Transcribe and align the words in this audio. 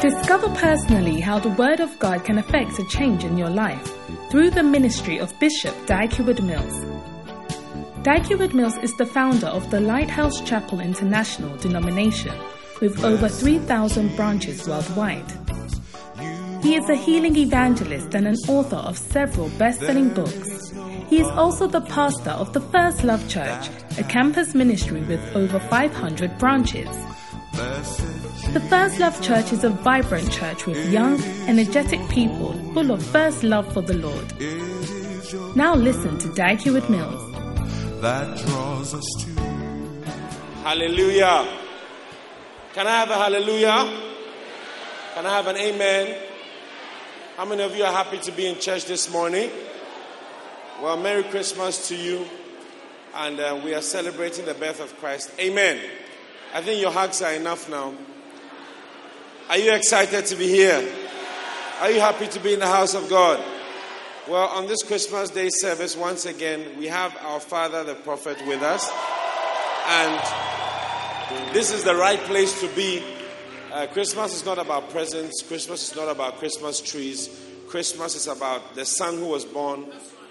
Discover 0.00 0.48
personally 0.54 1.20
how 1.20 1.38
the 1.38 1.50
Word 1.50 1.78
of 1.78 1.98
God 1.98 2.24
can 2.24 2.38
affect 2.38 2.78
a 2.78 2.86
change 2.86 3.22
in 3.22 3.36
your 3.36 3.50
life 3.50 3.92
through 4.30 4.48
the 4.48 4.62
ministry 4.62 5.18
of 5.18 5.38
Bishop 5.38 5.74
Dag 5.84 6.10
Heward-Mills. 6.10 6.86
Dag 8.02 8.24
Heward-Mills 8.24 8.78
is 8.78 8.96
the 8.96 9.04
founder 9.04 9.48
of 9.48 9.70
the 9.70 9.78
Lighthouse 9.78 10.40
Chapel 10.40 10.80
International 10.80 11.54
denomination 11.58 12.32
with 12.80 13.04
over 13.04 13.28
3,000 13.28 14.16
branches 14.16 14.66
worldwide. 14.66 15.30
He 16.62 16.76
is 16.76 16.88
a 16.88 16.96
healing 16.96 17.36
evangelist 17.36 18.14
and 18.14 18.26
an 18.26 18.36
author 18.48 18.76
of 18.76 18.96
several 18.96 19.50
best 19.58 19.80
selling 19.80 20.14
books. 20.14 20.72
He 21.10 21.20
is 21.20 21.28
also 21.28 21.66
the 21.66 21.82
pastor 21.82 22.30
of 22.30 22.54
the 22.54 22.62
First 22.62 23.04
Love 23.04 23.28
Church, 23.28 23.68
a 23.98 24.04
campus 24.04 24.54
ministry 24.54 25.02
with 25.02 25.36
over 25.36 25.60
500 25.60 26.38
branches. 26.38 26.88
The 27.60 28.66
First 28.70 28.98
Love 28.98 29.20
Church 29.20 29.52
is 29.52 29.64
a 29.64 29.68
vibrant 29.68 30.32
church 30.32 30.64
with 30.66 30.90
young, 30.90 31.22
energetic 31.46 32.00
people 32.08 32.54
full 32.72 32.90
of 32.90 33.04
first 33.04 33.42
love 33.42 33.70
for 33.74 33.82
the 33.82 33.92
Lord. 33.94 34.32
Now 35.56 35.74
listen 35.74 36.18
to 36.20 36.32
Dag 36.32 36.58
Heward-Mills. 36.58 38.00
that 38.00 38.38
draws 38.46 38.94
us 38.94 39.04
to. 39.18 39.42
Hallelujah. 40.62 41.46
Can 42.72 42.86
I 42.86 42.90
have 42.90 43.10
a 43.10 43.14
hallelujah? 43.14 44.00
Can 45.14 45.26
I 45.26 45.36
have 45.36 45.46
an 45.48 45.56
amen? 45.56 46.16
How 47.36 47.44
many 47.44 47.62
of 47.62 47.76
you 47.76 47.84
are 47.84 47.92
happy 47.92 48.18
to 48.18 48.32
be 48.32 48.46
in 48.46 48.58
church 48.58 48.86
this 48.86 49.12
morning? 49.12 49.50
Well, 50.80 50.96
Merry 50.96 51.24
Christmas 51.24 51.88
to 51.88 51.94
you. 51.96 52.24
And 53.14 53.38
uh, 53.38 53.60
we 53.62 53.74
are 53.74 53.82
celebrating 53.82 54.46
the 54.46 54.54
birth 54.54 54.80
of 54.80 54.96
Christ. 54.98 55.32
Amen. 55.38 55.78
I 56.52 56.62
think 56.62 56.80
your 56.80 56.90
hugs 56.90 57.22
are 57.22 57.32
enough 57.32 57.68
now. 57.70 57.94
Are 59.48 59.58
you 59.58 59.72
excited 59.72 60.26
to 60.26 60.36
be 60.36 60.48
here? 60.48 60.84
Are 61.80 61.90
you 61.90 62.00
happy 62.00 62.26
to 62.26 62.40
be 62.40 62.54
in 62.54 62.60
the 62.60 62.66
house 62.66 62.94
of 62.94 63.08
God? 63.08 63.42
Well, 64.28 64.48
on 64.48 64.66
this 64.66 64.82
Christmas 64.82 65.30
Day 65.30 65.48
service, 65.50 65.96
once 65.96 66.26
again, 66.26 66.78
we 66.78 66.86
have 66.88 67.16
our 67.22 67.40
father, 67.40 67.84
the 67.84 67.94
prophet, 67.94 68.36
with 68.46 68.62
us. 68.62 68.90
And 69.86 71.54
this 71.54 71.72
is 71.72 71.84
the 71.84 71.94
right 71.94 72.18
place 72.20 72.60
to 72.60 72.68
be. 72.74 73.02
Uh, 73.72 73.86
Christmas 73.86 74.34
is 74.34 74.44
not 74.44 74.58
about 74.58 74.90
presents, 74.90 75.42
Christmas 75.42 75.90
is 75.90 75.96
not 75.96 76.08
about 76.08 76.38
Christmas 76.38 76.80
trees. 76.80 77.28
Christmas 77.68 78.16
is 78.16 78.26
about 78.26 78.74
the 78.74 78.84
son 78.84 79.18
who 79.18 79.26
was 79.26 79.44
born 79.44 79.86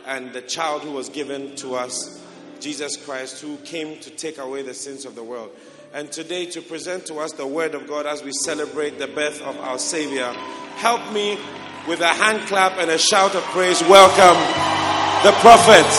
and 0.06 0.34
the 0.34 0.42
child 0.42 0.82
who 0.82 0.92
was 0.92 1.08
given 1.08 1.56
to 1.56 1.76
us, 1.76 2.22
Jesus 2.62 2.98
Christ, 2.98 3.42
who 3.42 3.58
came 3.58 4.00
to 4.00 4.10
take 4.10 4.38
away 4.38 4.62
the 4.62 4.74
sins 4.74 5.06
of 5.06 5.16
the 5.16 5.24
world. 5.24 5.52
And 5.94 6.12
today, 6.12 6.46
to 6.48 6.62
present 6.62 7.08
to 7.08 7.16
us 7.16 7.32
the 7.32 7.48
Word 7.48 7.74
of 7.74 7.88
God 7.88 8.06
as 8.06 8.24
we 8.24 8.32
celebrate 8.32 9.00
the 9.00 9.08
birth 9.08 9.42
of 9.42 9.58
our 9.58 9.80
Savior, 9.80 10.32
help 10.78 11.12
me 11.14 11.38
with 11.88 12.02
a 12.02 12.08
hand 12.08 12.48
clap 12.48 12.78
and 12.78 12.92
a 12.92 12.98
shout 12.98 13.36
of 13.36 13.44
praise. 13.46 13.82
Welcome 13.82 14.38
the 15.24 15.32
prophet. 15.42 15.90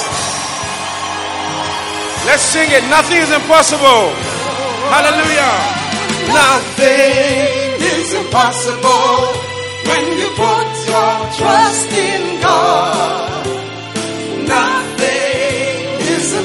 Let's 2.24 2.42
sing 2.42 2.68
it. 2.70 2.84
Nothing 2.88 3.18
is 3.18 3.32
impossible. 3.32 4.14
Hallelujah. 4.88 5.56
Nothing 6.32 7.80
is 7.80 8.14
impossible 8.14 9.50
when 9.88 10.18
you 10.18 10.28
put 10.36 10.68
your 10.86 11.16
trust 11.36 11.92
in 11.92 12.40
God. 12.40 13.19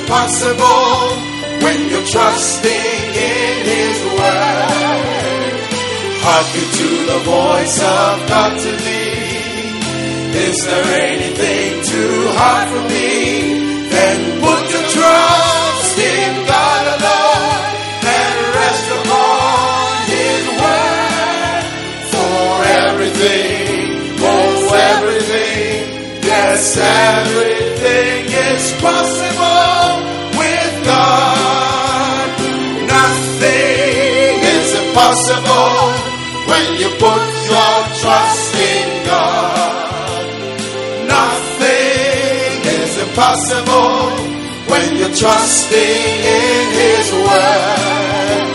Impossible 0.05 1.17
when 1.65 1.89
you're 1.89 2.05
trusting 2.05 3.05
in 3.17 3.65
His 3.73 3.97
Word. 4.13 5.53
Hearken 6.21 6.67
to 6.79 6.89
the 7.11 7.19
voice 7.25 7.77
of 7.81 8.29
God 8.29 8.53
to 8.59 8.71
thee. 8.85 9.05
Is 10.47 10.57
there 10.65 10.89
anything 11.09 11.83
too 11.83 12.27
hard 12.37 12.67
for 12.69 12.83
me? 12.93 13.44
Yes 26.55 26.77
everything 26.77 28.25
is 28.31 28.63
possible 28.79 29.91
with 30.39 30.73
God. 30.87 32.29
Nothing 32.97 34.35
is 34.55 34.69
impossible 34.83 35.75
when 36.49 36.65
you 36.79 36.89
put 37.05 37.23
your 37.51 37.77
trust 38.01 38.55
in 38.55 38.87
God. 39.11 40.25
Nothing 41.17 42.57
is 42.79 42.91
impossible 43.05 43.99
when 44.71 44.87
you're 44.97 45.15
trusting 45.23 46.11
in 46.39 46.63
His 46.81 47.05
Word. 47.25 48.47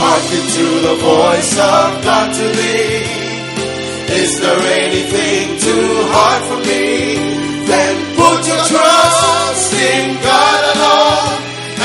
Hearken 0.00 0.44
to 0.56 0.66
the 0.88 0.96
voice 1.10 1.52
of 1.58 2.04
God 2.04 2.34
to. 2.34 3.21
Is 4.22 4.38
there 4.40 4.62
anything 4.84 5.58
too 5.58 5.88
hard 6.14 6.42
for 6.48 6.60
me? 6.70 6.86
Then 7.66 7.94
put 8.14 8.38
your 8.46 8.62
trust 8.70 9.72
in 9.74 10.14
God 10.22 10.60
alone 10.74 11.42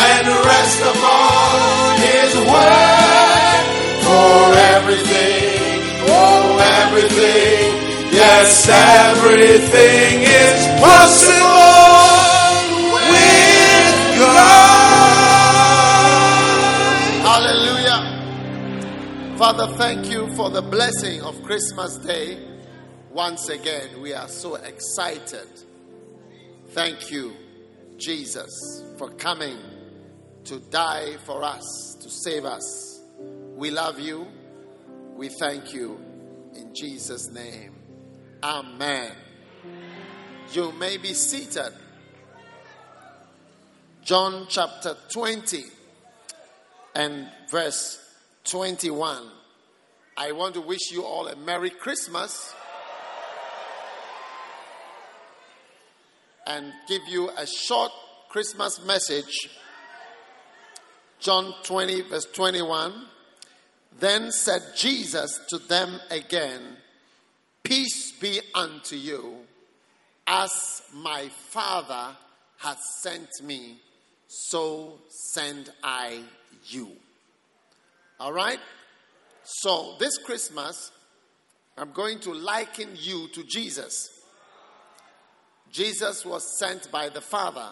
and 0.08 0.26
rest 0.46 0.80
upon 0.94 1.98
His 2.06 2.32
Word. 2.52 3.64
For 4.06 4.38
everything, 4.78 5.82
oh 6.14 6.46
everything, 6.78 7.66
yes 8.14 8.70
everything 8.70 10.14
is 10.22 10.60
possible 10.78 11.98
with 13.02 13.98
God. 14.22 15.58
Hallelujah. 17.30 18.00
Father, 19.38 19.68
thank 19.82 20.06
you 20.12 20.17
for 20.38 20.52
the 20.52 20.62
blessing 20.62 21.20
of 21.24 21.42
Christmas 21.42 21.98
Day. 21.98 22.38
Once 23.10 23.50
again, 23.50 24.00
we 24.00 24.14
are 24.14 24.28
so 24.28 24.54
excited. 24.54 25.48
Thank 26.74 27.10
you, 27.10 27.34
Jesus, 27.98 28.84
for 29.00 29.10
coming 29.10 29.58
to 30.44 30.60
die 30.60 31.18
for 31.26 31.44
us, 31.44 31.98
to 32.04 32.10
save 32.12 32.46
us. 32.46 33.02
We 33.56 33.72
love 33.72 34.00
you. 34.00 34.28
We 35.16 35.30
thank 35.30 35.74
you. 35.74 36.00
In 36.54 36.72
Jesus' 36.76 37.32
name. 37.32 37.74
Amen. 38.44 39.14
You 40.54 40.72
may 40.74 40.98
be 40.98 41.16
seated. 41.16 41.74
John 44.04 44.46
chapter 44.48 44.96
20 45.10 45.64
and 46.94 47.28
verse 47.50 48.00
21. 48.44 49.32
I 50.20 50.32
want 50.32 50.56
to 50.56 50.62
wish 50.62 50.92
you 50.92 51.04
all 51.04 51.28
a 51.28 51.36
Merry 51.36 51.70
Christmas 51.70 52.56
and 56.48 56.74
give 56.88 57.04
you 57.08 57.30
a 57.38 57.46
short 57.46 57.92
Christmas 58.28 58.84
message. 58.84 59.48
John 61.20 61.54
20, 61.62 62.02
verse 62.02 62.26
21. 62.34 62.94
Then 64.00 64.32
said 64.32 64.62
Jesus 64.76 65.40
to 65.50 65.60
them 65.60 66.00
again, 66.10 66.62
Peace 67.62 68.12
be 68.14 68.40
unto 68.56 68.96
you, 68.96 69.36
as 70.26 70.82
my 70.96 71.28
Father 71.28 72.16
has 72.58 72.78
sent 73.02 73.30
me, 73.44 73.78
so 74.28 74.94
send 75.10 75.72
I 75.84 76.24
you. 76.66 76.90
All 78.20 78.34
right? 78.34 78.60
So, 79.50 79.96
this 79.98 80.18
Christmas, 80.18 80.92
I'm 81.78 81.94
going 81.94 82.20
to 82.20 82.34
liken 82.34 82.90
you 82.96 83.30
to 83.30 83.46
Jesus. 83.46 84.20
Jesus 85.72 86.26
was 86.26 86.60
sent 86.60 86.92
by 86.92 87.08
the 87.08 87.22
Father, 87.22 87.70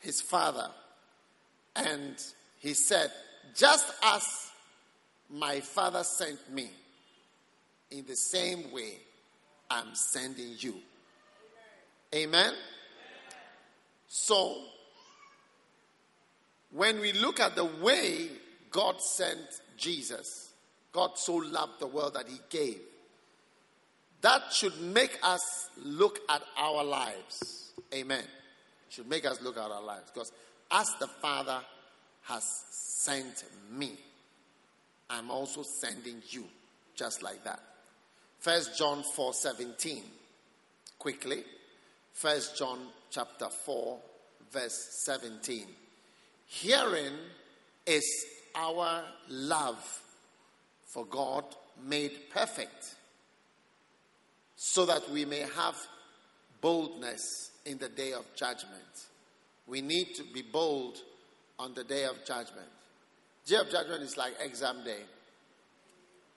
his 0.00 0.20
Father, 0.20 0.68
and 1.74 2.14
he 2.58 2.74
said, 2.74 3.10
Just 3.56 3.86
as 4.02 4.50
my 5.30 5.60
Father 5.60 6.04
sent 6.04 6.52
me, 6.52 6.68
in 7.90 8.04
the 8.04 8.16
same 8.16 8.70
way 8.70 8.98
I'm 9.70 9.94
sending 9.94 10.56
you. 10.58 10.74
Amen? 12.14 12.52
So, 14.08 14.58
when 16.70 17.00
we 17.00 17.14
look 17.14 17.40
at 17.40 17.56
the 17.56 17.64
way 17.64 18.28
God 18.70 19.00
sent 19.00 19.62
Jesus, 19.78 20.49
God 20.92 21.12
so 21.16 21.36
loved 21.36 21.80
the 21.80 21.86
world 21.86 22.14
that 22.14 22.28
he 22.28 22.38
gave, 22.48 22.80
that 24.22 24.52
should 24.52 24.78
make 24.80 25.18
us 25.22 25.40
look 25.82 26.18
at 26.28 26.42
our 26.58 26.84
lives. 26.84 27.72
Amen. 27.94 28.24
Should 28.90 29.08
make 29.08 29.24
us 29.24 29.40
look 29.40 29.56
at 29.56 29.70
our 29.70 29.82
lives. 29.82 30.10
Because 30.12 30.32
as 30.70 30.88
the 30.98 31.06
Father 31.06 31.60
has 32.22 32.44
sent 32.70 33.44
me, 33.72 33.92
I'm 35.08 35.30
also 35.30 35.62
sending 35.62 36.22
you. 36.28 36.44
Just 36.94 37.22
like 37.22 37.42
that. 37.44 37.60
First 38.40 38.76
John 38.76 39.02
4 39.14 39.32
17. 39.32 40.02
Quickly. 40.98 41.44
First 42.12 42.58
John 42.58 42.78
chapter 43.10 43.48
4, 43.48 43.98
verse 44.52 45.02
17. 45.04 45.64
Herein 46.46 47.14
is 47.86 48.26
our 48.54 49.02
love 49.28 50.02
for 50.90 51.06
God 51.06 51.44
made 51.86 52.30
perfect, 52.32 52.96
so 54.56 54.84
that 54.86 55.08
we 55.10 55.24
may 55.24 55.44
have 55.56 55.76
boldness 56.60 57.52
in 57.64 57.78
the 57.78 57.88
day 57.88 58.12
of 58.12 58.24
judgment. 58.34 59.06
We 59.66 59.80
need 59.80 60.14
to 60.16 60.24
be 60.24 60.42
bold 60.42 60.98
on 61.58 61.74
the 61.74 61.84
day 61.84 62.04
of 62.04 62.16
judgment. 62.26 62.68
Day 63.46 63.56
of 63.56 63.70
judgment 63.70 64.02
is 64.02 64.16
like 64.16 64.34
exam 64.44 64.84
day. 64.84 65.02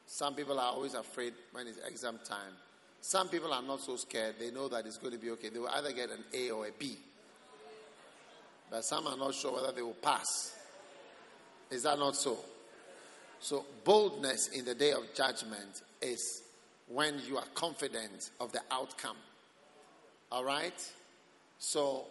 Some 0.06 0.36
people 0.36 0.60
are 0.60 0.72
always 0.72 0.94
afraid 0.94 1.34
when 1.52 1.68
it's 1.68 1.80
exam 1.88 2.20
time. 2.24 2.54
Some 3.02 3.30
people 3.30 3.52
are 3.52 3.62
not 3.62 3.82
so 3.82 3.96
scared. 3.96 4.36
They 4.40 4.52
know 4.52 4.68
that 4.70 4.86
it's 4.86 4.98
going 4.98 5.14
to 5.14 5.20
be 5.20 5.32
okay. 5.32 5.50
They 5.50 5.60
will 5.60 5.70
either 5.70 5.92
get 5.92 6.10
an 6.10 6.24
A 6.34 6.52
or 6.52 6.68
a 6.68 6.72
B. 6.78 6.98
But 8.70 8.86
some 8.86 9.08
are 9.08 9.18
not 9.18 9.34
sure 9.34 9.54
whether 9.54 9.72
they 9.72 9.82
will 9.82 9.94
pass. 9.94 10.56
Is 11.72 11.84
that 11.84 11.98
not 11.98 12.16
so? 12.16 12.38
So, 13.44 13.66
boldness 13.84 14.48
in 14.48 14.64
the 14.64 14.74
day 14.74 14.94
of 14.94 15.14
judgment 15.14 15.82
is 16.02 16.44
when 16.88 17.20
you 17.28 17.36
are 17.36 17.44
confident 17.54 18.30
of 18.40 18.54
the 18.54 18.62
outcome. 18.72 19.18
All 20.32 20.46
right? 20.46 20.82
So, 21.60 22.06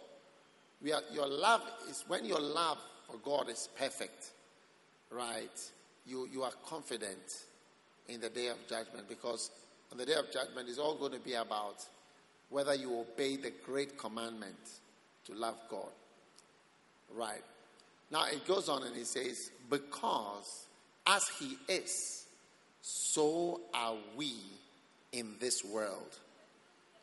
we 0.79 0.93
are, 0.93 1.01
your 1.11 1.25
love 1.25 1.63
is 1.89 2.03
when 2.07 2.23
your 2.25 2.39
love 2.39 2.77
for 3.07 3.17
God 3.17 3.49
is 3.49 3.67
perfect, 3.75 4.29
right? 5.09 5.59
You, 6.05 6.29
you 6.31 6.43
are 6.43 6.51
confident 6.67 7.45
in 8.07 8.21
the 8.21 8.29
day 8.29 8.49
of 8.49 8.57
judgment 8.69 9.09
because 9.09 9.49
on 9.91 9.97
the 9.97 10.05
day 10.05 10.13
of 10.13 10.31
judgment 10.31 10.69
it's 10.69 10.77
all 10.77 10.93
going 10.93 11.13
to 11.13 11.19
be 11.19 11.33
about 11.33 11.83
whether 12.51 12.75
you 12.75 12.99
obey 12.99 13.37
the 13.37 13.53
great 13.65 13.97
commandment 13.97 14.69
to 15.25 15.33
love 15.33 15.57
God. 15.67 15.89
Right. 17.11 17.41
Now 18.11 18.25
it 18.27 18.45
goes 18.45 18.69
on 18.69 18.83
and 18.83 18.95
it 18.95 19.07
says, 19.07 19.49
Because 19.67 20.67
as 21.05 21.23
he 21.39 21.57
is, 21.67 22.25
so 22.81 23.61
are 23.73 23.95
we 24.15 24.33
in 25.11 25.35
this 25.39 25.63
world. 25.63 26.17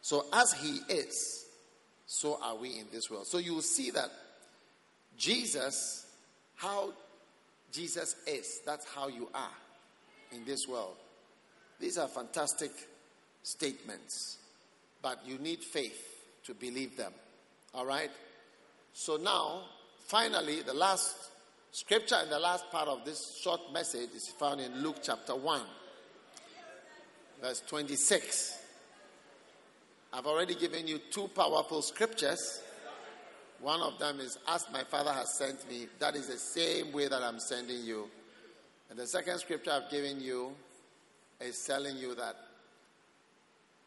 So 0.03 0.27
as 0.33 0.53
he 0.53 0.81
is, 0.89 1.47
so 2.07 2.39
are 2.43 2.57
we 2.57 2.71
in 2.79 2.87
this 2.93 3.11
world. 3.11 3.27
So 3.27 3.39
you 3.39 3.55
will 3.55 3.63
see 3.63 3.91
that 3.93 4.11
Jesus, 5.17 6.07
how 6.57 6.93
Jesus 7.73 8.17
is, 8.27 8.61
that's 8.67 8.87
how 8.87 9.09
you 9.09 9.29
are 9.35 9.55
in 10.33 10.45
this 10.45 10.67
world. 10.69 10.97
These 11.79 11.99
are 11.99 12.09
fantastic 12.09 12.73
statements, 13.43 14.39
but 15.03 15.21
you 15.27 15.39
need 15.39 15.61
faith 15.61 16.25
to 16.45 16.55
believe 16.55 16.97
them. 16.97 17.13
All 17.75 17.87
right? 17.87 18.11
So 18.93 19.17
now, 19.17 19.63
finally, 20.07 20.63
the 20.63 20.75
last 20.75 21.30
scripture 21.73 22.17
in 22.23 22.31
the 22.31 22.39
last 22.39 22.71
part 22.71 22.89
of 22.89 23.05
this 23.05 23.39
short 23.43 23.61
message 23.73 24.11
is 24.15 24.29
found 24.29 24.61
in 24.61 24.83
Luke 24.83 24.97
chapter 25.03 25.35
1, 25.35 25.61
verse 27.41 27.63
26. 27.69 28.59
I've 30.13 30.27
already 30.27 30.57
given 30.57 30.89
you 30.89 30.99
two 31.11 31.29
powerful 31.29 31.83
scriptures. 31.83 32.63
One 33.61 33.81
of 33.81 33.99
them 33.99 34.19
is, 34.21 34.39
As 34.49 34.67
my 34.73 34.83
Father 34.85 35.13
has 35.13 35.39
sent 35.39 35.69
me, 35.71 35.87
that 35.99 36.17
is 36.17 36.27
the 36.27 36.39
same 36.39 36.93
way 36.93 37.09
that 37.09 37.23
I'm 37.23 37.39
sending 37.39 37.85
you. 37.85 38.09
And 38.89 38.99
the 38.99 39.07
second 39.07 39.39
scripture 39.39 39.71
I've 39.71 39.91
given 39.91 40.21
you 40.21 40.53
is 41.41 41.63
telling 41.65 41.97
you 41.97 42.15
that 42.17 42.35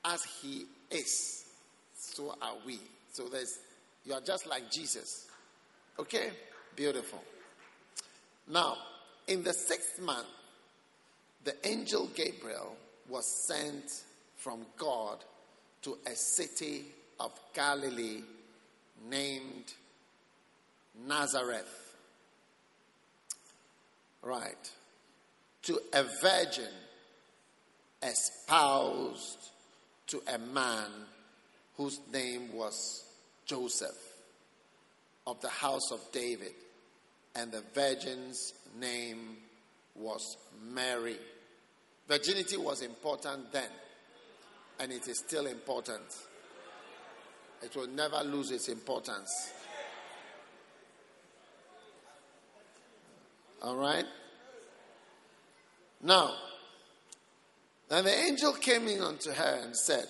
as 0.06 0.24
He 0.42 0.66
is, 0.90 1.46
so 1.98 2.36
are 2.42 2.56
we. 2.66 2.80
So 3.12 3.28
there's, 3.28 3.60
you 4.06 4.14
are 4.14 4.22
just 4.22 4.48
like 4.48 4.72
Jesus. 4.72 5.28
Okay? 6.00 6.30
Beautiful. 6.76 7.22
Now, 8.48 8.78
in 9.28 9.44
the 9.44 9.54
sixth 9.54 10.02
month, 10.02 10.28
the 11.44 11.56
angel 11.68 12.10
Gabriel 12.16 12.76
was 13.10 13.26
sent 13.48 14.04
from 14.38 14.66
God 14.78 15.24
to 15.84 15.98
a 16.06 16.16
city 16.16 16.86
of 17.20 17.32
Galilee 17.54 18.22
named 19.10 19.74
Nazareth. 21.08 21.96
Right. 24.22 24.72
To 25.64 25.80
a 25.94 26.04
virgin 26.22 26.72
espoused 28.02 29.50
to 30.08 30.22
a 30.34 30.38
man 30.38 30.90
whose 31.78 32.00
name 32.12 32.54
was 32.54 33.06
Joseph 33.46 33.98
of 35.26 35.40
the 35.42 35.50
house 35.50 35.92
of 35.92 36.00
David, 36.12 36.54
and 37.36 37.52
the 37.52 37.64
virgin's 37.74 38.54
name 38.80 39.38
was 39.96 40.38
Mary. 40.72 41.18
Virginity 42.08 42.58
was 42.58 42.82
important 42.82 43.52
then, 43.52 43.70
and 44.80 44.92
it 44.92 45.08
is 45.08 45.20
still 45.20 45.48
important. 45.48 46.04
It 47.62 47.76
will 47.76 47.88
never 47.88 48.22
lose 48.24 48.52
its 48.52 48.68
importance. 48.68 49.52
All 53.62 53.78
right? 53.78 54.06
Now, 56.02 56.34
then 57.88 58.04
the 58.04 58.14
angel 58.14 58.54
came 58.54 58.88
in 58.88 59.02
unto 59.02 59.32
her 59.32 59.60
and 59.64 59.76
said, 59.76 60.06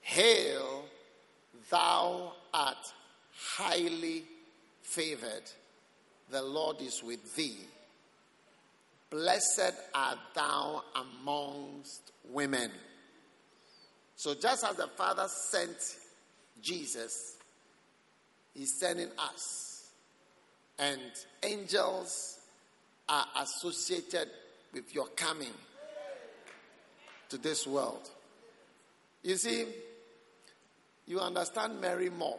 Hail, 0.00 0.84
thou 1.70 2.32
art 2.54 2.76
highly 3.56 4.24
favored. 4.80 5.42
The 6.30 6.42
Lord 6.42 6.80
is 6.80 7.02
with 7.02 7.34
thee. 7.36 7.56
Blessed 9.10 9.72
art 9.94 10.18
thou 10.34 10.82
amongst 10.94 12.12
women. 12.30 12.70
So, 14.16 14.34
just 14.34 14.64
as 14.64 14.76
the 14.76 14.88
Father 14.88 15.26
sent 15.50 15.76
Jesus, 16.60 17.36
He's 18.54 18.78
sending 18.78 19.08
us. 19.18 19.90
And 20.78 21.00
angels 21.42 22.38
are 23.08 23.24
associated 23.40 24.28
with 24.72 24.94
your 24.94 25.06
coming 25.08 25.54
to 27.30 27.38
this 27.38 27.66
world. 27.66 28.08
You 29.22 29.36
see, 29.36 29.66
you 31.06 31.20
understand 31.20 31.80
Mary 31.80 32.10
more 32.10 32.38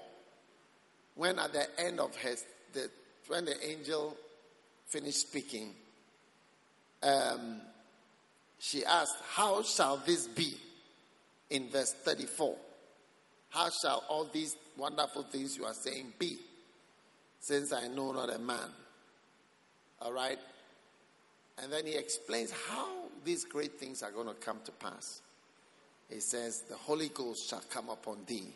when 1.15 1.39
at 1.39 1.51
the 1.51 1.67
end 1.79 1.99
of 1.99 2.15
her, 2.17 2.35
the, 2.73 2.89
when 3.29 3.45
the 3.45 3.65
angel 3.65 4.17
finished 4.87 5.21
speaking, 5.21 5.73
um, 7.01 7.61
she 8.59 8.83
asked, 8.83 9.15
How 9.31 9.63
shall 9.63 9.97
this 9.97 10.27
be? 10.27 10.53
In 11.49 11.69
verse 11.69 11.93
34. 11.93 12.55
How 13.49 13.69
shall 13.81 14.03
all 14.09 14.25
these 14.25 14.55
wonderful 14.77 15.23
things 15.23 15.57
you 15.57 15.65
are 15.65 15.73
saying 15.73 16.13
be? 16.19 16.37
Since 17.39 17.71
I 17.71 17.87
know 17.87 18.11
not 18.11 18.33
a 18.33 18.37
man. 18.37 18.69
All 20.01 20.13
right? 20.13 20.37
And 21.61 21.71
then 21.71 21.85
he 21.85 21.95
explains 21.95 22.51
how 22.51 22.87
these 23.23 23.45
great 23.45 23.79
things 23.79 24.03
are 24.03 24.11
going 24.11 24.27
to 24.27 24.33
come 24.33 24.59
to 24.65 24.71
pass. 24.71 25.21
He 26.09 26.19
says, 26.19 26.61
The 26.69 26.75
Holy 26.75 27.09
Ghost 27.09 27.49
shall 27.49 27.63
come 27.69 27.89
upon 27.89 28.19
thee, 28.27 28.47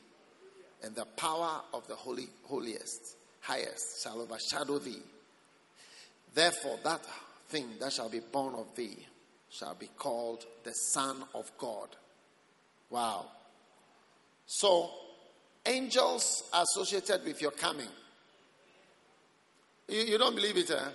and 0.84 0.96
the 0.96 1.06
power 1.06 1.62
of 1.74 1.88
the 1.88 1.96
Holy 1.96 2.28
Holiest, 2.46 3.16
highest, 3.44 4.04
shall 4.04 4.20
overshadow 4.22 4.80
thee. 4.80 5.02
Therefore, 6.34 6.80
that 6.84 7.02
thing 7.50 7.68
that 7.80 7.94
shall 7.94 8.10
be 8.10 8.20
born 8.20 8.56
of 8.56 8.76
thee 8.76 8.98
shall 9.50 9.76
be 9.76 9.90
called 9.98 10.46
the 10.64 10.74
Son 10.74 11.24
of 11.36 11.52
God. 11.58 11.90
Wow. 12.90 13.26
So, 14.46 14.90
angels 15.66 16.44
associated 16.54 17.24
with 17.26 17.42
your 17.42 17.52
coming. 17.52 17.88
You, 19.88 20.02
you 20.02 20.18
don't 20.18 20.36
believe 20.36 20.58
it, 20.58 20.72
eh? 20.72 20.90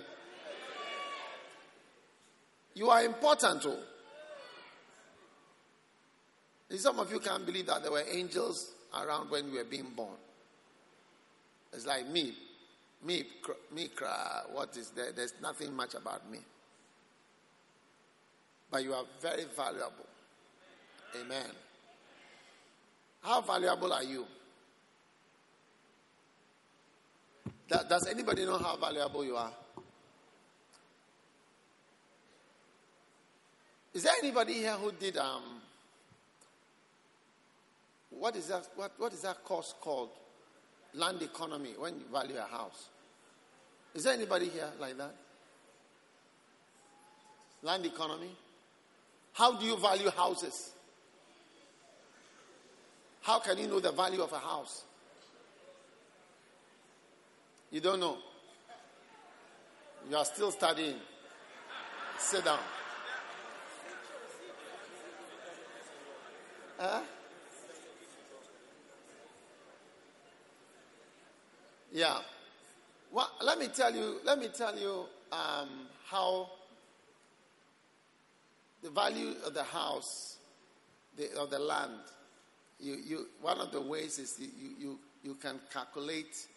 You 2.73 2.89
are 2.89 3.03
important 3.03 3.61
too. 3.61 3.75
Some 6.77 6.99
of 6.99 7.11
you 7.11 7.19
can't 7.19 7.45
believe 7.45 7.65
that 7.67 7.81
there 7.81 7.91
were 7.91 8.03
angels 8.11 8.71
around 8.95 9.31
when 9.31 9.47
you 9.47 9.57
were 9.57 9.63
being 9.63 9.91
born. 9.95 10.15
It's 11.73 11.85
like 11.85 12.07
me, 12.07 12.33
me, 13.03 13.23
me, 13.73 13.87
cry. 13.89 14.41
What 14.51 14.75
is 14.75 14.89
there? 14.89 15.11
There's 15.11 15.33
nothing 15.41 15.75
much 15.75 15.93
about 15.93 16.29
me. 16.29 16.39
But 18.71 18.83
you 18.83 18.93
are 18.93 19.05
very 19.21 19.45
valuable. 19.55 20.07
Amen. 21.19 21.51
How 23.21 23.41
valuable 23.41 23.91
are 23.93 24.03
you? 24.03 24.25
Does 27.67 28.07
anybody 28.07 28.45
know 28.45 28.57
how 28.57 28.77
valuable 28.77 29.23
you 29.23 29.35
are? 29.35 29.51
Is 33.93 34.03
there 34.03 34.13
anybody 34.23 34.53
here 34.53 34.73
who 34.73 34.91
did 34.91 35.17
um 35.17 35.43
what 38.09 38.35
is 38.35 38.47
that 38.47 38.67
what, 38.75 38.91
what 38.97 39.13
is 39.13 39.21
that 39.21 39.43
course 39.43 39.73
called? 39.79 40.09
Land 40.95 41.21
economy 41.21 41.73
when 41.77 41.95
you 41.95 42.05
value 42.11 42.37
a 42.37 42.49
house. 42.49 42.89
Is 43.93 44.03
there 44.03 44.13
anybody 44.13 44.49
here 44.49 44.69
like 44.79 44.97
that? 44.97 45.13
Land 47.61 47.85
economy? 47.85 48.31
How 49.33 49.55
do 49.57 49.65
you 49.65 49.77
value 49.77 50.09
houses? 50.09 50.71
How 53.21 53.39
can 53.39 53.57
you 53.57 53.67
know 53.67 53.79
the 53.79 53.91
value 53.91 54.21
of 54.21 54.31
a 54.31 54.39
house? 54.39 54.83
You 57.71 57.81
don't 57.81 57.99
know. 57.99 58.17
You 60.09 60.17
are 60.17 60.25
still 60.25 60.51
studying. 60.51 60.95
Sit 62.17 62.43
down. 62.43 62.59
Huh? 66.79 67.01
Yeah. 71.91 72.19
Well, 73.11 73.29
let 73.41 73.59
me 73.59 73.67
tell 73.67 73.93
you. 73.93 74.19
Let 74.23 74.39
me 74.39 74.49
tell 74.55 74.77
you 74.77 75.05
um, 75.31 75.69
how 76.05 76.49
the 78.81 78.89
value 78.89 79.33
of 79.45 79.53
the 79.53 79.63
house, 79.63 80.37
the, 81.17 81.33
of 81.39 81.49
the 81.49 81.59
land. 81.59 81.99
You, 82.79 82.97
you, 83.05 83.27
one 83.41 83.59
of 83.59 83.71
the 83.71 83.81
ways 83.81 84.19
is 84.19 84.39
you, 84.39 84.69
you, 84.79 84.99
you 85.23 85.35
can 85.35 85.59
calculate. 85.73 86.47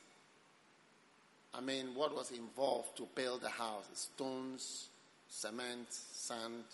I 1.54 1.60
mean, 1.60 1.94
what 1.94 2.14
was 2.14 2.30
involved 2.30 2.96
to 2.98 3.08
build 3.14 3.42
the 3.42 3.48
house: 3.48 3.86
stones, 3.94 4.88
cement, 5.28 5.86
sand, 5.90 6.64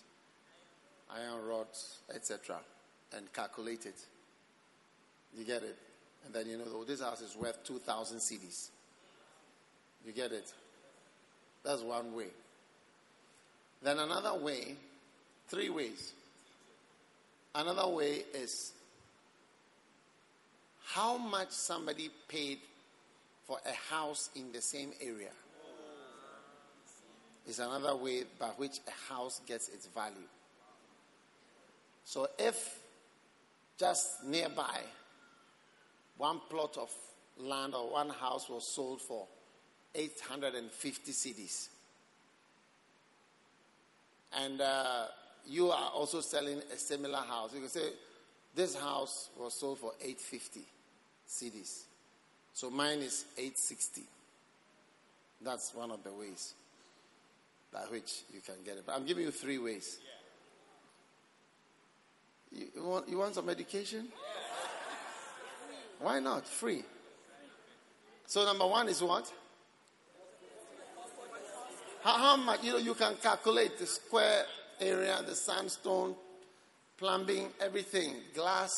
iron 1.09 1.45
rods, 1.45 1.99
etc 2.13 2.59
and 3.15 3.31
calculate 3.33 3.85
it. 3.85 3.97
You 5.37 5.45
get 5.45 5.63
it? 5.63 5.77
And 6.25 6.33
then 6.33 6.47
you 6.47 6.57
know, 6.57 6.83
this 6.83 7.01
house 7.01 7.21
is 7.21 7.35
worth 7.35 7.63
2,000 7.63 8.19
cedis. 8.19 8.69
You 10.05 10.11
get 10.11 10.31
it? 10.31 10.51
That's 11.63 11.81
one 11.81 12.15
way. 12.15 12.27
Then 13.81 13.99
another 13.99 14.37
way, 14.37 14.75
three 15.47 15.69
ways. 15.69 16.13
Another 17.55 17.87
way 17.87 18.23
is 18.33 18.73
how 20.85 21.17
much 21.17 21.51
somebody 21.51 22.09
paid 22.27 22.59
for 23.45 23.57
a 23.65 23.93
house 23.93 24.29
in 24.35 24.51
the 24.51 24.61
same 24.61 24.91
area. 25.01 25.31
Is 27.47 27.59
another 27.59 27.95
way 27.95 28.23
by 28.37 28.49
which 28.57 28.79
a 28.87 29.13
house 29.13 29.41
gets 29.47 29.69
its 29.69 29.87
value. 29.87 30.15
So 32.05 32.27
if 32.37 32.79
just 33.79 34.23
nearby, 34.23 34.81
one 36.19 36.41
plot 36.49 36.77
of 36.77 36.93
land 37.37 37.73
or 37.73 37.91
one 37.91 38.09
house 38.09 38.49
was 38.49 38.67
sold 38.67 39.01
for 39.01 39.25
850 39.95 41.11
cedis. 41.11 41.69
And 44.37 44.61
uh, 44.61 45.05
you 45.47 45.71
are 45.71 45.89
also 45.91 46.19
selling 46.19 46.61
a 46.71 46.77
similar 46.77 47.19
house. 47.19 47.53
You 47.53 47.61
can 47.61 47.69
say, 47.69 47.89
this 48.53 48.75
house 48.75 49.29
was 49.39 49.53
sold 49.53 49.79
for 49.79 49.93
850 50.01 50.61
cedis. 51.27 51.83
So 52.53 52.69
mine 52.69 52.99
is 52.99 53.25
860. 53.37 54.01
That's 55.41 55.73
one 55.73 55.89
of 55.89 56.03
the 56.03 56.11
ways 56.11 56.53
by 57.71 57.79
which 57.89 58.23
you 58.33 58.41
can 58.41 58.55
get 58.65 58.75
it. 58.75 58.83
But 58.85 58.95
I'm 58.95 59.05
giving 59.05 59.23
you 59.23 59.31
three 59.31 59.57
ways. 59.57 59.99
You, 62.51 62.67
want, 62.83 63.07
you 63.07 63.17
want 63.17 63.35
some 63.35 63.45
medication? 63.45 64.09
Why 65.99 66.19
not? 66.19 66.47
Free. 66.47 66.83
So 68.25 68.45
number 68.45 68.65
one 68.65 68.87
is 68.87 69.01
what? 69.01 69.31
How, 72.03 72.17
how 72.17 72.37
much? 72.37 72.63
You 72.63 72.73
know, 72.73 72.77
you 72.77 72.93
can 72.93 73.15
calculate 73.21 73.77
the 73.77 73.85
square 73.85 74.45
area, 74.79 75.19
the 75.27 75.35
sandstone, 75.35 76.15
plumbing, 76.97 77.47
everything, 77.59 78.13
glass. 78.33 78.71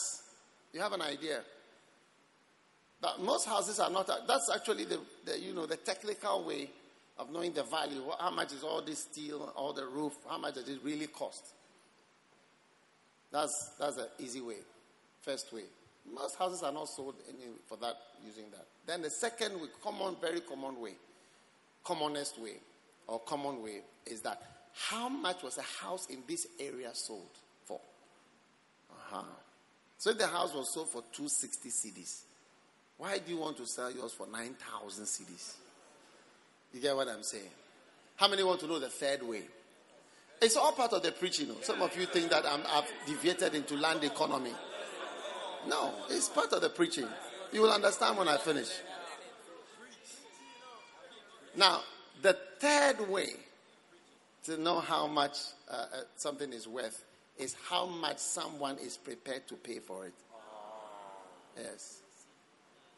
You 0.73 0.79
have 0.79 0.93
an 0.93 1.01
idea. 1.01 1.41
But 2.99 3.21
most 3.21 3.45
houses 3.47 3.79
are 3.79 3.89
not. 3.89 4.07
That's 4.27 4.49
actually 4.53 4.85
the, 4.85 4.99
the 5.25 5.39
you 5.39 5.53
know 5.53 5.65
the 5.65 5.77
technical 5.77 6.43
way 6.43 6.69
of 7.17 7.31
knowing 7.31 7.53
the 7.53 7.63
value. 7.63 8.03
How 8.19 8.31
much 8.31 8.53
is 8.53 8.63
all 8.63 8.81
this 8.81 9.03
steel, 9.03 9.53
all 9.55 9.73
the 9.73 9.85
roof? 9.85 10.13
How 10.29 10.37
much 10.37 10.55
does 10.55 10.69
it 10.69 10.79
really 10.83 11.07
cost? 11.07 11.43
That's 13.31 13.53
that's 13.79 13.97
an 13.97 14.07
easy 14.19 14.41
way. 14.41 14.57
First 15.21 15.51
way. 15.53 15.63
Most 16.13 16.37
houses 16.37 16.63
are 16.63 16.71
not 16.71 16.89
sold 16.89 17.15
for 17.67 17.77
that 17.77 17.95
using 18.25 18.45
that. 18.51 18.67
Then 18.85 19.01
the 19.01 19.09
second 19.09 19.53
common, 19.83 20.15
very 20.19 20.41
common 20.41 20.79
way, 20.79 20.95
commonest 21.83 22.39
way, 22.39 22.55
or 23.07 23.19
common 23.19 23.63
way 23.63 23.81
is 24.05 24.21
that 24.21 24.41
how 24.73 25.09
much 25.09 25.43
was 25.43 25.57
a 25.57 25.83
house 25.83 26.07
in 26.07 26.19
this 26.27 26.47
area 26.59 26.89
sold 26.93 27.29
for? 27.65 27.79
Uh-huh. 28.89 29.23
So 29.97 30.11
if 30.11 30.17
the 30.17 30.27
house 30.27 30.53
was 30.53 30.73
sold 30.73 30.89
for 30.89 31.03
260 31.13 31.69
cedis. 31.69 32.21
Why 32.97 33.17
do 33.17 33.31
you 33.31 33.39
want 33.39 33.57
to 33.57 33.65
sell 33.65 33.91
yours 33.91 34.13
for 34.13 34.27
9,000 34.27 35.05
cedis? 35.05 35.55
You 36.73 36.81
get 36.81 36.95
what 36.95 37.07
I'm 37.07 37.23
saying? 37.23 37.49
How 38.15 38.27
many 38.27 38.43
want 38.43 38.59
to 38.61 38.67
know 38.67 38.79
the 38.79 38.89
third 38.89 39.23
way? 39.23 39.43
It's 40.41 40.55
all 40.55 40.71
part 40.71 40.93
of 40.93 41.03
the 41.03 41.11
preaching. 41.11 41.47
Some 41.61 41.81
of 41.81 41.95
you 41.97 42.05
think 42.05 42.29
that 42.31 42.45
I'm, 42.45 42.61
I've 42.67 42.91
deviated 43.05 43.55
into 43.55 43.75
land 43.75 44.03
economy. 44.03 44.51
No, 45.67 45.93
it's 46.09 46.29
part 46.29 46.51
of 46.53 46.61
the 46.61 46.69
preaching. 46.69 47.07
You 47.51 47.61
will 47.61 47.71
understand 47.71 48.17
when 48.17 48.27
I 48.27 48.37
finish. 48.37 48.69
Now, 51.55 51.81
the 52.21 52.37
third 52.59 53.09
way 53.09 53.29
to 54.45 54.57
know 54.57 54.79
how 54.79 55.07
much 55.07 55.37
uh, 55.69 55.73
uh, 55.73 55.85
something 56.15 56.51
is 56.53 56.67
worth 56.67 57.03
is 57.37 57.55
how 57.69 57.85
much 57.85 58.17
someone 58.19 58.77
is 58.77 58.97
prepared 58.97 59.47
to 59.47 59.55
pay 59.55 59.79
for 59.79 60.05
it. 60.05 60.13
Yes. 61.57 62.01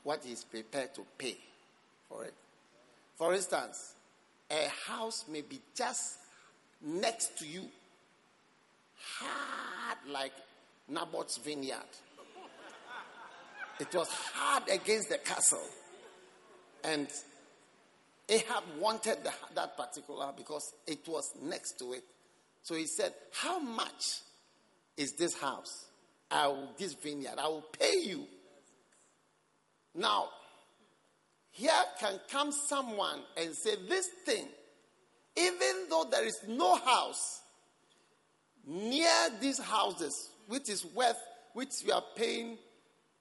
What 0.03 0.25
is 0.25 0.43
prepared 0.43 0.93
to 0.95 1.05
pay 1.17 1.37
for 2.07 2.25
it. 2.25 2.33
For 3.17 3.33
instance, 3.33 3.95
a 4.51 4.69
house 4.87 5.25
may 5.29 5.41
be 5.41 5.59
just 5.75 6.17
next 6.81 7.37
to 7.39 7.47
you, 7.47 7.63
hard 8.97 9.97
like 10.09 10.33
Naboth's 10.89 11.37
vineyard. 11.37 11.79
It 13.79 13.93
was 13.93 14.09
hard 14.09 14.63
against 14.69 15.09
the 15.09 15.17
castle. 15.17 15.63
And 16.83 17.07
Ahab 18.29 18.63
wanted 18.79 19.23
the, 19.23 19.31
that 19.55 19.77
particular 19.77 20.31
because 20.35 20.73
it 20.87 21.07
was 21.07 21.31
next 21.41 21.79
to 21.79 21.93
it. 21.93 22.03
So 22.61 22.75
he 22.75 22.85
said, 22.85 23.13
How 23.33 23.59
much 23.59 24.21
is 24.97 25.13
this 25.13 25.37
house? 25.39 25.87
I 26.31 26.47
will, 26.47 26.69
this 26.77 26.93
vineyard, 26.93 27.37
I 27.37 27.47
will 27.47 27.65
pay 27.77 27.99
you. 28.03 28.25
Now, 29.95 30.29
here 31.51 31.71
can 31.99 32.19
come 32.31 32.51
someone 32.51 33.21
and 33.37 33.53
say, 33.53 33.75
This 33.87 34.07
thing 34.25 34.47
even 35.35 35.87
though 35.89 36.05
there 36.09 36.25
is 36.25 36.39
no 36.47 36.75
house 36.75 37.41
near 38.65 39.29
these 39.41 39.59
houses, 39.59 40.29
which 40.47 40.69
is 40.69 40.85
worth, 40.85 41.19
which 41.53 41.71
we 41.85 41.91
are 41.91 42.03
paying 42.15 42.57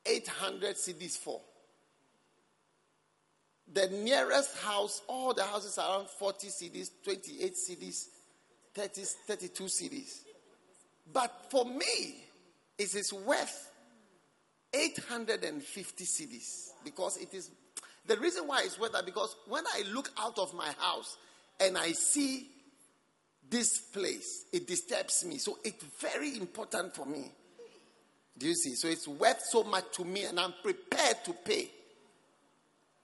800 0.07 0.77
cedis 0.77 1.17
for. 1.17 1.41
The 3.73 3.89
nearest 3.89 4.59
house, 4.59 5.03
all 5.09 5.33
the 5.33 5.45
houses 5.45 5.79
around 5.79 6.09
40 6.09 6.49
cedis, 6.49 6.91
28 7.05 7.55
cedis, 7.55 8.07
30, 8.75 9.03
32 9.27 9.65
cedis. 9.65 10.21
But 11.13 11.47
for 11.51 11.65
me, 11.65 12.25
it 12.79 12.95
is 12.95 13.13
worth 13.13 13.71
850 14.75 16.05
cedis 16.05 16.71
because 16.85 17.17
it 17.19 17.33
is 17.35 17.51
the 18.07 18.17
reason 18.17 18.47
why 18.47 18.63
it's 18.65 18.79
worth 18.81 18.93
that 18.93 19.07
because 19.07 19.37
when 19.47 19.65
I 19.67 19.85
look 19.93 20.11
out 20.19 20.39
of 20.39 20.55
my 20.55 20.71
house 20.79 21.17
and 21.61 21.79
I 21.79 21.93
see 21.93 22.49
this 23.49 23.79
place, 23.79 24.47
it 24.53 24.67
disturbs 24.67 25.25
me. 25.25 25.39
So 25.39 25.59
it's 25.63 25.85
very 26.01 26.37
important 26.37 26.95
for 26.95 27.07
me. 27.07 27.31
Do 28.43 28.49
you 28.49 28.55
see? 28.57 28.75
So 28.75 28.89
it's 28.89 29.07
worth 29.07 29.41
so 29.41 29.63
much 29.63 29.85
to 29.93 30.05
me, 30.05 30.25
and 30.25 30.41
I'm 30.41 30.53
prepared 30.65 31.25
to 31.27 31.33
pay. 31.33 31.71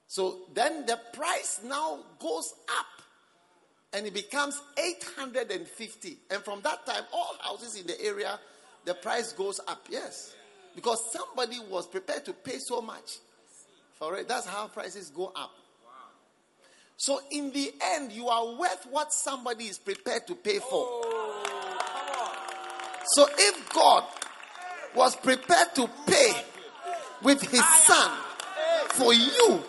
So 0.08 0.38
then 0.52 0.84
the 0.84 0.98
price 1.12 1.60
now 1.64 2.00
goes 2.18 2.52
up 2.76 2.86
and 3.92 4.04
it 4.04 4.14
becomes 4.14 4.60
850. 4.76 6.16
And 6.32 6.42
from 6.42 6.60
that 6.62 6.84
time, 6.84 7.04
all 7.12 7.36
houses 7.40 7.76
in 7.76 7.86
the 7.86 8.04
area, 8.04 8.40
the 8.84 8.94
price 8.94 9.32
goes 9.32 9.60
up. 9.68 9.86
Yes. 9.88 10.34
Because 10.74 10.98
somebody 11.12 11.60
was 11.70 11.86
prepared 11.86 12.24
to 12.24 12.32
pay 12.32 12.58
so 12.58 12.80
much 12.80 13.18
for 13.94 14.16
it. 14.16 14.26
That's 14.26 14.46
how 14.46 14.66
prices 14.66 15.10
go 15.10 15.30
up. 15.36 15.52
So 16.96 17.20
in 17.30 17.52
the 17.52 17.72
end, 17.94 18.10
you 18.10 18.26
are 18.26 18.56
worth 18.58 18.88
what 18.90 19.12
somebody 19.12 19.66
is 19.66 19.78
prepared 19.78 20.26
to 20.26 20.34
pay 20.34 20.58
for. 20.58 20.84
Oh, 20.84 21.44
so 23.12 23.28
if 23.38 23.72
God 23.72 24.04
was 24.98 25.14
prepared 25.14 25.74
to 25.76 25.88
pay 26.06 26.32
with 27.22 27.40
his 27.40 27.64
son 27.84 28.10
for 28.88 29.14
you, 29.14 29.62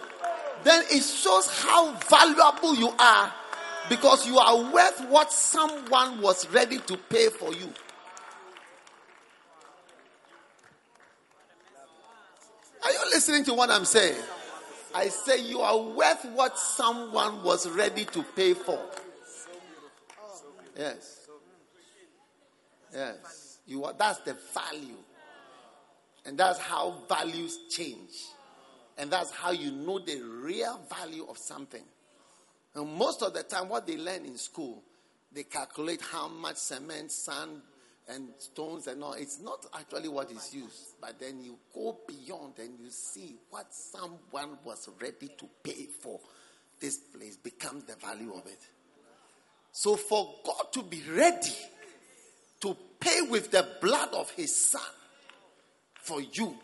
then 0.63 0.83
it 0.89 1.03
shows 1.03 1.47
how 1.61 1.93
valuable 2.09 2.75
you 2.75 2.89
are 2.97 3.31
because 3.89 4.27
you 4.27 4.39
are 4.39 4.71
worth 4.73 5.05
what 5.07 5.31
someone 5.31 6.19
was 6.19 6.49
ready 6.49 6.79
to 6.79 6.97
pay 6.97 7.29
for 7.29 7.53
you. 7.53 7.71
Are 12.83 12.91
you 12.91 12.99
listening 13.13 13.43
to 13.45 13.53
what 13.53 13.69
I'm 13.69 13.85
saying? 13.85 14.19
I 14.95 15.09
say 15.09 15.43
you 15.43 15.61
are 15.61 15.77
worth 15.77 16.25
what 16.33 16.57
someone 16.57 17.43
was 17.43 17.69
ready 17.69 18.05
to 18.05 18.23
pay 18.35 18.55
for. 18.55 18.79
Yes. 20.75 21.27
Yes. 22.91 23.59
You 23.67 23.83
are, 23.85 23.93
that's 23.93 24.19
the 24.21 24.35
value. 24.53 24.95
And 26.29 26.37
that's 26.37 26.59
how 26.59 26.93
values 27.09 27.57
change. 27.71 28.27
And 28.99 29.09
that's 29.09 29.31
how 29.31 29.49
you 29.49 29.71
know 29.71 29.97
the 29.97 30.21
real 30.21 30.79
value 30.87 31.25
of 31.27 31.39
something. 31.39 31.81
And 32.75 32.93
most 32.93 33.23
of 33.23 33.33
the 33.33 33.41
time, 33.41 33.67
what 33.67 33.87
they 33.87 33.97
learn 33.97 34.25
in 34.25 34.37
school, 34.37 34.83
they 35.33 35.41
calculate 35.41 36.03
how 36.03 36.27
much 36.27 36.57
cement, 36.57 37.11
sand, 37.11 37.63
and 38.07 38.27
stones 38.37 38.85
and 38.85 39.03
all. 39.03 39.13
It's 39.13 39.41
not 39.41 39.65
actually 39.73 40.07
what 40.07 40.29
is 40.29 40.53
used. 40.53 41.01
But 41.01 41.19
then 41.19 41.41
you 41.41 41.57
go 41.73 41.97
beyond 42.07 42.59
and 42.59 42.79
you 42.79 42.91
see 42.91 43.37
what 43.49 43.73
someone 43.73 44.59
was 44.63 44.87
ready 45.01 45.31
to 45.35 45.49
pay 45.63 45.87
for 45.99 46.19
this 46.79 46.97
place 46.97 47.37
becomes 47.37 47.85
the 47.85 47.95
value 47.95 48.35
of 48.35 48.45
it. 48.45 48.61
So 49.71 49.95
for 49.95 50.35
God 50.45 50.71
to 50.73 50.83
be 50.83 51.01
ready 51.09 51.57
to 52.61 52.77
pay 52.99 53.21
with 53.31 53.49
the 53.49 53.67
blood 53.81 54.09
of 54.13 54.29
his 54.29 54.55
son 54.55 54.81
for 56.09 56.21
you, 56.21 56.55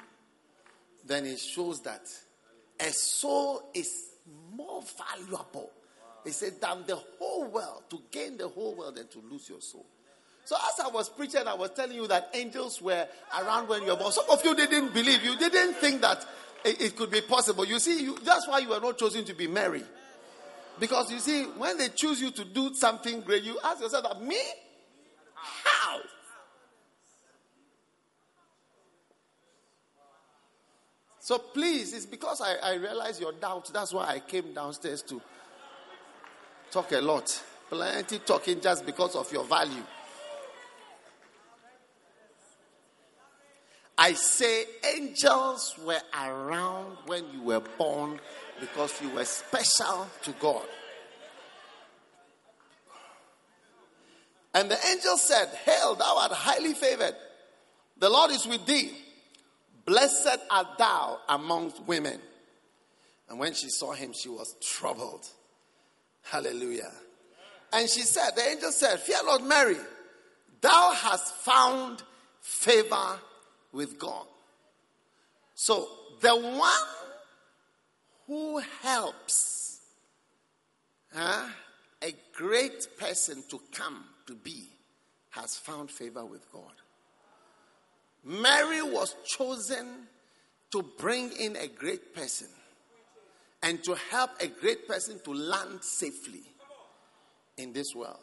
then 1.05 1.25
it 1.25 1.39
shows 1.39 1.81
that 1.81 2.01
a 2.79 2.91
soul 2.91 3.69
is 3.75 4.09
more 4.55 4.81
valuable. 4.97 5.69
He 6.23 6.31
said, 6.31 6.59
than 6.59 6.83
the 6.87 6.95
whole 6.95 7.45
world, 7.45 7.83
to 7.91 8.01
gain 8.11 8.37
the 8.37 8.47
whole 8.47 8.75
world 8.75 8.97
and 8.97 9.09
to 9.11 9.21
lose 9.29 9.47
your 9.47 9.61
soul. 9.61 9.85
So 10.45 10.55
as 10.55 10.83
I 10.83 10.89
was 10.89 11.09
preaching, 11.09 11.47
I 11.47 11.53
was 11.53 11.69
telling 11.71 11.95
you 11.95 12.07
that 12.07 12.29
angels 12.33 12.81
were 12.81 13.07
around 13.39 13.67
when 13.67 13.83
you 13.83 13.89
were 13.89 13.97
born. 13.97 14.11
Some 14.11 14.29
of 14.31 14.43
you 14.43 14.55
didn't 14.55 14.93
believe. 14.93 15.23
You 15.23 15.37
didn't 15.37 15.75
think 15.75 16.01
that 16.01 16.25
it, 16.63 16.81
it 16.81 16.95
could 16.95 17.11
be 17.11 17.21
possible. 17.21 17.65
You 17.65 17.77
see, 17.77 18.01
you, 18.01 18.17
that's 18.23 18.47
why 18.47 18.59
you 18.59 18.69
were 18.69 18.79
not 18.79 18.97
chosen 18.97 19.25
to 19.25 19.35
be 19.35 19.47
Mary. 19.47 19.83
Because 20.79 21.11
you 21.11 21.19
see, 21.19 21.43
when 21.43 21.77
they 21.77 21.89
choose 21.89 22.19
you 22.19 22.31
to 22.31 22.43
do 22.45 22.73
something 22.73 23.21
great, 23.21 23.43
you 23.43 23.59
ask 23.63 23.81
yourself, 23.81 24.03
that, 24.03 24.21
me? 24.21 24.41
How? 25.35 25.99
So 31.25 31.39
please, 31.39 31.91
it's 31.93 32.05
because 32.05 32.39
I, 32.39 32.53
I 32.61 32.75
realize 32.75 33.19
your 33.19 33.31
doubt. 33.31 33.71
That's 33.73 33.91
why 33.91 34.05
I 34.05 34.19
came 34.19 34.53
downstairs 34.53 35.01
to 35.01 35.19
talk 36.69 36.91
a 36.91 37.01
lot. 37.01 37.43
Plenty 37.67 38.19
talking 38.19 38.61
just 38.61 38.85
because 38.85 39.15
of 39.15 39.33
your 39.33 39.43
value. 39.43 39.81
I 43.97 44.13
say 44.13 44.65
angels 44.95 45.73
were 45.83 45.99
around 46.13 46.95
when 47.07 47.23
you 47.33 47.41
were 47.41 47.63
born 47.75 48.19
because 48.59 49.01
you 49.01 49.09
were 49.09 49.25
special 49.25 50.07
to 50.21 50.31
God. 50.33 50.67
And 54.53 54.69
the 54.69 54.77
angel 54.91 55.17
said, 55.17 55.47
Hail, 55.65 55.95
thou 55.95 56.19
art 56.19 56.33
highly 56.33 56.75
favored. 56.75 57.15
The 57.97 58.11
Lord 58.11 58.29
is 58.29 58.45
with 58.45 58.63
thee. 58.67 58.91
Blessed 59.85 60.39
art 60.49 60.77
thou 60.77 61.19
amongst 61.29 61.83
women. 61.83 62.19
And 63.29 63.39
when 63.39 63.53
she 63.53 63.69
saw 63.69 63.91
him, 63.93 64.13
she 64.13 64.29
was 64.29 64.55
troubled. 64.61 65.27
Hallelujah. 66.23 66.91
And 67.71 67.89
she 67.89 68.01
said, 68.01 68.31
The 68.35 68.49
angel 68.49 68.71
said, 68.71 68.99
Fear 68.99 69.23
not, 69.25 69.43
Mary, 69.43 69.77
thou 70.61 70.93
hast 70.93 71.35
found 71.35 72.03
favor 72.41 73.19
with 73.71 73.99
God. 73.99 74.25
So 75.53 75.87
the 76.21 76.35
one 76.35 76.71
who 78.27 78.59
helps 78.81 79.81
huh, 81.13 81.47
a 82.01 82.13
great 82.33 82.87
person 82.99 83.43
to 83.49 83.61
come 83.71 84.03
to 84.27 84.35
be 84.35 84.69
has 85.31 85.57
found 85.57 85.91
favor 85.91 86.25
with 86.25 86.51
God. 86.51 86.71
Mary 88.25 88.81
was 88.81 89.15
chosen 89.23 90.07
to 90.71 90.83
bring 90.97 91.31
in 91.39 91.55
a 91.55 91.67
great 91.67 92.13
person 92.13 92.47
and 93.61 93.83
to 93.83 93.95
help 94.11 94.31
a 94.41 94.47
great 94.47 94.87
person 94.87 95.19
to 95.23 95.31
land 95.31 95.83
safely 95.83 96.41
in 97.57 97.71
this 97.71 97.93
world. 97.95 98.17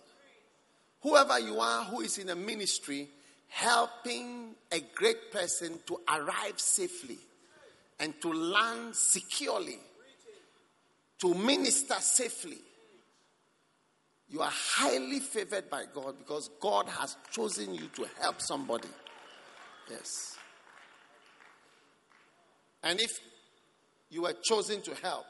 Whoever 1.03 1.39
you 1.39 1.61
are 1.61 1.85
who 1.85 2.01
is 2.01 2.19
in 2.19 2.31
a 2.31 2.37
ministry, 2.37 3.09
helping 3.49 4.55
a 4.73 4.81
great 4.95 5.31
person 5.31 5.79
to 5.87 5.99
arrive 6.09 6.59
safely 6.59 7.19
and 8.01 8.21
to 8.23 8.33
land 8.33 8.97
securely, 8.97 9.79
to 11.21 11.33
minister 11.35 11.95
safely. 12.01 12.59
You 14.29 14.41
are 14.41 14.51
highly 14.53 15.21
favored 15.21 15.71
by 15.71 15.85
God 15.95 16.19
because 16.19 16.51
God 16.61 16.89
has 16.89 17.17
chosen 17.31 17.75
you 17.75 17.89
to 17.95 18.07
help 18.21 18.41
somebody. 18.41 18.89
Yes. 19.91 20.37
And 22.83 23.01
if 23.01 23.11
you 24.11 24.23
were 24.23 24.35
chosen 24.43 24.83
to 24.83 24.95
help, 24.97 25.25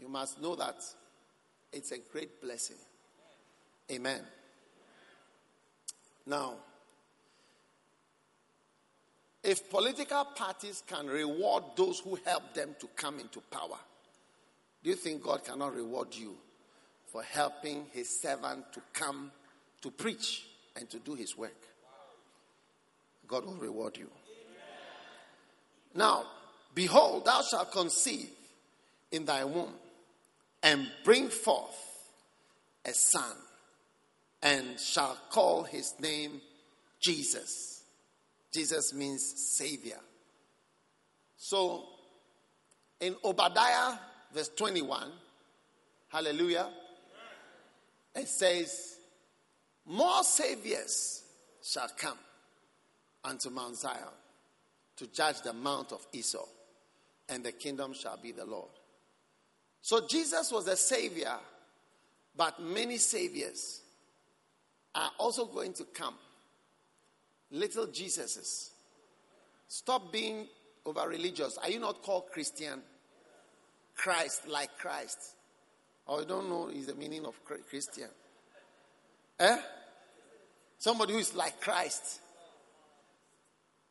you 0.00 0.08
must 0.08 0.40
know 0.40 0.56
that 0.56 0.76
it's 1.72 1.92
a 1.92 1.98
great 1.98 2.40
blessing. 2.40 2.76
Amen. 3.90 4.20
Now, 6.26 6.54
if 9.42 9.68
political 9.70 10.24
parties 10.36 10.82
can 10.86 11.06
reward 11.06 11.64
those 11.76 11.98
who 12.00 12.18
help 12.24 12.54
them 12.54 12.76
to 12.80 12.88
come 12.94 13.18
into 13.18 13.40
power, 13.40 13.78
do 14.82 14.90
you 14.90 14.96
think 14.96 15.22
God 15.22 15.44
cannot 15.44 15.74
reward 15.74 16.14
you 16.14 16.36
for 17.06 17.22
helping 17.22 17.86
his 17.92 18.20
servant 18.20 18.72
to 18.72 18.80
come 18.92 19.30
to 19.82 19.90
preach 19.90 20.44
and 20.76 20.88
to 20.90 20.98
do 20.98 21.14
his 21.14 21.36
work? 21.36 21.71
God 23.32 23.46
will 23.46 23.54
reward 23.54 23.96
you. 23.96 24.10
Now, 25.94 26.24
behold, 26.74 27.24
thou 27.24 27.40
shalt 27.40 27.72
conceive 27.72 28.28
in 29.10 29.24
thy 29.24 29.42
womb 29.44 29.72
and 30.62 30.86
bring 31.02 31.30
forth 31.30 32.10
a 32.84 32.92
son, 32.92 33.34
and 34.42 34.78
shall 34.78 35.16
call 35.30 35.62
his 35.62 35.94
name 35.98 36.42
Jesus. 37.00 37.84
Jesus 38.52 38.92
means 38.92 39.56
Savior. 39.56 40.00
So, 41.38 41.84
in 43.00 43.16
Obadiah, 43.24 43.96
verse 44.34 44.50
21, 44.54 45.10
hallelujah, 46.08 46.68
it 48.14 48.28
says, 48.28 48.98
More 49.86 50.22
Saviors 50.22 51.24
shall 51.62 51.88
come 51.96 52.18
unto 53.24 53.50
Mount 53.50 53.76
Zion 53.76 54.12
to 54.96 55.06
judge 55.08 55.42
the 55.42 55.52
mount 55.52 55.92
of 55.92 56.06
Esau, 56.12 56.46
and 57.28 57.44
the 57.44 57.52
kingdom 57.52 57.94
shall 57.94 58.16
be 58.16 58.32
the 58.32 58.44
Lord. 58.44 58.70
So 59.80 60.06
Jesus 60.06 60.52
was 60.52 60.68
a 60.68 60.76
savior, 60.76 61.36
but 62.36 62.60
many 62.62 62.98
saviors 62.98 63.80
are 64.94 65.10
also 65.18 65.46
going 65.46 65.72
to 65.74 65.84
come. 65.84 66.14
Little 67.50 67.86
Jesuses. 67.86 68.70
Stop 69.68 70.12
being 70.12 70.46
over 70.84 71.08
religious. 71.08 71.58
Are 71.58 71.70
you 71.70 71.80
not 71.80 72.02
called 72.02 72.30
Christian? 72.30 72.80
Christ 73.96 74.48
like 74.48 74.78
Christ. 74.78 75.18
Or 76.06 76.20
you 76.20 76.26
don't 76.26 76.48
know 76.48 76.68
is 76.68 76.86
the 76.86 76.94
meaning 76.94 77.24
of 77.24 77.34
Christian. 77.44 78.08
Eh? 79.38 79.58
Somebody 80.78 81.12
who 81.12 81.18
is 81.18 81.34
like 81.34 81.60
Christ. 81.60 82.20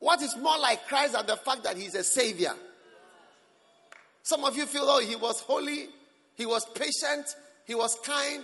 What 0.01 0.21
is 0.23 0.35
more 0.35 0.57
like 0.57 0.87
Christ 0.87 1.13
than 1.13 1.27
the 1.27 1.37
fact 1.37 1.63
that 1.63 1.77
he's 1.77 1.93
a 1.93 2.03
savior? 2.03 2.53
Some 4.23 4.43
of 4.43 4.57
you 4.57 4.65
feel, 4.65 4.83
oh, 4.85 4.99
he 4.99 5.15
was 5.15 5.41
holy, 5.41 5.89
he 6.35 6.45
was 6.45 6.65
patient, 6.65 7.27
he 7.65 7.75
was 7.75 7.95
kind, 8.03 8.43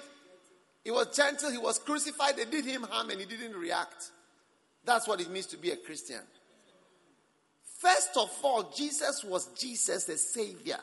he 0.83 0.91
was 0.91 1.15
gentle, 1.15 1.51
he 1.51 1.57
was 1.57 1.79
crucified, 1.79 2.37
they 2.37 2.45
did 2.45 2.63
him 2.63 2.83
harm 2.83 3.09
and 3.09 3.19
he 3.19 3.25
didn't 3.25 3.55
react. 3.57 4.11
That's 4.85 5.07
what 5.07 5.19
it 5.19 5.31
means 5.31 5.47
to 5.47 5.57
be 5.57 5.71
a 5.71 5.77
Christian. 5.77 6.21
First 7.79 8.11
of 8.17 8.29
all, 8.43 8.71
Jesus 8.75 9.23
was 9.23 9.47
Jesus, 9.59 10.05
the 10.05 10.17
Savior. 10.17 10.79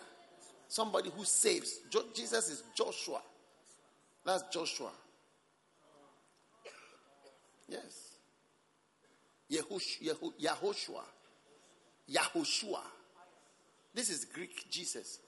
Somebody 0.66 1.10
who 1.16 1.24
saves. 1.24 1.78
Jo- 1.88 2.06
Jesus 2.12 2.50
is 2.50 2.64
Joshua. 2.76 3.22
That's 4.26 4.42
Joshua. 4.52 4.90
Yes. 7.68 8.03
Yehosh- 9.50 10.02
Yeho- 10.02 10.32
Yahoshua. 10.40 11.04
Yahoshua. 12.10 12.82
This 13.94 14.10
is 14.10 14.24
Greek 14.24 14.70
Jesus. 14.70 15.18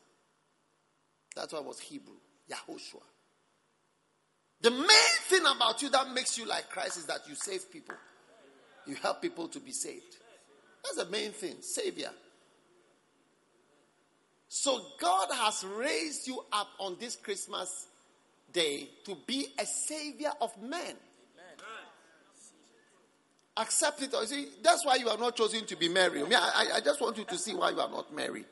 That's 1.35 1.53
why 1.53 1.61
it 1.61 1.65
was 1.65 1.79
Hebrew. 1.79 2.17
Yahoshua. 2.51 3.03
The 4.61 4.71
main 4.71 5.17
thing 5.29 5.43
about 5.43 5.83
you 5.83 5.91
that 5.91 6.11
makes 6.13 6.39
you 6.39 6.47
like 6.47 6.71
Christ 6.71 6.97
is 6.99 7.07
that 7.07 7.29
you 7.29 7.35
save 7.35 7.71
people. 7.71 7.95
You 8.87 8.95
help 8.97 9.21
people 9.21 9.49
to 9.49 9.61
be 9.61 9.73
saved. 9.73 10.17
That's 10.83 10.97
the 10.97 11.11
main 11.11 11.33
thing. 11.33 11.57
Savior. 11.61 12.11
So 14.49 14.81
God 14.99 15.29
has 15.33 15.65
raised 15.65 16.27
you 16.27 16.41
up 16.53 16.69
on 16.79 16.97
this 16.99 17.17
Christmas 17.17 17.87
day 18.53 18.89
to 19.05 19.17
be 19.27 19.49
a 19.59 19.67
savior 19.67 20.31
of 20.41 20.51
men. 20.63 20.97
Accept 23.57 24.03
it. 24.03 24.15
Or 24.15 24.27
see, 24.27 24.49
that's 24.63 24.85
why 24.85 24.97
you 24.97 25.09
are 25.09 25.17
not 25.17 25.37
chosen 25.37 25.65
to 25.67 25.77
be 25.77 25.89
married. 25.89 26.23
I, 26.23 26.25
mean, 26.25 26.35
I, 26.35 26.67
I 26.75 26.81
just 26.81 27.01
want 27.01 27.17
you 27.17 27.25
to 27.25 27.39
see 27.39 27.55
why 27.55 27.71
you 27.71 27.81
are 27.81 27.91
not 27.91 28.15
married. 28.15 28.45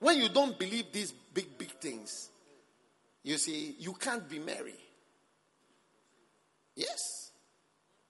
When 0.00 0.18
you 0.18 0.28
don't 0.28 0.58
believe 0.58 0.92
these 0.92 1.12
big, 1.32 1.56
big 1.56 1.70
things, 1.70 2.28
you 3.22 3.38
see, 3.38 3.74
you 3.78 3.94
can't 3.94 4.28
be 4.28 4.38
married. 4.38 4.74
Yes. 6.76 7.30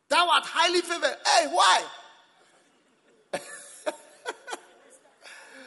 Thou 0.08 0.28
art 0.28 0.44
highly 0.44 0.80
favored. 0.80 1.16
Hey, 1.24 1.46
why? 1.50 1.82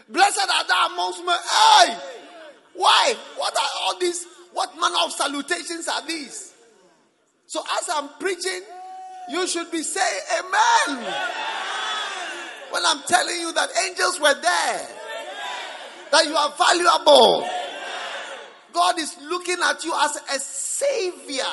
Blessed 0.10 0.50
are 0.50 0.68
thou 0.68 0.88
amongst 0.94 1.26
men. 1.26 1.38
Hey! 1.38 1.98
Why? 2.74 3.16
What 3.38 3.56
are 3.56 3.70
all 3.84 4.00
these? 4.00 4.26
What 4.54 4.76
manner 4.80 4.98
of 5.04 5.12
salutations 5.12 5.88
are 5.88 6.06
these? 6.06 6.54
So 7.46 7.62
as 7.80 7.90
I'm 7.94 8.10
preaching, 8.20 8.62
you 9.30 9.48
should 9.48 9.72
be 9.72 9.84
saying 9.84 10.22
amen. 10.40 11.14
When 12.72 12.84
I'm 12.86 13.02
telling 13.08 13.40
you 13.40 13.54
that 13.54 13.70
angels 13.88 14.20
were 14.20 14.34
there, 14.34 14.88
that 16.12 16.26
you 16.26 16.36
are 16.36 16.54
valuable. 16.58 17.48
God 18.74 19.00
is 19.00 19.18
looking 19.24 19.58
at 19.64 19.84
you 19.84 19.94
as 20.00 20.16
a 20.16 20.40
savior. 20.40 21.44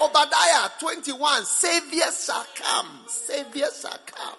Obadiah 0.00 0.68
21, 0.80 1.44
savior 1.44 2.04
shall 2.12 2.46
come. 2.54 2.88
Savior 3.06 3.66
shall 3.80 3.98
come. 4.06 4.38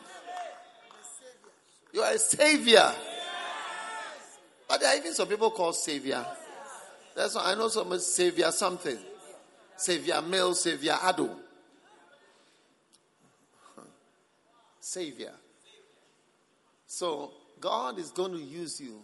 You 1.94 2.02
are 2.02 2.14
a 2.14 2.20
savior. 2.20 2.94
But 4.68 4.82
there 4.82 4.94
are 4.94 4.98
even 4.98 5.14
some 5.14 5.28
people 5.28 5.52
called 5.52 5.76
savior. 5.76 6.26
That's 7.16 7.36
why 7.36 7.52
I 7.52 7.56
know 7.56 7.68
some 7.70 7.98
savior 8.00 8.52
something. 8.52 8.98
Savior 9.78 10.22
male, 10.22 10.54
savior 10.54 10.98
adult. 11.04 11.43
Savior. 14.84 15.32
So 16.88 17.32
God 17.60 17.98
is 17.98 18.12
going 18.12 18.34
to 18.34 18.42
use 18.42 18.82
you 18.82 19.02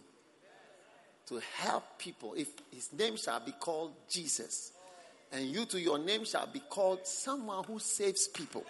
to 1.26 1.40
help 1.56 1.98
people. 1.98 2.34
If 2.34 2.48
his 2.70 2.92
name 2.92 3.16
shall 3.16 3.40
be 3.40 3.52
called 3.52 3.92
Jesus, 4.08 4.72
and 5.32 5.46
you 5.46 5.64
to 5.66 5.80
your 5.80 5.98
name 5.98 6.24
shall 6.24 6.46
be 6.46 6.60
called 6.60 7.06
someone 7.06 7.64
who 7.64 7.78
saves 7.78 8.28
people. 8.28 8.64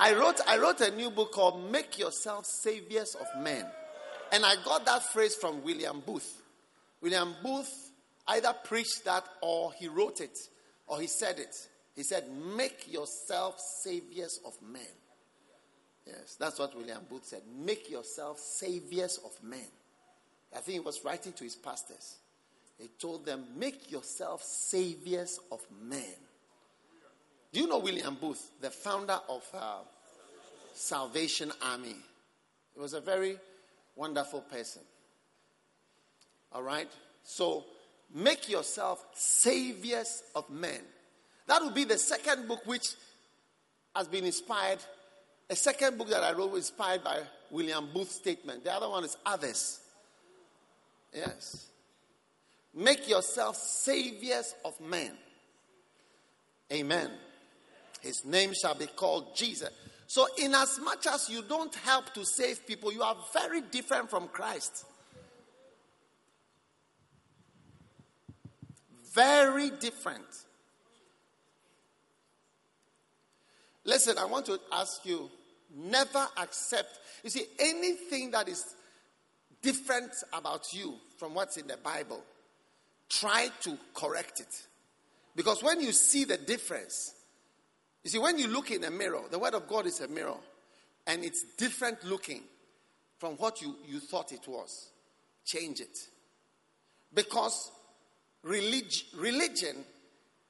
I 0.00 0.14
wrote 0.14 0.40
I 0.48 0.56
wrote 0.58 0.80
a 0.80 0.90
new 0.90 1.10
book 1.10 1.32
called 1.32 1.70
Make 1.70 1.98
Yourself 1.98 2.46
Saviors 2.46 3.14
of 3.14 3.26
Men. 3.42 3.66
And 4.32 4.44
I 4.44 4.54
got 4.64 4.86
that 4.86 5.04
phrase 5.04 5.34
from 5.34 5.62
William 5.62 6.02
Booth. 6.04 6.42
William 7.00 7.34
Booth 7.42 7.92
either 8.28 8.54
preached 8.64 9.04
that 9.04 9.24
or 9.40 9.72
he 9.74 9.88
wrote 9.88 10.20
it 10.20 10.36
or 10.86 11.00
he 11.00 11.06
said 11.06 11.38
it. 11.38 11.54
He 11.94 12.02
said, 12.02 12.24
Make 12.56 12.92
yourself 12.92 13.60
saviors 13.82 14.40
of 14.46 14.54
men. 14.62 14.82
Yes, 16.06 16.36
that's 16.38 16.58
what 16.58 16.76
William 16.76 17.02
Booth 17.08 17.24
said. 17.24 17.42
Make 17.64 17.90
yourself 17.90 18.38
saviors 18.38 19.18
of 19.24 19.32
men. 19.42 19.66
I 20.54 20.58
think 20.58 20.74
he 20.74 20.80
was 20.80 21.04
writing 21.04 21.32
to 21.34 21.44
his 21.44 21.54
pastors. 21.54 22.16
He 22.78 22.88
told 22.98 23.26
them, 23.26 23.44
Make 23.56 23.90
yourself 23.90 24.42
saviors 24.42 25.38
of 25.52 25.60
men. 25.82 26.14
Do 27.52 27.60
you 27.60 27.66
know 27.66 27.78
William 27.78 28.16
Booth, 28.20 28.50
the 28.60 28.70
founder 28.70 29.18
of 29.28 29.44
uh, 29.54 29.78
Salvation 30.72 31.52
Army? 31.62 31.96
He 32.74 32.80
was 32.80 32.94
a 32.94 33.00
very 33.00 33.36
wonderful 33.96 34.40
person. 34.40 34.82
All 36.52 36.62
right? 36.62 36.88
So, 37.22 37.64
make 38.14 38.48
yourself 38.48 39.04
saviors 39.14 40.22
of 40.34 40.48
men. 40.48 40.80
That 41.46 41.62
will 41.62 41.72
be 41.72 41.84
the 41.84 41.98
second 41.98 42.48
book 42.48 42.60
which 42.64 42.94
has 43.94 44.08
been 44.08 44.24
inspired. 44.24 44.78
A 45.50 45.56
second 45.56 45.98
book 45.98 46.08
that 46.10 46.22
I 46.22 46.32
wrote 46.32 46.52
was 46.52 46.68
inspired 46.68 47.02
by 47.02 47.18
William 47.50 47.88
Booth's 47.92 48.14
statement. 48.14 48.62
The 48.62 48.72
other 48.72 48.88
one 48.88 49.04
is 49.04 49.16
Others. 49.26 49.80
Yes. 51.12 51.66
Make 52.72 53.08
yourself 53.08 53.56
saviors 53.56 54.54
of 54.64 54.80
men. 54.80 55.10
Amen. 56.72 57.10
His 58.00 58.24
name 58.24 58.52
shall 58.54 58.76
be 58.76 58.86
called 58.86 59.34
Jesus. 59.34 59.70
So, 60.06 60.28
in 60.38 60.54
as 60.54 60.78
much 60.78 61.08
as 61.08 61.28
you 61.28 61.42
don't 61.42 61.74
help 61.74 62.14
to 62.14 62.24
save 62.24 62.64
people, 62.64 62.92
you 62.92 63.02
are 63.02 63.16
very 63.32 63.60
different 63.60 64.08
from 64.08 64.28
Christ. 64.28 64.86
Very 69.12 69.70
different. 69.70 70.24
Listen, 73.84 74.16
I 74.16 74.26
want 74.26 74.46
to 74.46 74.60
ask 74.72 75.04
you 75.04 75.28
never 75.76 76.26
accept. 76.36 76.98
You 77.22 77.30
see, 77.30 77.44
anything 77.58 78.30
that 78.32 78.48
is 78.48 78.74
different 79.62 80.12
about 80.32 80.72
you 80.72 80.94
from 81.18 81.34
what's 81.34 81.56
in 81.56 81.66
the 81.66 81.76
Bible, 81.76 82.22
try 83.08 83.48
to 83.62 83.76
correct 83.94 84.40
it. 84.40 84.62
Because 85.36 85.62
when 85.62 85.80
you 85.80 85.92
see 85.92 86.24
the 86.24 86.36
difference, 86.36 87.14
you 88.04 88.10
see, 88.10 88.18
when 88.18 88.38
you 88.38 88.48
look 88.48 88.70
in 88.70 88.82
a 88.84 88.90
mirror, 88.90 89.22
the 89.30 89.38
Word 89.38 89.54
of 89.54 89.68
God 89.68 89.86
is 89.86 90.00
a 90.00 90.08
mirror, 90.08 90.36
and 91.06 91.24
it's 91.24 91.44
different 91.56 92.02
looking 92.04 92.42
from 93.18 93.34
what 93.34 93.60
you, 93.60 93.76
you 93.86 94.00
thought 94.00 94.32
it 94.32 94.48
was. 94.48 94.90
Change 95.44 95.80
it. 95.80 95.98
Because 97.12 97.70
relig- 98.42 99.04
religion 99.16 99.84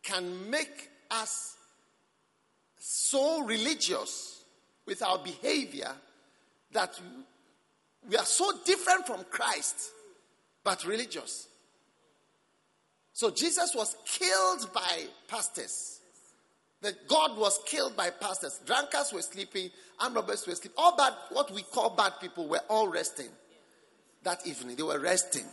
can 0.03 0.51
make 0.51 0.89
us 1.11 1.57
so 2.79 3.43
religious 3.45 4.39
with 4.90 5.03
our 5.05 5.18
behavior 5.18 5.92
that 6.72 7.00
we 8.11 8.16
are 8.16 8.24
so 8.24 8.50
different 8.64 9.07
from 9.07 9.24
Christ, 9.31 9.90
but 10.64 10.85
religious. 10.85 11.46
So 13.12 13.31
Jesus 13.31 13.72
was 13.72 13.94
killed 14.05 14.68
by 14.74 15.05
pastors. 15.29 16.00
That 16.83 17.07
God 17.07 17.38
was 17.38 17.61
killed 17.66 17.96
by 17.96 18.11
pastors. 18.11 18.59
Drunkards 18.66 19.12
were 19.12 19.22
sleeping, 19.22 19.70
armed 20.00 20.16
robbers 20.16 20.44
were 20.46 20.55
sleeping. 20.55 20.76
All 20.76 20.96
bad, 20.96 21.12
what 21.31 21.53
we 21.53 21.62
call 21.62 21.90
bad 21.90 22.14
people, 22.20 22.48
were 22.48 22.62
all 22.68 22.88
resting. 22.88 23.29
That 24.24 24.44
evening, 24.44 24.74
they 24.74 24.83
were 24.83 24.98
resting. 24.98 25.46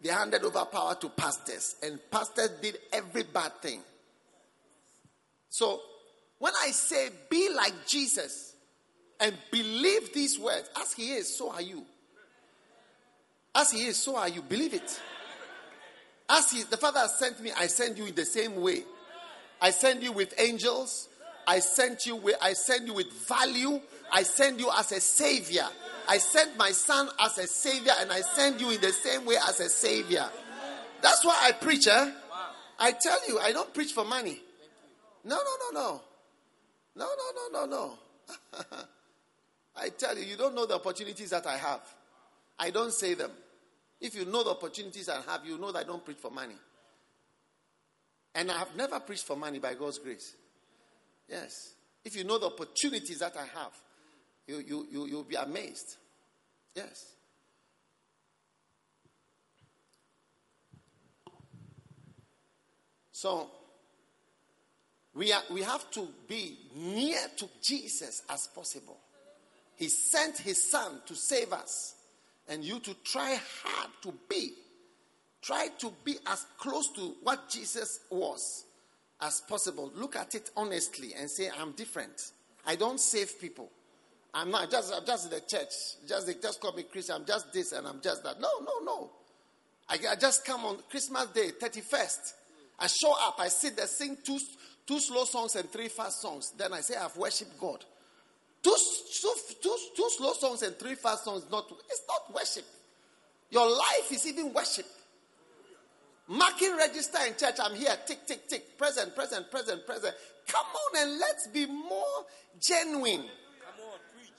They 0.00 0.08
handed 0.08 0.42
over 0.42 0.64
power 0.64 0.94
to 0.94 1.08
pastors, 1.10 1.76
and 1.82 1.98
pastors 2.10 2.50
did 2.62 2.78
every 2.92 3.24
bad 3.24 3.60
thing. 3.60 3.82
So, 5.50 5.80
when 6.38 6.52
I 6.62 6.70
say 6.70 7.08
be 7.30 7.48
like 7.54 7.86
Jesus 7.86 8.54
and 9.20 9.36
believe 9.50 10.12
these 10.12 10.38
words, 10.38 10.68
as 10.80 10.92
He 10.92 11.12
is, 11.12 11.36
so 11.36 11.50
are 11.50 11.62
you. 11.62 11.84
As 13.54 13.70
He 13.70 13.86
is, 13.86 13.96
so 13.96 14.16
are 14.16 14.28
you. 14.28 14.42
Believe 14.42 14.74
it. 14.74 15.00
As 16.28 16.50
he, 16.50 16.64
the 16.64 16.76
Father 16.76 17.00
has 17.00 17.18
sent 17.18 17.40
me, 17.40 17.52
I 17.56 17.68
send 17.68 17.98
you 17.98 18.06
in 18.06 18.14
the 18.14 18.24
same 18.24 18.60
way. 18.60 18.82
I 19.60 19.70
send 19.70 20.02
you 20.02 20.12
with 20.12 20.34
angels. 20.38 21.08
I 21.46 21.60
send 21.60 22.04
you 22.04 22.16
with 22.16 22.36
I 22.42 22.52
send 22.52 22.88
you 22.88 22.94
with 22.94 23.12
value. 23.28 23.80
I 24.12 24.24
send 24.24 24.60
you 24.60 24.70
as 24.76 24.90
a 24.92 25.00
savior. 25.00 25.66
I 26.08 26.18
send 26.18 26.56
my 26.56 26.70
son 26.70 27.08
as 27.20 27.38
a 27.38 27.46
savior, 27.46 27.92
and 28.00 28.12
I 28.12 28.20
send 28.20 28.60
you 28.60 28.70
in 28.70 28.80
the 28.80 28.92
same 28.92 29.24
way 29.24 29.36
as 29.48 29.60
a 29.60 29.68
savior. 29.68 30.28
That's 31.02 31.24
why 31.24 31.36
I 31.42 31.52
preach, 31.52 31.86
eh? 31.88 32.10
I 32.78 32.92
tell 32.92 33.18
you, 33.28 33.38
I 33.38 33.52
don't 33.52 33.72
preach 33.72 33.92
for 33.92 34.04
money. 34.04 34.40
No, 35.24 35.36
no, 35.36 35.72
no, 35.72 35.80
no. 35.80 36.00
No, 36.96 37.06
no, 37.06 37.50
no, 37.52 37.66
no, 37.66 37.76
no. 37.76 37.98
I 39.76 39.90
tell 39.90 40.16
you, 40.16 40.24
you 40.24 40.36
don't 40.36 40.54
know 40.54 40.66
the 40.66 40.74
opportunities 40.74 41.30
that 41.30 41.46
I 41.46 41.56
have. 41.58 41.82
I 42.58 42.70
don't 42.70 42.92
say 42.92 43.14
them. 43.14 43.30
If 44.00 44.14
you 44.14 44.24
know 44.24 44.42
the 44.42 44.50
opportunities 44.50 45.08
I 45.08 45.20
have, 45.20 45.44
you 45.44 45.58
know 45.58 45.72
that 45.72 45.80
I 45.80 45.84
don't 45.84 46.04
preach 46.04 46.18
for 46.18 46.30
money. 46.30 46.56
And 48.34 48.50
I 48.50 48.58
have 48.58 48.74
never 48.76 48.98
preached 49.00 49.24
for 49.24 49.36
money 49.36 49.58
by 49.58 49.74
God's 49.74 49.98
grace. 49.98 50.34
Yes. 51.28 51.74
If 52.04 52.16
you 52.16 52.24
know 52.24 52.38
the 52.38 52.46
opportunities 52.46 53.18
that 53.18 53.36
I 53.36 53.44
have, 53.58 53.72
you, 54.46 54.58
you, 54.66 54.86
you, 54.90 55.06
you'll 55.06 55.24
be 55.24 55.36
amazed. 55.36 55.96
Yes. 56.74 57.12
So, 63.12 63.50
we, 65.16 65.32
are, 65.32 65.42
we 65.50 65.62
have 65.62 65.90
to 65.92 66.06
be 66.28 66.58
near 66.74 67.18
to 67.36 67.48
Jesus 67.62 68.22
as 68.28 68.46
possible. 68.48 68.98
He 69.76 69.88
sent 69.88 70.38
his 70.38 70.70
son 70.70 71.00
to 71.06 71.14
save 71.14 71.52
us, 71.52 71.94
and 72.48 72.64
you 72.64 72.78
to 72.80 72.94
try 73.04 73.38
hard 73.64 73.90
to 74.02 74.14
be. 74.28 74.52
Try 75.42 75.68
to 75.78 75.92
be 76.04 76.16
as 76.26 76.44
close 76.58 76.88
to 76.96 77.14
what 77.22 77.48
Jesus 77.48 78.00
was 78.10 78.64
as 79.20 79.40
possible. 79.48 79.92
Look 79.94 80.16
at 80.16 80.34
it 80.34 80.50
honestly 80.56 81.14
and 81.18 81.30
say, 81.30 81.50
I'm 81.58 81.72
different. 81.72 82.32
I 82.66 82.76
don't 82.76 83.00
save 83.00 83.40
people. 83.40 83.70
I'm 84.34 84.50
not 84.50 84.70
just 84.70 84.92
I'm 84.92 85.06
just 85.06 85.26
in 85.26 85.30
the 85.30 85.40
church. 85.40 85.72
Just 86.06 86.26
they 86.26 86.34
just 86.34 86.60
call 86.60 86.72
me 86.72 86.82
Christian. 86.82 87.14
I'm 87.14 87.24
just 87.24 87.52
this 87.52 87.72
and 87.72 87.86
I'm 87.86 88.00
just 88.02 88.22
that. 88.24 88.40
No, 88.40 88.48
no, 88.60 88.84
no. 88.84 89.10
I, 89.88 89.98
I 90.10 90.16
just 90.16 90.44
come 90.44 90.64
on 90.64 90.78
Christmas 90.90 91.28
Day, 91.28 91.50
31st. 91.60 92.32
I 92.78 92.86
show 92.88 93.12
up, 93.12 93.36
I 93.38 93.48
sit 93.48 93.76
there, 93.76 93.86
sing 93.86 94.18
two, 94.22 94.38
two 94.86 95.00
slow 95.00 95.24
songs 95.24 95.56
and 95.56 95.70
three 95.70 95.88
fast 95.88 96.20
songs. 96.20 96.52
Then 96.56 96.72
I 96.72 96.80
say 96.80 96.96
I've 96.96 97.16
worshipped 97.16 97.58
God. 97.58 97.84
Two, 98.62 98.74
two, 99.20 99.34
two, 99.62 99.76
two 99.96 100.10
slow 100.16 100.32
songs 100.32 100.62
and 100.62 100.76
three 100.78 100.94
fast 100.94 101.24
songs, 101.24 101.44
not 101.50 101.70
it's 101.88 102.02
not 102.08 102.34
worship. 102.34 102.64
Your 103.50 103.68
life 103.68 104.10
is 104.10 104.26
even 104.26 104.52
worship. 104.52 104.86
Marking 106.28 106.76
register 106.76 107.18
in 107.26 107.36
church, 107.36 107.54
I'm 107.62 107.76
here, 107.76 107.96
tick, 108.04 108.26
tick, 108.26 108.48
tick, 108.48 108.76
present, 108.76 109.14
present, 109.14 109.48
present, 109.50 109.86
present. 109.86 110.14
Come 110.48 110.66
on 110.66 111.08
and 111.08 111.20
let's 111.20 111.46
be 111.48 111.66
more 111.66 112.24
genuine. 112.60 113.20
Come 113.20 113.86
on, 113.92 113.98
preach. 114.12 114.30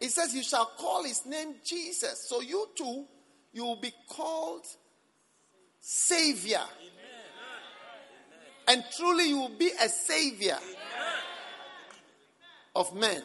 It 0.00 0.10
says, 0.10 0.34
You 0.34 0.42
shall 0.42 0.66
call 0.66 1.04
his 1.04 1.24
name 1.24 1.54
Jesus. 1.64 2.26
So 2.28 2.42
you 2.42 2.68
too, 2.76 3.06
you 3.54 3.64
will 3.64 3.80
be 3.80 3.92
called 4.08 4.66
Savior. 5.80 6.60
And 8.68 8.84
truly, 8.96 9.28
you 9.30 9.38
will 9.38 9.56
be 9.58 9.70
a 9.80 9.88
Savior 9.88 10.58
of 12.76 12.94
men. 12.94 13.22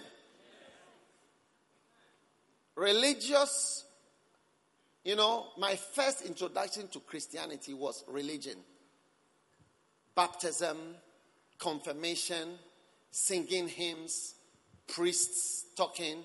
Religious 2.75 3.85
you 5.03 5.17
know, 5.17 5.47
my 5.57 5.75
first 5.75 6.21
introduction 6.21 6.87
to 6.89 6.99
Christianity 7.01 7.73
was 7.73 8.03
religion 8.07 8.57
baptism, 10.15 10.77
confirmation, 11.57 12.49
singing 13.09 13.67
hymns, 13.67 14.35
priests 14.87 15.65
talking, 15.75 16.23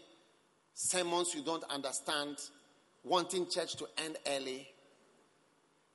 sermons 0.75 1.35
you 1.35 1.43
don't 1.43 1.65
understand, 1.71 2.37
wanting 3.03 3.49
church 3.49 3.77
to 3.77 3.87
end 4.05 4.17
early. 4.27 4.69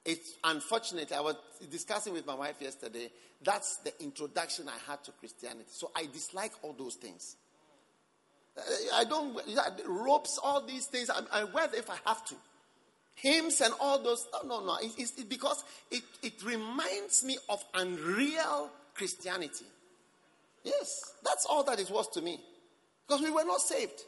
It's 0.05 0.33
unfortunate. 0.43 1.11
I 1.11 1.21
was 1.21 1.35
discussing 1.71 2.13
with 2.13 2.25
my 2.25 2.35
wife 2.35 2.55
yesterday. 2.59 3.09
That's 3.41 3.77
the 3.77 4.03
introduction 4.03 4.67
I 4.67 4.91
had 4.91 5.03
to 5.05 5.11
Christianity. 5.11 5.69
So 5.69 5.91
I 5.95 6.07
dislike 6.11 6.51
all 6.61 6.73
those 6.73 6.95
things. 6.95 7.37
Uh, 8.57 8.61
I 8.95 9.05
don't 9.05 9.39
ropes, 9.87 10.39
all 10.43 10.65
these 10.65 10.87
things. 10.87 11.09
I, 11.09 11.21
I 11.31 11.43
wear 11.45 11.67
them 11.67 11.79
if 11.79 11.89
I 11.89 11.97
have 12.05 12.25
to 12.25 12.35
hymns 13.15 13.61
and 13.61 13.73
all 13.79 14.01
those. 14.01 14.27
No, 14.43 14.59
no, 14.59 14.65
no. 14.65 14.77
It's, 14.81 14.95
it's 14.97 15.23
because 15.23 15.63
it, 15.91 16.03
it 16.21 16.43
reminds 16.43 17.23
me 17.23 17.37
of 17.49 17.63
unreal 17.73 18.69
Christianity. 18.95 19.65
Yes, 20.63 21.13
that's 21.23 21.45
all 21.45 21.63
that 21.65 21.79
it 21.79 21.89
was 21.89 22.07
to 22.09 22.21
me. 22.21 22.39
Because 23.07 23.21
we 23.21 23.31
were 23.31 23.43
not 23.43 23.59
saved. 23.59 24.01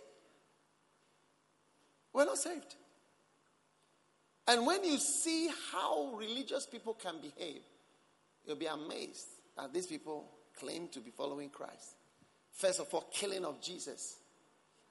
We're 2.14 2.26
not 2.26 2.38
saved. 2.38 2.76
And 4.48 4.66
when 4.66 4.84
you 4.84 4.98
see 4.98 5.50
how 5.72 6.14
religious 6.16 6.66
people 6.66 6.94
can 6.94 7.16
behave, 7.22 7.62
you'll 8.46 8.56
be 8.56 8.68
amazed 8.68 9.28
that 9.58 9.74
these 9.74 9.88
people 9.88 10.32
claim 10.60 10.88
to 10.90 11.00
be 11.00 11.12
following 11.12 11.50
Christ. 11.50 11.96
First 12.52 12.80
of 12.80 12.94
all, 12.94 13.06
killing 13.12 13.44
of 13.44 13.62
Jesus. 13.62 14.18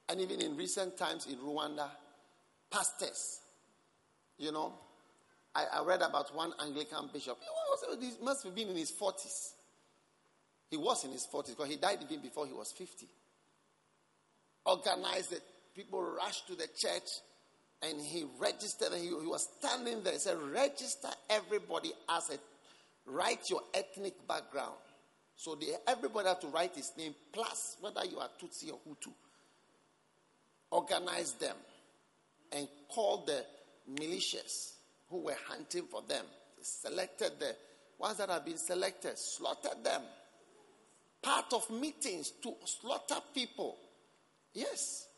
And 0.09 0.21
even 0.21 0.41
in 0.41 0.57
recent 0.57 0.99
times 0.99 1.27
in 1.27 1.37
Rwanda, 1.37 1.89
pastors 2.71 3.41
you 4.39 4.53
know, 4.53 4.73
I, 5.55 5.65
I 5.75 5.85
read 5.85 6.03
about 6.03 6.35
one 6.35 6.53
Anglican 6.61 7.09
bishop. 7.13 7.39
He 8.01 8.11
must 8.23 8.45
have 8.45 8.55
been 8.55 8.69
in 8.69 8.77
his 8.77 8.93
40s. 8.93 9.53
He 10.71 10.77
was 10.77 11.05
in 11.05 11.13
his 11.13 11.27
40s 11.33 11.51
because 11.51 11.69
he 11.69 11.77
died 11.77 11.99
even 12.03 12.21
before 12.21 12.47
he 12.47 12.53
was 12.53 12.73
50. 12.73 13.07
Organized. 14.67 15.35
People 15.75 16.03
rushed 16.03 16.47
to 16.49 16.55
the 16.55 16.67
church 16.77 17.09
and 17.85 18.01
he 18.01 18.25
registered 18.39 18.93
and 18.93 19.03
he, 19.03 19.09
he 19.09 19.27
was 19.27 19.49
standing 19.59 20.03
there. 20.03 20.13
He 20.15 20.19
said, 20.19 20.39
Register 20.39 21.09
everybody 21.29 21.93
as 22.09 22.31
a 22.31 22.39
write 23.11 23.51
your 23.51 23.61
ethnic 23.75 24.27
background. 24.27 24.75
So 25.37 25.57
they, 25.57 25.75
everybody 25.87 26.29
had 26.29 26.41
to 26.43 26.47
write 26.49 26.77
his 26.77 26.93
name 26.97 27.15
plus 27.33 27.77
whether 27.81 28.05
you 28.05 28.19
are 28.19 28.29
Tutsi 28.41 28.71
or 28.73 28.79
Hutu. 28.89 29.13
Organize 30.71 31.33
them 31.35 31.57
and 32.53 32.69
call 32.89 33.25
the 33.27 33.45
militias 33.93 34.75
who 35.11 35.25
were 35.25 35.37
hunting 35.49 35.85
for 35.91 36.03
them. 36.09 36.25
selected 36.63 37.33
the 37.39 37.55
ones 37.99 38.17
that 38.19 38.31
have 38.31 38.45
been 38.45 38.57
selected, 38.57 39.13
slaughtered 39.17 39.85
them. 39.85 40.03
Part 41.23 41.53
of 41.53 41.71
meetings 41.71 42.33
to 42.43 42.55
slaughter 42.65 43.21
people. 43.35 43.77
Yes. 44.53 45.09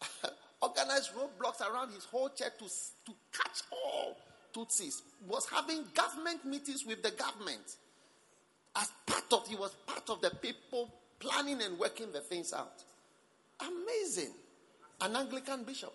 Organized 0.62 1.10
roadblocks 1.14 1.60
around 1.60 1.92
his 1.92 2.04
whole 2.04 2.28
church 2.28 2.52
to, 2.58 2.64
to 2.64 3.12
catch 3.32 3.62
all 3.72 4.16
Tutsis. 4.54 5.02
Was 5.26 5.46
having 5.48 5.84
government 5.92 6.44
meetings 6.44 6.86
with 6.86 7.02
the 7.02 7.10
government. 7.10 7.76
As 8.76 8.90
part 9.04 9.24
of, 9.32 9.48
he 9.48 9.56
was 9.56 9.72
part 9.86 10.08
of 10.08 10.20
the 10.20 10.30
people 10.30 10.94
planning 11.18 11.60
and 11.62 11.78
working 11.78 12.12
the 12.12 12.20
things 12.20 12.52
out. 12.52 12.82
Amazing. 13.60 14.30
An 15.00 15.16
Anglican 15.16 15.64
bishop. 15.64 15.92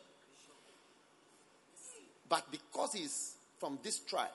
But 2.30 2.46
because 2.52 2.94
he's 2.94 3.36
from 3.60 3.80
this 3.84 4.00
tribe, 4.00 4.28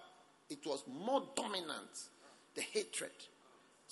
it 0.49 0.59
was 0.67 0.83
more 0.89 1.23
dominant, 1.37 2.09
the 2.55 2.63
hatred. 2.63 3.11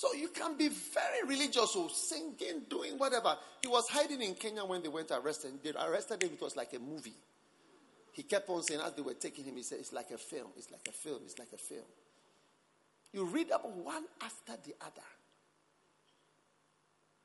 So 0.01 0.15
you 0.15 0.29
can 0.29 0.57
be 0.57 0.69
very 0.69 1.29
religious 1.29 1.77
or 1.77 1.91
singing, 1.91 2.63
doing 2.71 2.97
whatever. 2.97 3.37
He 3.61 3.69
was 3.69 3.87
hiding 3.87 4.23
in 4.23 4.35
Kenya 4.35 4.65
when 4.65 4.81
they 4.81 4.89
went 4.89 5.09
to 5.09 5.19
arrest 5.21 5.45
him. 5.45 5.61
They 5.63 5.73
arrested 5.73 6.23
him, 6.23 6.31
it 6.33 6.41
was 6.41 6.57
like 6.57 6.73
a 6.73 6.79
movie. 6.79 7.13
He 8.13 8.23
kept 8.23 8.49
on 8.49 8.63
saying, 8.63 8.81
as 8.81 8.95
they 8.95 9.03
were 9.03 9.13
taking 9.13 9.45
him, 9.45 9.57
he 9.57 9.63
said, 9.63 9.77
It's 9.79 9.93
like 9.93 10.11
a 10.11 10.17
film, 10.17 10.47
it's 10.57 10.71
like 10.71 10.89
a 10.89 10.93
film, 10.93 11.19
it's 11.27 11.39
like 11.39 11.53
a 11.53 11.59
film. 11.59 11.85
You 13.13 13.27
read 13.27 13.53
up 13.53 13.63
one 13.77 14.05
after 14.23 14.55
the 14.65 14.75
other. 14.81 15.07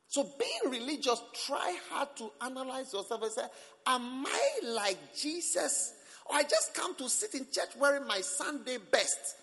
So, 0.10 0.28
being 0.38 0.74
religious, 0.78 1.22
try 1.46 1.78
hard 1.90 2.10
to 2.18 2.30
analyze 2.42 2.92
yourself 2.92 3.24
and 3.24 3.32
say, 3.32 3.46
Am 3.88 4.26
I 4.26 4.60
like 4.66 5.16
Jesus 5.16 5.94
or 6.26 6.36
I 6.36 6.44
just 6.44 6.74
come 6.74 6.94
to 6.96 7.08
sit 7.08 7.36
in 7.36 7.48
church 7.50 7.70
wearing 7.80 8.06
my 8.06 8.20
Sunday 8.20 8.80
best, 8.92 9.38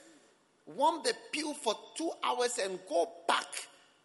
warm 0.67 1.03
the 1.05 1.15
pew 1.33 1.55
for 1.55 1.75
two 1.97 2.11
hours, 2.23 2.59
and 2.59 2.79
go 2.89 3.11
back 3.27 3.47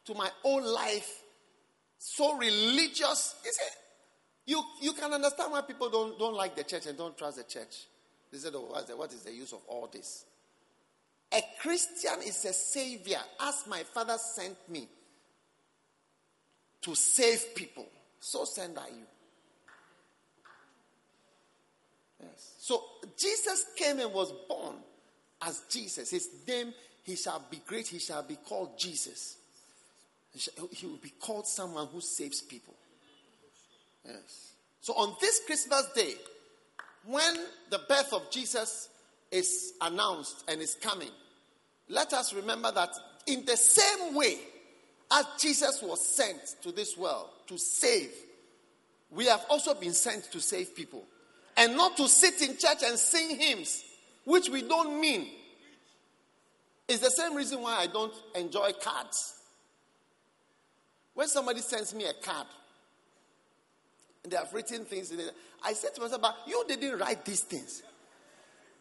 to 0.05 0.13
my 0.13 0.29
old 0.43 0.63
life. 0.63 1.23
So 1.99 2.37
religious. 2.37 3.35
Is 3.45 3.57
it? 3.57 3.73
You, 4.45 4.63
you 4.81 4.93
can 4.93 5.11
understand 5.11 5.51
why 5.51 5.61
people 5.61 5.89
don't, 5.89 6.17
don't 6.17 6.35
like 6.35 6.55
the 6.55 6.63
church 6.63 6.85
and 6.85 6.97
don't 6.97 7.17
trust 7.17 7.37
the 7.37 7.43
church. 7.43 7.85
They 8.31 8.37
said, 8.37 8.53
oh, 8.55 8.73
what 8.95 9.11
is 9.11 9.21
the 9.21 9.33
use 9.33 9.51
of 9.51 9.59
all 9.67 9.87
this? 9.91 10.25
A 11.33 11.41
Christian 11.59 12.21
is 12.25 12.45
a 12.45 12.53
savior, 12.53 13.19
as 13.41 13.65
my 13.67 13.83
father 13.83 14.17
sent 14.17 14.57
me 14.69 14.87
to 16.81 16.95
save 16.95 17.55
people. 17.55 17.85
So 18.19 18.45
send 18.45 18.77
I 18.79 18.87
you. 18.87 19.05
Yes. 22.21 22.55
So 22.59 22.81
Jesus 23.17 23.65
came 23.75 23.99
and 23.99 24.13
was 24.13 24.31
born 24.47 24.75
as 25.41 25.61
Jesus. 25.69 26.09
His 26.09 26.29
name, 26.47 26.73
he 27.03 27.15
shall 27.15 27.43
be 27.49 27.61
great, 27.65 27.87
he 27.87 27.99
shall 27.99 28.23
be 28.23 28.35
called 28.35 28.77
Jesus. 28.77 29.37
He, 30.71 30.85
will 30.85 30.97
be 30.97 31.13
called 31.19 31.47
someone 31.47 31.87
who 31.87 32.01
saves 32.01 32.41
people. 32.41 32.75
Yes. 34.05 34.51
So 34.81 34.93
on 34.93 35.15
this 35.19 35.41
Christmas 35.45 35.87
day, 35.95 36.13
when 37.05 37.35
the 37.69 37.79
birth 37.89 38.13
of 38.13 38.29
Jesus 38.29 38.89
is 39.31 39.73
announced 39.81 40.43
and 40.47 40.61
is 40.61 40.75
coming, 40.75 41.09
let 41.89 42.13
us 42.13 42.33
remember 42.33 42.71
that 42.71 42.89
in 43.25 43.45
the 43.45 43.57
same 43.57 44.15
way 44.15 44.37
as 45.11 45.25
Jesus 45.39 45.81
was 45.81 46.05
sent 46.05 46.55
to 46.61 46.71
this 46.71 46.97
world 46.97 47.29
to 47.47 47.57
save, 47.57 48.11
we 49.11 49.25
have 49.25 49.45
also 49.49 49.73
been 49.73 49.93
sent 49.93 50.31
to 50.31 50.39
save 50.39 50.75
people. 50.75 51.03
And 51.55 51.75
not 51.75 51.97
to 51.97 52.07
sit 52.07 52.41
in 52.41 52.57
church 52.57 52.83
and 52.85 52.99
sing 52.99 53.39
hymns, 53.39 53.83
which 54.27 54.49
we 54.49 54.61
don't 54.61 54.99
mean. 54.99 55.25
It's 56.85 56.99
the 56.99 57.09
same 57.09 57.33
reason 57.33 57.61
why 57.61 57.77
I 57.77 57.87
don't 57.87 58.13
enjoy 58.35 58.71
cards. 58.73 59.35
When 61.13 61.29
somebody 61.29 61.61
sends 61.61 61.95
me 61.95 62.03
a 62.03 62.13
card 62.13 62.45
and 64.23 64.31
they 64.31 64.35
have 64.35 64.53
written 64.53 64.83
things 64.83 65.11
in 65.11 65.21
it, 65.21 65.31
I 65.63 65.71
said 65.71 65.95
to 65.95 66.01
myself, 66.01 66.21
but 66.21 66.35
you 66.45 66.61
didn't 66.67 66.99
write 66.99 67.23
these 67.23 67.39
things. 67.39 67.83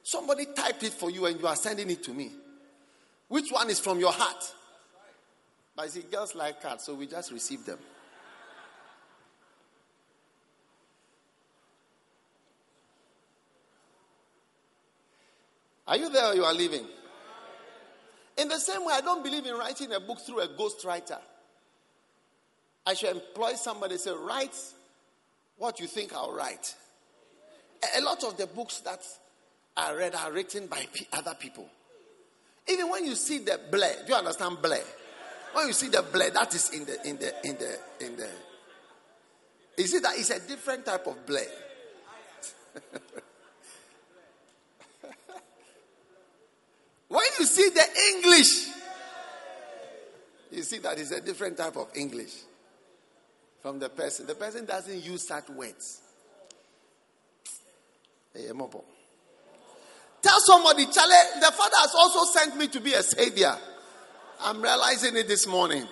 Somebody 0.02 0.46
typed 0.46 0.82
it 0.82 0.92
for 0.92 1.12
you 1.12 1.26
and 1.26 1.38
you 1.38 1.46
are 1.46 1.54
sending 1.54 1.90
it 1.90 2.02
to 2.02 2.12
me. 2.12 2.32
Which 3.28 3.50
one 3.50 3.70
is 3.70 3.78
from 3.78 4.00
your 4.00 4.12
heart? 4.12 4.52
But 5.76 5.90
see, 5.90 6.02
girls 6.02 6.34
like 6.34 6.60
cards, 6.60 6.82
so 6.82 6.94
we 6.94 7.06
just 7.06 7.30
receive 7.30 7.64
them. 7.64 7.78
Are 15.86 15.96
you 15.96 16.08
there 16.08 16.26
or 16.26 16.34
you 16.34 16.44
are 16.44 16.54
leaving? 16.54 16.84
In 18.36 18.48
the 18.48 18.58
same 18.58 18.84
way, 18.84 18.94
I 18.94 19.00
don't 19.00 19.22
believe 19.24 19.46
in 19.46 19.54
writing 19.54 19.92
a 19.92 20.00
book 20.00 20.18
through 20.20 20.40
a 20.40 20.48
ghostwriter. 20.48 21.18
I 22.86 22.94
should 22.94 23.10
employ 23.10 23.54
somebody 23.54 23.96
say, 23.96 24.12
write 24.12 24.56
what 25.58 25.80
you 25.80 25.86
think 25.86 26.14
I'll 26.14 26.32
write. 26.32 26.74
A 27.96 28.00
lot 28.02 28.24
of 28.24 28.36
the 28.36 28.46
books 28.46 28.80
that 28.80 29.00
are 29.76 29.96
read 29.96 30.14
are 30.14 30.32
written 30.32 30.66
by 30.66 30.86
other 31.12 31.34
people. 31.38 31.66
Even 32.68 32.90
when 32.90 33.04
you 33.04 33.14
see 33.14 33.38
the 33.38 33.60
blur, 33.70 33.92
do 34.06 34.12
you 34.12 34.18
understand 34.18 34.60
blur? 34.62 34.82
When 35.52 35.68
you 35.68 35.72
see 35.72 35.88
the 35.88 36.02
blur, 36.02 36.30
that 36.30 36.54
is 36.54 36.70
in 36.70 36.84
the 36.84 37.08
in 37.08 37.16
the 37.16 37.32
in 37.46 37.56
the 37.56 37.78
in 38.00 38.16
the. 38.16 38.28
You 39.78 39.86
see 39.86 40.00
that 40.00 40.18
it's 40.18 40.30
a 40.30 40.40
different 40.46 40.84
type 40.84 41.06
of 41.06 41.24
blur. 41.26 41.46
when 47.08 47.24
you 47.35 47.35
see 47.46 47.70
the 47.70 47.84
English, 48.14 48.68
you 50.52 50.62
see 50.62 50.78
that 50.78 50.98
it's 50.98 51.10
a 51.10 51.20
different 51.20 51.56
type 51.56 51.76
of 51.76 51.88
English 51.94 52.34
from 53.62 53.78
the 53.78 53.88
person. 53.88 54.26
The 54.26 54.34
person 54.34 54.64
doesn't 54.64 55.04
use 55.04 55.26
such 55.26 55.48
words. 55.50 56.00
Eh, 58.34 58.52
Tell 60.22 60.40
somebody, 60.40 60.86
Charlie, 60.86 61.40
the 61.40 61.52
Father 61.52 61.76
has 61.78 61.94
also 61.94 62.24
sent 62.38 62.56
me 62.56 62.68
to 62.68 62.80
be 62.80 62.92
a 62.92 63.02
savior. 63.02 63.56
I'm 64.40 64.60
realizing 64.60 65.16
it 65.16 65.28
this 65.28 65.46
morning. 65.46 65.86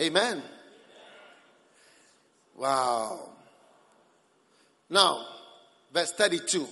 Amen. 0.00 0.42
Wow. 2.56 3.30
Now, 4.90 5.26
verse 5.92 6.12
32. 6.12 6.66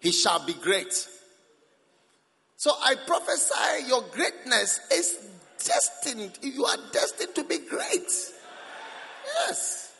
He 0.00 0.12
shall 0.12 0.44
be 0.44 0.54
great. 0.54 1.08
So 2.56 2.72
I 2.82 2.94
prophesy 3.06 3.86
your 3.86 4.02
greatness 4.12 4.80
is 4.90 5.28
destined. 5.58 6.38
You 6.42 6.64
are 6.64 6.78
destined 6.92 7.34
to 7.34 7.44
be 7.44 7.58
great. 7.58 8.10
Yes. 9.46 9.92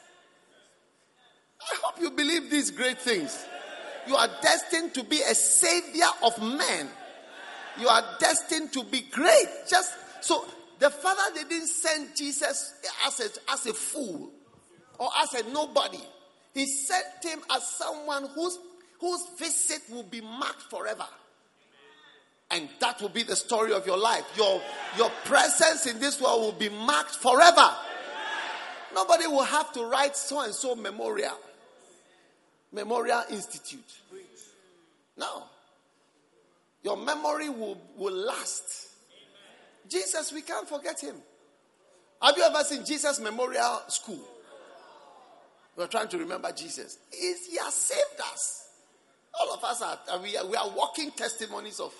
I 1.61 1.77
hope 1.83 2.01
you 2.01 2.11
believe 2.11 2.51
these 2.51 2.71
great 2.71 2.99
things. 2.99 3.45
You 4.07 4.17
are 4.17 4.29
destined 4.41 4.95
to 4.95 5.05
be 5.05 5.21
a 5.21 5.35
savior 5.35 6.07
of 6.25 6.41
men. 6.41 6.89
You 7.79 7.89
are 7.89 8.03
destined 8.19 8.73
to 8.73 8.85
be 8.85 9.03
great. 9.11 9.49
Just 9.69 9.93
so 10.21 10.47
the 10.79 10.89
Father 10.89 11.35
didn't 11.35 11.67
send 11.67 12.17
Jesus 12.17 12.75
as 13.07 13.21
a, 13.21 13.53
as 13.53 13.67
a 13.67 13.75
fool 13.75 14.31
or 14.99 15.11
as 15.19 15.35
a 15.35 15.51
nobody. 15.51 16.03
He 16.55 16.67
sent 16.67 17.05
him 17.23 17.41
as 17.55 17.67
someone 17.69 18.29
whose, 18.35 18.59
whose 18.99 19.27
visit 19.39 19.83
will 19.91 20.05
be 20.05 20.23
marked 20.23 20.63
forever. 20.71 21.07
And 22.51 22.69
that 22.81 23.01
will 23.01 23.09
be 23.09 23.23
the 23.23 23.37
story 23.37 23.73
of 23.73 23.87
your 23.87 23.99
life. 23.99 24.25
Your, 24.37 24.63
your 24.97 25.11
presence 25.25 25.87
in 25.87 25.99
this 25.99 26.21
world 26.21 26.41
will 26.43 26.53
be 26.53 26.69
marked 26.69 27.17
forever. 27.17 27.71
Nobody 28.95 29.27
will 29.27 29.45
have 29.45 29.73
to 29.73 29.85
write 29.85 30.17
so 30.17 30.41
and 30.41 30.55
so 30.55 30.75
memorial. 30.75 31.39
Memorial 32.73 33.23
Institute. 33.31 34.01
No. 35.17 35.45
Your 36.83 36.97
memory 36.97 37.49
will, 37.49 37.81
will 37.97 38.15
last. 38.15 38.91
Jesus, 39.89 40.33
we 40.33 40.43
can't 40.43 40.69
forget 40.69 41.01
him. 41.01 41.17
Have 42.23 42.37
you 42.37 42.45
ever 42.45 42.63
seen 42.65 42.85
Jesus 42.85 43.21
Memorial 43.21 43.83
School? 43.89 44.25
We're 45.77 45.87
trying 45.89 46.09
to 46.09 46.19
remember 46.19 46.51
Jesus. 46.53 46.99
He's, 47.11 47.47
he 47.47 47.57
has 47.59 47.75
saved 47.75 48.21
us. 48.33 48.69
All 49.39 49.53
of 49.53 49.63
us 49.63 49.83
are, 49.83 50.19
we 50.21 50.37
are, 50.37 50.47
we 50.47 50.57
are 50.57 50.71
walking 50.71 51.11
testimonies 51.11 51.81
of 51.81 51.93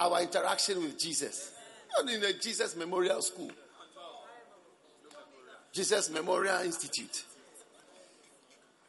our 0.00 0.22
interaction 0.22 0.82
with 0.82 0.98
Jesus. 0.98 1.52
Not 1.96 2.10
in 2.10 2.20
the 2.20 2.32
Jesus 2.34 2.74
Memorial 2.76 3.20
School, 3.22 3.50
Jesus 5.72 6.10
Memorial 6.10 6.62
Institute, 6.62 7.24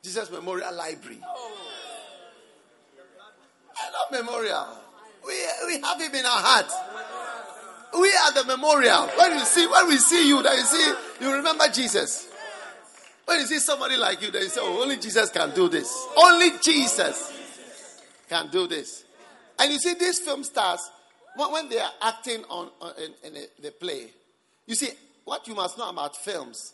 Jesus 0.03 0.31
Memorial 0.31 0.73
Library. 0.73 1.19
Eh, 1.21 1.27
I 3.75 3.91
love 3.91 4.25
Memorial. 4.25 4.67
We, 5.25 5.33
we 5.67 5.81
have 5.81 6.01
him 6.01 6.15
in 6.15 6.25
our 6.25 6.41
heart. 6.41 6.71
We 7.99 8.07
are 8.07 8.33
the 8.33 8.45
memorial. 8.45 9.07
When 9.17 9.33
you 9.33 9.45
see 9.45 9.67
when 9.67 9.87
we 9.87 9.97
see 9.97 10.27
you, 10.27 10.41
then 10.41 10.57
you 10.57 10.63
see 10.63 10.93
you 11.19 11.33
remember 11.33 11.67
Jesus. 11.67 12.29
When 13.25 13.39
you 13.39 13.45
see 13.45 13.59
somebody 13.59 13.97
like 13.97 14.21
you, 14.21 14.31
then 14.31 14.43
you 14.43 14.49
say, 14.49 14.61
Oh, 14.63 14.81
only 14.81 14.97
Jesus 14.97 15.29
can 15.29 15.53
do 15.53 15.69
this. 15.69 16.07
Only 16.17 16.51
Jesus 16.61 17.31
can 18.29 18.49
do 18.49 18.67
this. 18.67 19.03
And 19.59 19.71
you 19.71 19.77
see, 19.77 19.93
these 19.93 20.19
film 20.19 20.43
stars, 20.43 20.89
when 21.35 21.69
they 21.69 21.79
are 21.79 21.91
acting 22.01 22.43
on, 22.49 22.69
on 22.81 22.93
in, 22.97 23.35
in 23.35 23.43
the 23.61 23.71
play, 23.71 24.11
you 24.67 24.75
see, 24.75 24.89
what 25.23 25.47
you 25.47 25.55
must 25.55 25.77
know 25.77 25.89
about 25.89 26.15
films 26.15 26.73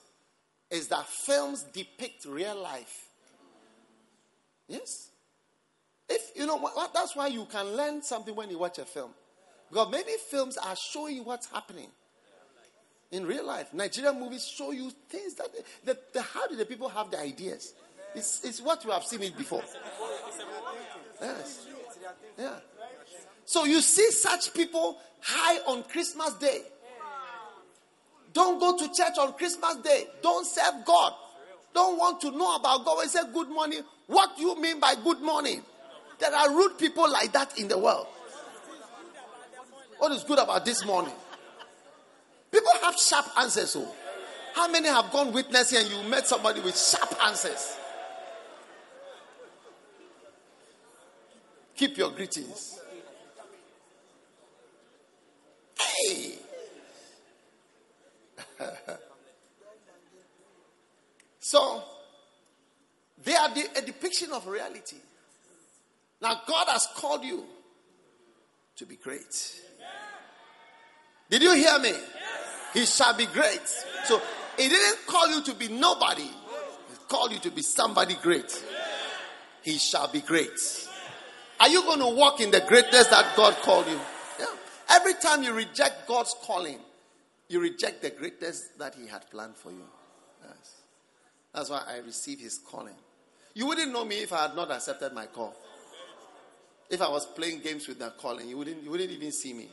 is 0.70 0.88
that 0.88 1.06
films 1.06 1.64
depict 1.74 2.26
real 2.26 2.62
life. 2.62 3.08
Yes. 4.68 5.10
If 6.10 6.32
you 6.36 6.46
know 6.46 6.70
that's 6.94 7.16
why 7.16 7.28
you 7.28 7.46
can 7.46 7.76
learn 7.76 8.02
something 8.02 8.36
when 8.36 8.50
you 8.50 8.58
watch 8.58 8.80
a 8.80 8.86
film. 8.86 9.12
Because 9.70 9.92
many 9.92 10.18
films 10.30 10.58
are 10.58 10.76
showing 10.76 11.24
what's 11.26 11.48
happening 11.48 11.90
in 13.12 13.26
real 13.26 13.46
life. 13.46 13.74
Nigerian 13.74 14.20
movies 14.20 14.48
show 14.48 14.72
you 14.72 14.92
things 15.10 15.34
that 15.36 15.48
the, 15.86 15.98
the, 16.14 16.22
how 16.22 16.48
do 16.48 16.56
the 16.56 16.66
people 16.66 16.90
have 16.90 17.12
the 17.12 17.20
ideas? 17.20 17.74
It's, 18.16 18.44
it's 18.44 18.62
what 18.62 18.84
you 18.86 18.92
have 18.92 19.04
seen 19.04 19.24
it 19.24 19.38
before. 19.38 19.64
Yes. 21.22 21.68
Yeah. 22.38 22.54
So 23.48 23.64
you 23.64 23.80
see 23.80 24.12
such 24.12 24.54
people 24.54 24.98
high 25.22 25.60
on 25.72 25.84
Christmas 25.84 26.34
Day. 26.34 26.64
Don't 28.34 28.60
go 28.60 28.78
to 28.78 28.94
church 28.94 29.18
on 29.18 29.34
Christmas 29.34 29.78
Day. 29.78 30.06
Don't 30.22 30.46
serve 30.46 30.84
God. 30.86 31.14
Don't 31.74 31.98
want 31.98 32.20
to 32.22 32.32
know 32.32 32.58
about 32.58 32.84
God. 32.84 32.98
When 32.98 33.08
say 33.08 33.22
good 33.34 33.48
morning, 33.48 33.84
what 34.08 34.36
do 34.36 34.44
you 34.44 34.62
mean 34.62 34.82
by 34.82 34.96
good 35.02 35.22
morning? 35.22 35.62
There 36.20 36.36
are 36.36 36.50
rude 36.54 36.78
people 36.78 37.10
like 37.10 37.32
that 37.32 37.58
in 37.58 37.70
the 37.70 37.78
world. 37.78 38.08
What 39.98 40.12
is 40.12 40.26
good 40.26 40.40
about 40.40 40.66
this 40.66 40.86
morning? 40.86 41.14
People 42.52 42.72
have 42.82 42.98
sharp 42.98 43.28
answers. 43.40 43.78
Oh. 43.78 43.96
how 44.56 44.70
many 44.70 44.90
have 44.90 45.10
gone 45.10 45.32
witnessing 45.32 45.80
and 45.80 45.90
you 45.90 46.10
met 46.10 46.28
somebody 46.28 46.60
with 46.60 46.78
sharp 46.78 47.16
answers? 47.26 47.78
Keep 51.78 51.98
your 51.98 52.12
greetings. 52.12 52.82
Hey. 55.80 56.34
so, 61.40 61.84
they 63.24 63.36
are 63.36 63.54
the, 63.54 63.68
a 63.78 63.82
depiction 63.82 64.32
of 64.32 64.48
reality. 64.48 64.98
Now, 66.22 66.42
God 66.48 66.68
has 66.70 66.88
called 66.96 67.24
you 67.24 67.44
to 68.78 68.86
be 68.86 68.96
great. 68.96 69.62
Did 71.30 71.42
you 71.42 71.54
hear 71.54 71.78
me? 71.80 71.94
He 72.74 72.86
shall 72.86 73.16
be 73.16 73.26
great. 73.28 73.68
So, 74.06 74.22
He 74.58 74.70
didn't 74.70 75.06
call 75.06 75.30
you 75.30 75.44
to 75.44 75.54
be 75.54 75.68
nobody, 75.68 76.24
He 76.24 76.96
called 77.08 77.32
you 77.32 77.40
to 77.40 77.52
be 77.52 77.62
somebody 77.62 78.16
great. 78.22 78.64
He 79.62 79.78
shall 79.78 80.08
be 80.08 80.22
great. 80.22 80.88
Are 81.60 81.68
you 81.68 81.82
going 81.82 82.00
to 82.00 82.08
walk 82.08 82.40
in 82.40 82.52
the 82.52 82.62
greatness 82.62 83.08
that 83.08 83.36
God 83.36 83.56
called 83.56 83.88
you? 83.88 84.00
Every 84.90 85.14
time 85.16 85.44
you 85.44 85.54
reject 85.54 86.08
God's 86.08 86.36
calling, 86.44 86.80
you 87.50 87.60
reject 87.60 88.02
the 88.02 88.10
greatness 88.10 88.70
that 88.78 88.96
He 88.96 89.08
had 89.08 89.30
planned 89.30 89.56
for 89.56 89.72
you. 89.72 89.84
Yes. 90.44 90.76
That's 91.54 91.70
why 91.70 91.84
I 91.88 91.98
received 91.98 92.42
His 92.42 92.58
calling. 92.58 92.96
You 93.54 93.68
wouldn't 93.68 93.92
know 93.92 94.06
me 94.06 94.18
if 94.18 94.32
I 94.32 94.44
had 94.44 94.56
not 94.56 94.72
accepted 94.72 95.14
my 95.14 95.26
call. 95.26 95.56
If 96.90 97.02
I 97.02 97.10
was 97.10 97.26
playing 97.26 97.60
games 97.60 97.88
with 97.88 98.00
that 98.00 98.18
calling, 98.18 98.48
you 98.48 98.58
wouldn't, 98.58 98.84
you 98.84 98.92
wouldn't 98.92 99.12
even 99.12 99.32
see 99.32 99.54
me. 99.54 99.68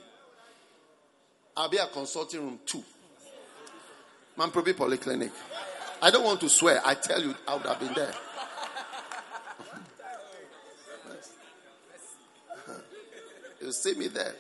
I'll 1.56 1.68
be 1.68 1.78
at 1.78 1.92
consulting 1.92 2.40
room 2.40 2.58
two. 2.66 2.82
Mamprobi 4.36 4.74
Polyclinic. 4.74 5.30
I 6.02 6.10
don't 6.10 6.24
want 6.24 6.40
to 6.40 6.48
swear. 6.48 6.80
I 6.84 6.94
tell 6.94 7.22
you, 7.22 7.36
I 7.46 7.54
would 7.54 7.66
have 7.66 7.78
been 7.78 7.94
there. 7.94 8.12
you 13.62 13.70
see 13.70 13.94
me 13.94 14.08
there. 14.08 14.34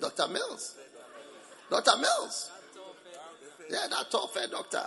Dr. 0.00 0.28
Mills. 0.28 0.76
Dr. 1.70 1.96
Mills. 1.98 2.50
Yeah, 3.70 3.86
that 3.88 4.10
tall 4.10 4.26
fair 4.28 4.48
doctor. 4.48 4.84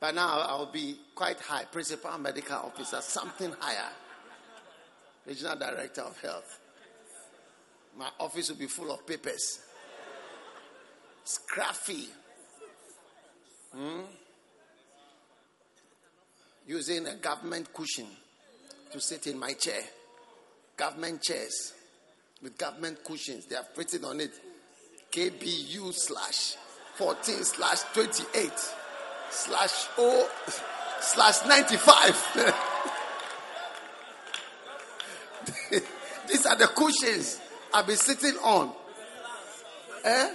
By 0.00 0.10
now, 0.10 0.40
I'll 0.40 0.66
be 0.66 0.96
quite 1.14 1.38
high. 1.38 1.64
Principal 1.64 2.18
medical 2.18 2.56
officer, 2.56 3.00
something 3.00 3.54
higher. 3.60 3.90
Regional 5.24 5.56
director 5.56 6.00
of 6.00 6.20
health. 6.20 6.58
My 7.96 8.08
office 8.18 8.48
will 8.48 8.56
be 8.56 8.66
full 8.66 8.90
of 8.90 9.06
papers. 9.06 9.60
Scruffy. 11.24 12.06
Hmm? 13.72 14.00
Using 16.66 17.06
a 17.06 17.14
government 17.14 17.72
cushion 17.72 18.06
to 18.90 19.00
sit 19.00 19.28
in 19.28 19.38
my 19.38 19.52
chair. 19.52 19.82
Government 20.82 21.22
chairs 21.22 21.74
with 22.42 22.58
government 22.58 23.04
cushions. 23.04 23.46
They 23.46 23.54
have 23.54 23.68
written 23.76 24.04
on 24.04 24.18
it 24.18 24.32
KBU 25.12 25.94
slash 25.94 26.56
14 26.96 27.44
slash 27.44 27.82
28 27.94 28.50
slash 29.30 29.86
O 29.96 30.28
slash 31.00 31.46
95. 31.46 32.50
These 36.28 36.46
are 36.46 36.56
the 36.56 36.66
cushions 36.66 37.40
I've 37.72 37.86
been 37.86 37.94
sitting 37.94 38.34
on. 38.38 38.72
Eh? 40.04 40.34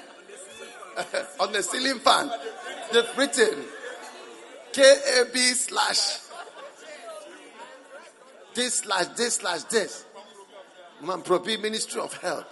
on 1.41 1.51
the 1.51 1.61
ceiling 1.61 1.99
fan. 1.99 2.31
They've 2.93 3.17
written 3.17 3.65
KAB 4.71 5.35
slash 5.35 6.19
this 8.53 8.75
slash 8.75 9.07
this 9.07 9.35
slash 9.35 9.63
this. 9.63 10.05
Mamprobi 11.03 11.61
Ministry 11.61 12.01
of 12.01 12.13
Health. 12.13 12.45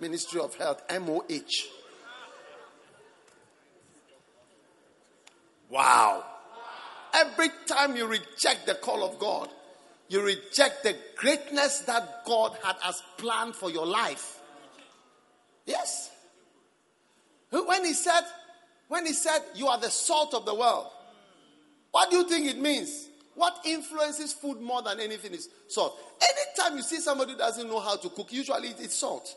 Ministry 0.00 0.40
of 0.40 0.54
Health, 0.56 0.82
MOH. 0.90 1.42
Wow. 5.70 6.24
Every 7.14 7.48
time 7.66 7.96
you 7.96 8.06
reject 8.06 8.66
the 8.66 8.74
call 8.74 9.04
of 9.04 9.18
God, 9.18 9.48
you 10.08 10.22
reject 10.22 10.82
the 10.82 10.96
greatness 11.16 11.80
that 11.80 12.24
God 12.24 12.56
had 12.62 12.76
as 12.84 13.02
planned 13.16 13.54
for 13.54 13.70
your 13.70 13.86
life. 13.86 14.40
Yes. 15.64 16.10
When 17.50 17.84
he 17.84 17.92
said, 17.92 18.22
when 18.88 19.06
he 19.06 19.12
said 19.12 19.40
you 19.54 19.68
are 19.68 19.78
the 19.78 19.90
salt 19.90 20.34
of 20.34 20.44
the 20.44 20.54
world, 20.54 20.88
what 21.92 22.10
do 22.10 22.18
you 22.18 22.28
think 22.28 22.46
it 22.46 22.58
means? 22.58 23.08
What 23.34 23.60
influences 23.64 24.32
food 24.32 24.60
more 24.60 24.82
than 24.82 25.00
anything 25.00 25.32
is 25.32 25.48
salt. 25.66 25.98
Anytime 26.22 26.76
you 26.76 26.82
see 26.82 27.00
somebody 27.00 27.34
doesn't 27.36 27.68
know 27.68 27.80
how 27.80 27.96
to 27.96 28.08
cook, 28.10 28.32
usually 28.32 28.68
it's 28.68 28.94
salt. 28.94 29.34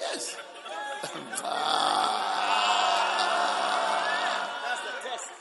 Yes. 0.00 0.36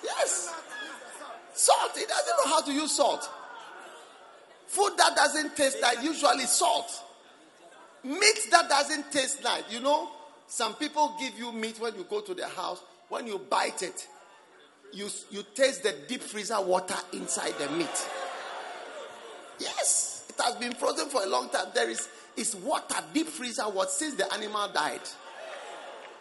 yes. 0.03 0.53
Salt. 1.53 1.91
He 1.95 2.05
doesn't 2.05 2.37
know 2.43 2.49
how 2.49 2.61
to 2.61 2.73
use 2.73 2.91
salt. 2.91 3.29
Food 4.67 4.93
that 4.97 5.15
doesn't 5.15 5.55
taste 5.55 5.77
like 5.81 6.01
usually 6.01 6.45
salt. 6.45 7.03
Meat 8.03 8.47
that 8.51 8.67
doesn't 8.67 9.11
taste 9.11 9.43
like, 9.43 9.71
you 9.71 9.79
know, 9.79 10.09
some 10.47 10.73
people 10.73 11.15
give 11.19 11.37
you 11.37 11.51
meat 11.51 11.79
when 11.79 11.95
you 11.95 12.05
go 12.09 12.21
to 12.21 12.33
their 12.33 12.49
house. 12.49 12.81
When 13.09 13.27
you 13.27 13.37
bite 13.37 13.83
it, 13.83 14.07
you, 14.93 15.09
you 15.31 15.43
taste 15.55 15.83
the 15.83 15.95
deep 16.07 16.21
freezer 16.21 16.61
water 16.61 16.95
inside 17.13 17.53
the 17.59 17.69
meat. 17.71 18.09
Yes, 19.59 20.25
it 20.29 20.41
has 20.41 20.55
been 20.55 20.73
frozen 20.73 21.07
for 21.09 21.23
a 21.23 21.27
long 21.27 21.49
time. 21.49 21.67
There 21.73 21.89
is 21.89 22.07
is 22.35 22.55
water, 22.55 22.95
deep 23.13 23.27
freezer 23.27 23.69
water, 23.69 23.89
since 23.89 24.15
the 24.15 24.31
animal 24.33 24.67
died. 24.73 25.01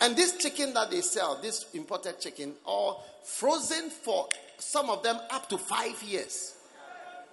And 0.01 0.17
this 0.17 0.37
chicken 0.37 0.75
that 0.75 0.91
they 0.91 1.01
sell, 1.01 1.41
this 1.41 1.67
imported 1.75 2.21
chicken, 2.21 2.55
are 2.67 2.97
frozen 3.25 3.89
for 3.89 4.29
some 4.59 4.91
of 4.91 5.03
them 5.03 5.17
up 5.31 5.49
to 5.49 5.59
five 5.59 6.03
years. 6.03 6.55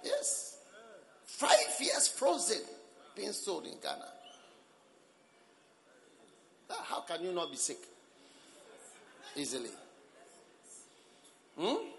Yes. 0.04 0.58
Five 1.26 1.80
years 1.80 2.08
frozen 2.08 2.60
being 3.16 3.32
sold 3.32 3.66
in 3.66 3.74
Ghana. 3.82 4.04
Ah, 6.70 6.84
how 6.88 7.00
can 7.00 7.24
you 7.24 7.32
not 7.32 7.50
be 7.50 7.56
sick 7.56 7.78
easily? 9.36 9.70
Hmm? 11.58 11.90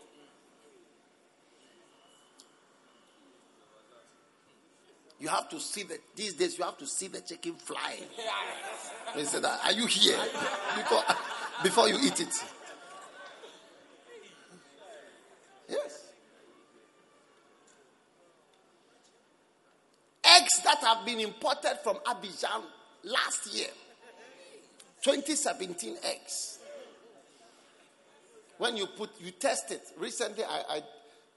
You 5.22 5.28
have 5.28 5.50
to 5.50 5.60
see 5.60 5.84
that 5.84 6.00
these 6.16 6.34
days 6.34 6.58
you 6.58 6.64
have 6.64 6.80
to 6.80 6.88
see 6.88 7.08
the 7.08 7.22
chicken 7.22 7.54
flying. 7.54 8.06
They 9.16 9.24
said, 9.24 9.46
Are 9.46 9.72
you 9.72 9.86
here? 9.86 10.18
Before, 10.76 11.04
before 11.62 11.88
you 11.90 11.98
eat 12.02 12.20
it. 12.20 12.34
Yes. 15.70 16.08
Eggs 20.26 20.64
that 20.64 20.80
have 20.80 21.06
been 21.06 21.20
imported 21.20 21.78
from 21.84 21.98
Abidjan 21.98 22.64
last 23.04 23.54
year. 23.54 23.68
2017 25.04 25.98
eggs. 26.04 26.58
When 28.62 28.78
you 28.78 28.86
put 28.86 29.10
you 29.20 29.32
test 29.32 29.72
it. 29.72 29.82
Recently 29.98 30.44
I, 30.44 30.62
I 30.70 30.84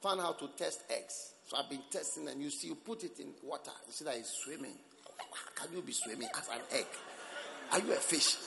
found 0.03 0.21
how 0.21 0.33
to 0.33 0.47
test 0.59 0.83
eggs. 0.91 1.33
So 1.49 1.57
I've 1.57 1.71
been 1.71 1.81
testing, 1.91 2.29
and 2.29 2.43
you 2.43 2.51
see, 2.51 2.67
you 2.67 2.75
put 2.75 3.03
it 3.03 3.19
in 3.19 3.29
water. 3.43 3.71
You 3.87 3.95
see 3.95 4.05
that 4.05 4.17
it's 4.17 4.45
swimming. 4.45 4.77
How 5.33 5.65
can 5.65 5.75
you 5.75 5.81
be 5.81 5.93
swimming 5.93 6.29
as 6.37 6.47
an 6.49 6.61
egg? 6.71 6.85
Are 7.73 7.79
you 7.79 7.93
a 7.93 7.97
fish? 7.97 8.37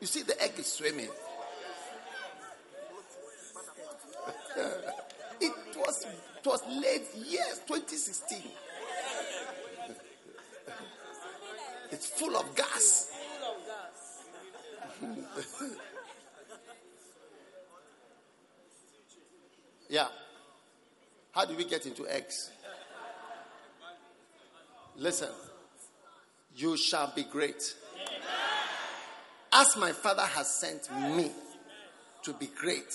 you 0.00 0.08
see, 0.08 0.22
the 0.22 0.42
egg 0.42 0.54
is 0.58 0.66
swimming. 0.66 1.06
it 5.40 5.52
was 5.76 6.04
it 6.04 6.44
was 6.44 6.62
late 6.66 7.14
years, 7.14 7.60
2016. 7.68 8.42
It's 11.96 12.08
full 12.08 12.36
of 12.36 12.54
gas. 12.54 13.10
Yeah. 19.88 20.08
How 21.30 21.44
do 21.44 21.56
we 21.56 21.64
get 21.64 21.86
into 21.86 22.08
eggs? 22.08 22.50
Listen, 24.96 25.28
you 26.56 26.76
shall 26.76 27.12
be 27.14 27.22
great. 27.22 27.62
As 29.52 29.76
my 29.76 29.92
Father 29.92 30.22
has 30.24 30.52
sent 30.52 30.90
me 31.16 31.30
to 32.24 32.32
be 32.32 32.48
great, 32.48 32.92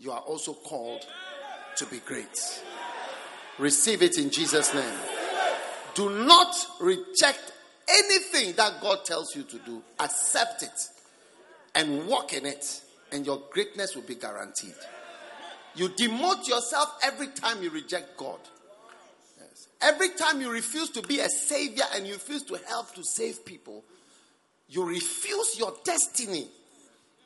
you 0.00 0.10
are 0.10 0.22
also 0.22 0.54
called 0.54 1.06
to 1.76 1.86
be 1.86 1.98
great. 2.00 2.60
Receive 3.60 4.02
it 4.02 4.18
in 4.18 4.28
Jesus' 4.30 4.74
name. 4.74 4.98
Do 5.94 6.10
not 6.26 6.52
reject 6.80 7.51
anything 7.88 8.54
that 8.56 8.80
God 8.80 9.04
tells 9.04 9.34
you 9.34 9.42
to 9.44 9.58
do, 9.60 9.82
accept 9.98 10.62
it 10.62 10.88
and 11.74 12.06
walk 12.06 12.32
in 12.32 12.46
it, 12.46 12.82
and 13.10 13.24
your 13.24 13.42
greatness 13.50 13.94
will 13.94 14.02
be 14.02 14.14
guaranteed. 14.14 14.74
You 15.74 15.88
demote 15.88 16.48
yourself 16.48 16.98
every 17.02 17.28
time 17.28 17.62
you 17.62 17.70
reject 17.70 18.16
God. 18.16 18.40
Yes. 19.38 19.68
Every 19.80 20.10
time 20.10 20.40
you 20.40 20.50
refuse 20.50 20.90
to 20.90 21.02
be 21.02 21.20
a 21.20 21.28
savior 21.28 21.84
and 21.94 22.06
you 22.06 22.14
refuse 22.14 22.42
to 22.44 22.58
help 22.68 22.94
to 22.94 23.02
save 23.02 23.44
people, 23.46 23.84
you 24.68 24.84
refuse 24.84 25.58
your 25.58 25.74
destiny. 25.84 26.48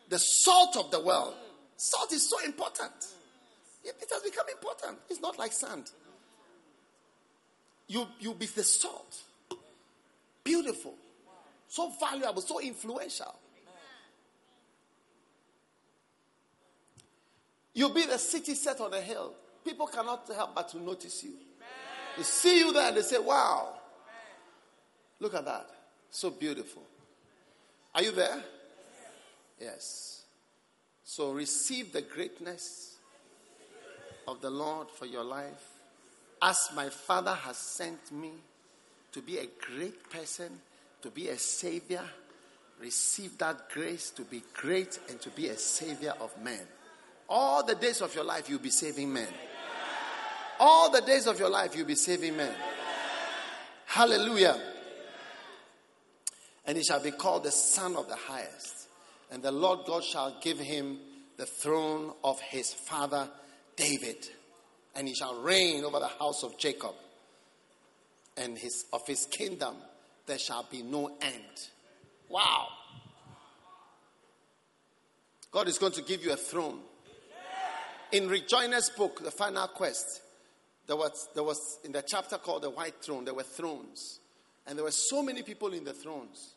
The 0.08 0.18
salt 0.18 0.76
of 0.76 0.92
the 0.92 1.00
world. 1.00 1.34
Salt 1.76 2.12
is 2.12 2.28
so 2.30 2.38
important. 2.44 2.92
It 3.84 3.94
has 4.10 4.22
become 4.22 4.46
important. 4.48 4.98
It's 5.10 5.20
not 5.20 5.38
like 5.38 5.52
sand. 5.52 5.90
You 7.88 8.06
you 8.18 8.34
be 8.34 8.46
the 8.46 8.64
salt. 8.64 9.22
Beautiful. 10.46 10.94
So 11.66 11.92
valuable, 11.98 12.40
so 12.40 12.60
influential. 12.60 13.34
You'll 17.74 17.92
be 17.92 18.06
the 18.06 18.16
city 18.16 18.54
set 18.54 18.80
on 18.80 18.94
a 18.94 19.00
hill. 19.00 19.34
People 19.64 19.88
cannot 19.88 20.26
help 20.34 20.54
but 20.54 20.68
to 20.70 20.78
notice 20.78 21.24
you. 21.24 21.34
They 22.16 22.22
see 22.22 22.60
you 22.60 22.72
there 22.72 22.88
and 22.88 22.96
they 22.96 23.02
say, 23.02 23.18
Wow, 23.18 23.74
look 25.18 25.34
at 25.34 25.44
that. 25.44 25.68
So 26.10 26.30
beautiful. 26.30 26.82
Are 27.94 28.02
you 28.02 28.12
there? 28.12 28.42
Yes. 29.60 30.22
So 31.02 31.32
receive 31.32 31.92
the 31.92 32.02
greatness 32.02 32.96
of 34.28 34.40
the 34.40 34.50
Lord 34.50 34.90
for 34.90 35.06
your 35.06 35.24
life. 35.24 35.72
As 36.40 36.70
my 36.74 36.88
Father 36.88 37.34
has 37.34 37.56
sent 37.56 38.12
me 38.12 38.32
to 39.16 39.22
be 39.22 39.38
a 39.38 39.46
great 39.72 40.10
person, 40.10 40.60
to 41.00 41.10
be 41.10 41.28
a 41.28 41.38
savior, 41.38 42.04
receive 42.78 43.38
that 43.38 43.70
grace 43.70 44.10
to 44.10 44.20
be 44.20 44.42
great 44.52 44.98
and 45.08 45.18
to 45.22 45.30
be 45.30 45.48
a 45.48 45.56
savior 45.56 46.12
of 46.20 46.30
men. 46.42 46.60
All 47.26 47.64
the 47.64 47.74
days 47.74 48.02
of 48.02 48.14
your 48.14 48.24
life, 48.24 48.50
you'll 48.50 48.58
be 48.58 48.68
saving 48.68 49.10
men. 49.10 49.28
All 50.60 50.90
the 50.90 51.00
days 51.00 51.26
of 51.26 51.38
your 51.38 51.48
life, 51.48 51.74
you'll 51.74 51.86
be 51.86 51.94
saving 51.94 52.36
men. 52.36 52.52
Hallelujah. 53.86 54.60
And 56.66 56.76
he 56.76 56.84
shall 56.84 57.02
be 57.02 57.12
called 57.12 57.44
the 57.44 57.52
Son 57.52 57.96
of 57.96 58.08
the 58.08 58.16
Highest. 58.16 58.88
And 59.30 59.42
the 59.42 59.50
Lord 59.50 59.86
God 59.86 60.04
shall 60.04 60.36
give 60.42 60.58
him 60.58 60.98
the 61.38 61.46
throne 61.46 62.12
of 62.22 62.38
his 62.40 62.74
father 62.74 63.30
David. 63.76 64.28
And 64.94 65.08
he 65.08 65.14
shall 65.14 65.40
reign 65.40 65.84
over 65.86 66.00
the 66.00 66.06
house 66.06 66.44
of 66.44 66.58
Jacob. 66.58 66.92
And 68.36 68.58
his, 68.58 68.84
of 68.92 69.06
his 69.06 69.26
kingdom 69.26 69.76
there 70.26 70.38
shall 70.38 70.66
be 70.70 70.82
no 70.82 71.16
end. 71.20 71.68
Wow. 72.28 72.68
God 75.50 75.68
is 75.68 75.78
going 75.78 75.92
to 75.92 76.02
give 76.02 76.24
you 76.24 76.32
a 76.32 76.36
throne. 76.36 76.80
In 78.12 78.28
Rick 78.28 78.48
Joyner's 78.48 78.90
book, 78.90 79.22
The 79.24 79.30
Final 79.30 79.68
Quest, 79.68 80.22
there 80.86 80.96
was, 80.96 81.28
there 81.34 81.42
was 81.42 81.78
in 81.84 81.92
the 81.92 82.02
chapter 82.02 82.38
called 82.38 82.62
The 82.62 82.70
White 82.70 83.02
Throne, 83.02 83.24
there 83.24 83.34
were 83.34 83.42
thrones. 83.42 84.20
And 84.66 84.76
there 84.76 84.84
were 84.84 84.90
so 84.90 85.22
many 85.22 85.42
people 85.42 85.72
in 85.72 85.84
the 85.84 85.92
thrones. 85.92 86.54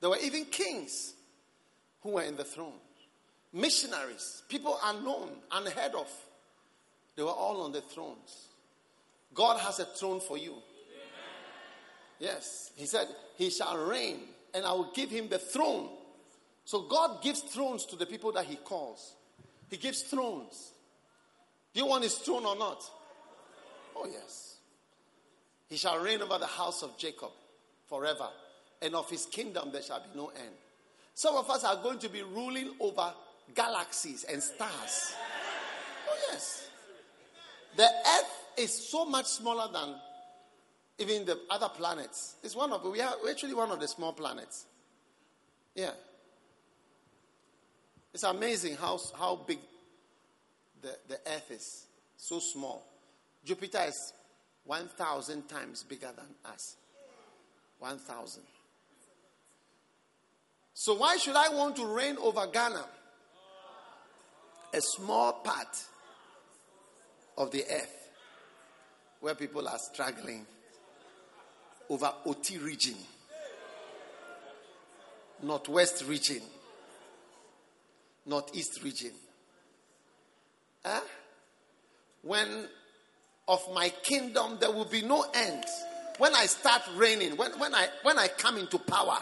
There 0.00 0.10
were 0.10 0.18
even 0.18 0.44
kings 0.46 1.14
who 2.02 2.10
were 2.10 2.22
in 2.22 2.36
the 2.36 2.44
throne. 2.44 2.78
Missionaries, 3.52 4.42
people 4.48 4.78
unknown, 4.84 5.30
unheard 5.52 5.94
of. 5.94 6.10
They 7.16 7.22
were 7.22 7.30
all 7.30 7.62
on 7.62 7.72
the 7.72 7.80
thrones. 7.80 8.47
God 9.34 9.58
has 9.60 9.78
a 9.78 9.84
throne 9.84 10.20
for 10.20 10.38
you. 10.38 10.54
Yes. 12.18 12.72
He 12.76 12.86
said, 12.86 13.06
He 13.36 13.50
shall 13.50 13.76
reign, 13.76 14.20
and 14.54 14.64
I 14.64 14.72
will 14.72 14.90
give 14.94 15.10
him 15.10 15.28
the 15.28 15.38
throne. 15.38 15.88
So 16.64 16.82
God 16.82 17.22
gives 17.22 17.40
thrones 17.40 17.86
to 17.86 17.96
the 17.96 18.06
people 18.06 18.32
that 18.32 18.44
He 18.44 18.56
calls. 18.56 19.14
He 19.70 19.76
gives 19.76 20.02
thrones. 20.02 20.72
Do 21.72 21.80
you 21.80 21.86
want 21.86 22.02
His 22.02 22.16
throne 22.16 22.44
or 22.44 22.56
not? 22.56 22.82
Oh, 23.96 24.06
yes. 24.10 24.56
He 25.68 25.76
shall 25.76 25.98
reign 25.98 26.22
over 26.22 26.38
the 26.38 26.46
house 26.46 26.82
of 26.82 26.96
Jacob 26.96 27.30
forever, 27.88 28.28
and 28.80 28.94
of 28.94 29.08
his 29.10 29.26
kingdom 29.26 29.70
there 29.72 29.82
shall 29.82 30.00
be 30.00 30.16
no 30.16 30.28
end. 30.28 30.54
Some 31.14 31.36
of 31.36 31.50
us 31.50 31.64
are 31.64 31.76
going 31.82 31.98
to 32.00 32.08
be 32.08 32.22
ruling 32.22 32.74
over 32.80 33.12
galaxies 33.54 34.24
and 34.24 34.42
stars. 34.42 35.14
Oh, 36.08 36.16
yes. 36.30 36.68
The 37.76 37.84
earth 37.84 38.44
is 38.58 38.90
so 38.90 39.04
much 39.04 39.26
smaller 39.26 39.70
than 39.72 39.94
even 40.98 41.24
the 41.24 41.38
other 41.50 41.68
planets. 41.68 42.36
It's 42.42 42.56
one 42.56 42.72
of 42.72 42.82
we 42.84 43.00
are 43.00 43.14
actually 43.30 43.54
one 43.54 43.70
of 43.70 43.80
the 43.80 43.88
small 43.88 44.12
planets. 44.12 44.66
Yeah. 45.74 45.92
It's 48.12 48.24
amazing 48.24 48.76
how 48.76 48.98
how 49.16 49.36
big 49.46 49.58
the, 50.82 50.96
the 51.08 51.18
earth 51.26 51.50
is. 51.50 51.86
So 52.16 52.40
small. 52.40 52.84
Jupiter 53.44 53.84
is 53.86 54.12
1,000 54.64 55.48
times 55.48 55.82
bigger 55.84 56.10
than 56.14 56.26
us. 56.52 56.76
1,000. 57.78 58.42
So, 60.74 60.94
why 60.94 61.16
should 61.16 61.36
I 61.36 61.48
want 61.48 61.76
to 61.76 61.86
reign 61.86 62.16
over 62.20 62.46
Ghana? 62.46 62.84
A 64.74 64.80
small 64.80 65.32
part 65.32 65.76
of 67.38 67.50
the 67.50 67.64
earth 67.70 67.97
where 69.20 69.34
people 69.34 69.66
are 69.68 69.78
struggling 69.78 70.46
over 71.90 72.12
Oti 72.26 72.58
region, 72.58 72.94
Northwest 75.42 76.04
region, 76.06 76.42
Northeast 78.26 78.82
region. 78.82 79.12
Huh? 80.84 81.00
When 82.22 82.68
of 83.48 83.62
my 83.74 83.88
kingdom 83.88 84.58
there 84.60 84.70
will 84.70 84.84
be 84.84 85.02
no 85.02 85.24
end. 85.34 85.64
When 86.18 86.34
I 86.34 86.46
start 86.46 86.82
reigning, 86.96 87.36
when, 87.36 87.52
when, 87.58 87.74
I, 87.74 87.88
when 88.02 88.18
I 88.18 88.28
come 88.28 88.58
into 88.58 88.78
power, 88.78 89.18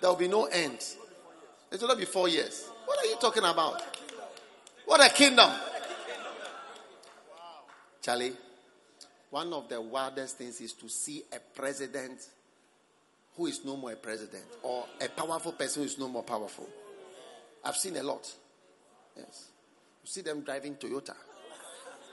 there 0.00 0.10
will 0.10 0.16
be 0.16 0.28
no 0.28 0.46
end. 0.46 0.78
It 1.70 1.80
will 1.80 1.88
not 1.88 1.98
be 1.98 2.04
four 2.04 2.28
years. 2.28 2.68
What 2.86 2.98
are 2.98 3.06
you 3.06 3.16
talking 3.20 3.44
about? 3.44 3.82
What 4.86 5.04
a 5.04 5.12
kingdom. 5.12 5.50
Charlie, 8.00 8.32
one 9.32 9.50
of 9.54 9.66
the 9.70 9.80
wildest 9.80 10.36
things 10.36 10.60
is 10.60 10.74
to 10.74 10.90
see 10.90 11.22
a 11.34 11.38
president 11.58 12.20
who 13.34 13.46
is 13.46 13.64
no 13.64 13.78
more 13.78 13.92
a 13.92 13.96
president 13.96 14.44
or 14.62 14.84
a 15.00 15.08
powerful 15.08 15.52
person 15.52 15.82
who 15.82 15.86
is 15.86 15.98
no 15.98 16.06
more 16.06 16.22
powerful. 16.22 16.68
I've 17.64 17.76
seen 17.76 17.96
a 17.96 18.02
lot. 18.02 18.30
Yes. 19.16 19.46
You 20.04 20.10
see 20.10 20.20
them 20.20 20.42
driving 20.42 20.74
Toyota, 20.74 21.14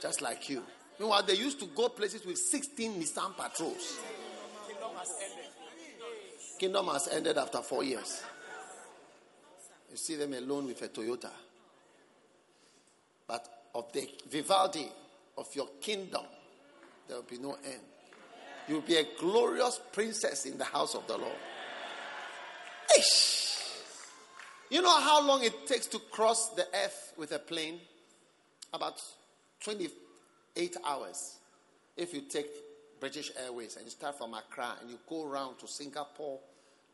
just 0.02 0.22
like 0.22 0.50
you. 0.50 0.64
Meanwhile, 0.98 1.24
they 1.24 1.34
used 1.36 1.60
to 1.60 1.66
go 1.66 1.90
places 1.90 2.26
with 2.26 2.38
16 2.38 2.94
Nissan 3.02 3.36
patrols. 3.36 4.00
Kingdom 4.66 4.92
has 4.98 5.12
ended 5.22 5.46
Kingdom 6.58 6.88
has 6.88 7.08
ended 7.10 7.38
after 7.38 7.62
four 7.62 7.84
years. 7.84 8.24
You 9.92 9.98
see 9.98 10.16
them 10.16 10.34
alone 10.36 10.68
with 10.68 10.82
a 10.84 10.88
Toyota. 10.88 11.32
But 13.28 13.46
of 13.76 13.92
the 13.92 14.10
Vivaldi 14.30 14.88
of 15.38 15.54
your 15.54 15.68
kingdom, 15.82 16.24
there 17.10 17.18
will 17.18 17.24
be 17.24 17.40
no 17.40 17.58
end. 17.66 17.82
You 18.68 18.76
will 18.76 18.82
be 18.82 18.98
a 18.98 19.06
glorious 19.20 19.82
princess 19.92 20.46
in 20.46 20.60
the 20.60 20.64
house 20.64 20.94
of 20.94 21.08
the 21.08 21.18
Lord. 21.18 21.36
You 24.70 24.84
know 24.84 25.02
how 25.02 25.26
long 25.26 25.44
it 25.44 25.66
takes 25.66 25.88
to 25.88 26.00
cross 26.12 26.50
the 26.50 26.68
earth 26.76 27.14
with 27.18 27.32
a 27.32 27.40
plane? 27.40 27.80
About 28.72 29.02
28 29.64 30.78
hours. 30.86 31.40
If 31.98 32.14
you 32.14 32.22
take 32.22 32.46
British 33.00 33.32
Airways 33.44 33.76
and 33.78 33.86
you 33.86 33.92
start 33.92 34.20
from 34.20 34.36
Accra 34.36 34.76
and 34.80 34.92
you 34.92 35.00
go 35.10 35.28
around 35.28 35.58
to 35.60 35.68
Singapore, 35.68 36.40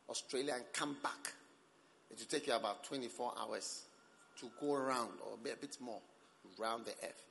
Australia, 0.09 0.53
and 0.55 0.63
come 0.71 0.95
back, 1.03 1.33
it 2.09 2.17
will 2.17 2.25
take 2.25 2.47
you 2.47 2.53
about 2.53 2.85
24 2.85 3.33
hours 3.37 3.83
to 4.39 4.49
go 4.61 4.75
around 4.75 5.11
or 5.25 5.33
a 5.33 5.37
bit 5.43 5.77
more 5.81 5.99
around 6.59 6.85
the 6.85 6.91
earth. 7.03 7.25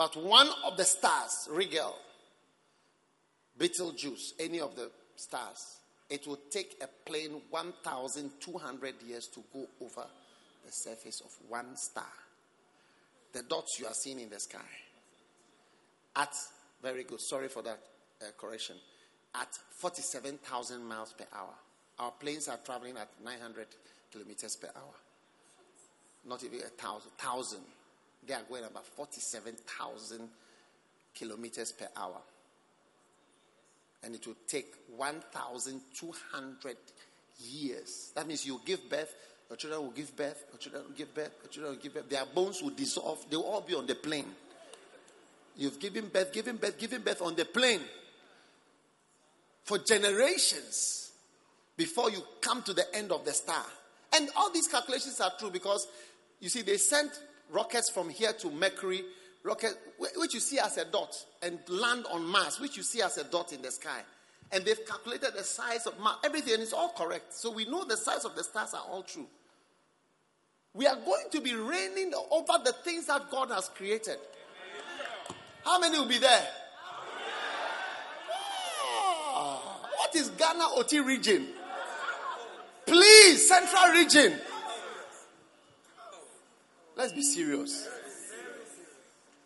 But 0.00 0.16
one 0.16 0.48
of 0.64 0.78
the 0.78 0.84
stars, 0.86 1.46
Rigel, 1.50 1.94
Betelgeuse, 3.58 4.32
any 4.40 4.58
of 4.58 4.74
the 4.74 4.90
stars, 5.14 5.58
it 6.08 6.26
will 6.26 6.38
take 6.50 6.82
a 6.82 6.86
plane 7.06 7.42
1,200 7.50 8.94
years 9.06 9.28
to 9.34 9.44
go 9.52 9.66
over 9.82 10.06
the 10.64 10.70
surface 10.70 11.20
of 11.20 11.30
one 11.50 11.76
star. 11.76 12.10
The 13.34 13.42
dots 13.42 13.78
you 13.78 13.84
are 13.88 13.92
seeing 13.92 14.20
in 14.20 14.30
the 14.30 14.40
sky. 14.40 14.70
At, 16.16 16.32
very 16.82 17.04
good, 17.04 17.20
sorry 17.20 17.48
for 17.48 17.60
that 17.60 17.80
uh, 18.22 18.24
correction, 18.38 18.76
at 19.34 19.48
47,000 19.82 20.82
miles 20.82 21.12
per 21.12 21.26
hour. 21.36 21.52
Our 21.98 22.12
planes 22.12 22.48
are 22.48 22.58
traveling 22.64 22.96
at 22.96 23.10
900 23.22 23.66
kilometers 24.10 24.56
per 24.58 24.70
hour. 24.74 24.94
Not 26.26 26.42
even 26.42 26.60
a 26.60 26.70
thousand, 26.82 27.10
thousand. 27.18 27.64
They 28.26 28.34
are 28.34 28.42
going 28.48 28.64
about 28.64 28.86
47,000 28.86 30.28
kilometers 31.14 31.72
per 31.72 31.88
hour 31.96 32.20
and 34.02 34.14
it 34.14 34.26
will 34.26 34.36
take 34.46 34.74
1,200 34.96 36.76
years. 37.38 38.12
That 38.14 38.26
means 38.26 38.46
you 38.46 38.60
give 38.64 38.88
birth, 38.88 39.14
your 39.48 39.56
children 39.56 39.82
will 39.82 39.90
give 39.90 40.16
birth, 40.16 40.44
your 40.50 40.58
children 40.58 40.84
will 40.84 40.96
give 40.96 41.14
birth, 41.14 41.32
your 41.42 41.50
children 41.50 41.74
will 41.74 41.82
give 41.82 41.94
birth. 41.94 42.08
Their 42.08 42.24
bones 42.26 42.62
will 42.62 42.70
dissolve. 42.70 43.28
They 43.28 43.36
will 43.36 43.44
all 43.44 43.60
be 43.60 43.74
on 43.74 43.86
the 43.86 43.94
plane. 43.94 44.26
You've 45.56 45.80
given 45.80 46.06
birth, 46.08 46.32
given 46.32 46.56
birth, 46.56 46.78
given 46.78 47.02
birth 47.02 47.20
on 47.20 47.34
the 47.34 47.44
plane 47.44 47.80
for 49.64 49.78
generations 49.78 51.10
before 51.76 52.10
you 52.10 52.22
come 52.40 52.62
to 52.62 52.72
the 52.72 52.94
end 52.94 53.12
of 53.12 53.24
the 53.24 53.32
star. 53.32 53.64
And 54.14 54.28
all 54.36 54.50
these 54.52 54.66
calculations 54.66 55.20
are 55.20 55.32
true 55.38 55.50
because 55.50 55.86
you 56.40 56.48
see, 56.48 56.62
they 56.62 56.78
sent 56.78 57.10
rockets 57.52 57.90
from 57.90 58.08
here 58.08 58.32
to 58.34 58.50
Mercury 58.50 59.02
rocket, 59.42 59.74
which 60.16 60.34
you 60.34 60.40
see 60.40 60.58
as 60.58 60.76
a 60.76 60.84
dot, 60.84 61.16
and 61.42 61.58
land 61.68 62.06
on 62.10 62.24
Mars, 62.24 62.60
which 62.60 62.76
you 62.76 62.82
see 62.82 63.02
as 63.02 63.16
a 63.18 63.24
dot 63.24 63.52
in 63.52 63.62
the 63.62 63.70
sky. 63.70 64.00
And 64.52 64.64
they've 64.64 64.84
calculated 64.86 65.34
the 65.34 65.44
size 65.44 65.86
of 65.86 65.98
Mars. 66.00 66.16
Everything 66.24 66.60
is 66.60 66.72
all 66.72 66.90
correct. 66.90 67.32
So 67.34 67.50
we 67.50 67.64
know 67.66 67.84
the 67.84 67.96
size 67.96 68.24
of 68.24 68.34
the 68.34 68.42
stars 68.44 68.74
are 68.74 68.84
all 68.90 69.02
true. 69.02 69.26
We 70.74 70.86
are 70.86 70.96
going 70.96 71.24
to 71.32 71.40
be 71.40 71.54
reigning 71.54 72.12
over 72.30 72.52
the 72.64 72.72
things 72.84 73.06
that 73.06 73.30
God 73.30 73.50
has 73.50 73.68
created. 73.70 74.18
How 75.64 75.78
many 75.78 75.98
will 75.98 76.06
be 76.06 76.18
there? 76.18 76.46
Oh, 79.32 79.88
what 79.96 80.14
is 80.14 80.28
Ghana 80.30 80.64
Oti 80.76 81.00
region? 81.00 81.46
Please 82.86 83.48
central 83.48 83.92
region. 83.92 84.38
Let's 87.00 87.14
be 87.14 87.22
serious. 87.22 87.88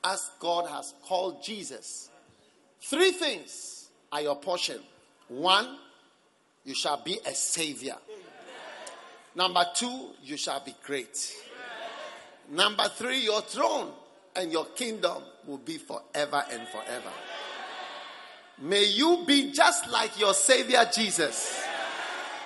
As 0.03 0.29
God 0.41 0.69
has 0.69 0.93
called 1.07 1.41
Jesus, 1.41 2.11
three 2.81 3.13
things 3.13 3.91
are 4.11 4.23
your 4.23 4.35
portion. 4.35 4.81
One, 5.29 5.79
you 6.65 6.75
shall 6.75 7.01
be 7.05 7.17
a 7.25 7.33
savior. 7.33 7.95
Number 9.37 9.65
two, 9.77 10.09
you 10.25 10.37
shall 10.37 10.65
be 10.65 10.75
great. 10.85 11.33
Number 12.51 12.89
three, 12.89 13.21
your 13.21 13.43
throne 13.43 13.93
and 14.35 14.51
your 14.51 14.65
kingdom 14.75 15.23
will 15.47 15.59
be 15.59 15.79
forever 15.79 16.43
and 16.51 16.67
forever. 16.67 17.13
May 18.63 18.87
you 18.87 19.23
be 19.29 19.53
just 19.53 19.89
like 19.93 20.19
your 20.19 20.35
Savior 20.35 20.91
Jesus. 20.93 21.63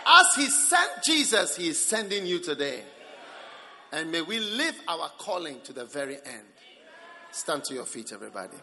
As 0.06 0.26
He 0.36 0.44
sent 0.50 1.02
Jesus, 1.02 1.56
He 1.56 1.68
is 1.68 1.82
sending 1.82 2.26
you 2.26 2.40
today. 2.40 2.82
And 3.92 4.12
may 4.12 4.20
we 4.20 4.38
live 4.38 4.74
our 4.86 5.08
calling 5.18 5.60
to 5.64 5.72
the 5.72 5.84
very 5.86 6.16
end. 6.16 6.46
Stand 7.30 7.64
to 7.64 7.74
your 7.74 7.86
feet, 7.86 8.12
everybody. 8.12 8.56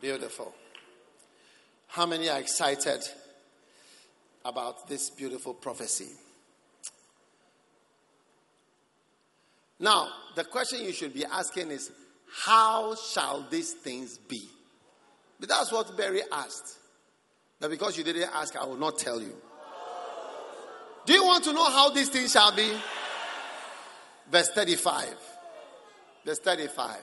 Beautiful. 0.00 0.54
How 1.88 2.06
many 2.06 2.28
are 2.28 2.40
excited 2.40 3.00
about 4.44 4.88
this 4.88 5.10
beautiful 5.10 5.54
prophecy? 5.54 6.08
Now, 9.78 10.08
the 10.34 10.44
question 10.44 10.82
you 10.82 10.92
should 10.92 11.12
be 11.12 11.24
asking 11.24 11.70
is 11.70 11.90
how 12.44 12.94
shall 12.94 13.46
these 13.50 13.72
things 13.72 14.18
be? 14.18 14.48
But 15.38 15.48
that's 15.48 15.70
what 15.70 15.96
Mary 15.96 16.22
asked. 16.32 16.78
But 17.64 17.70
because 17.70 17.96
you 17.96 18.04
didn't 18.04 18.28
ask, 18.34 18.54
I 18.56 18.66
will 18.66 18.76
not 18.76 18.98
tell 18.98 19.18
you. 19.18 19.34
Do 21.06 21.14
you 21.14 21.24
want 21.24 21.44
to 21.44 21.52
know 21.54 21.64
how 21.64 21.88
these 21.88 22.10
things 22.10 22.32
shall 22.32 22.54
be? 22.54 22.70
Verse 24.30 24.50
35. 24.50 25.16
Verse 26.26 26.40
35. 26.40 26.98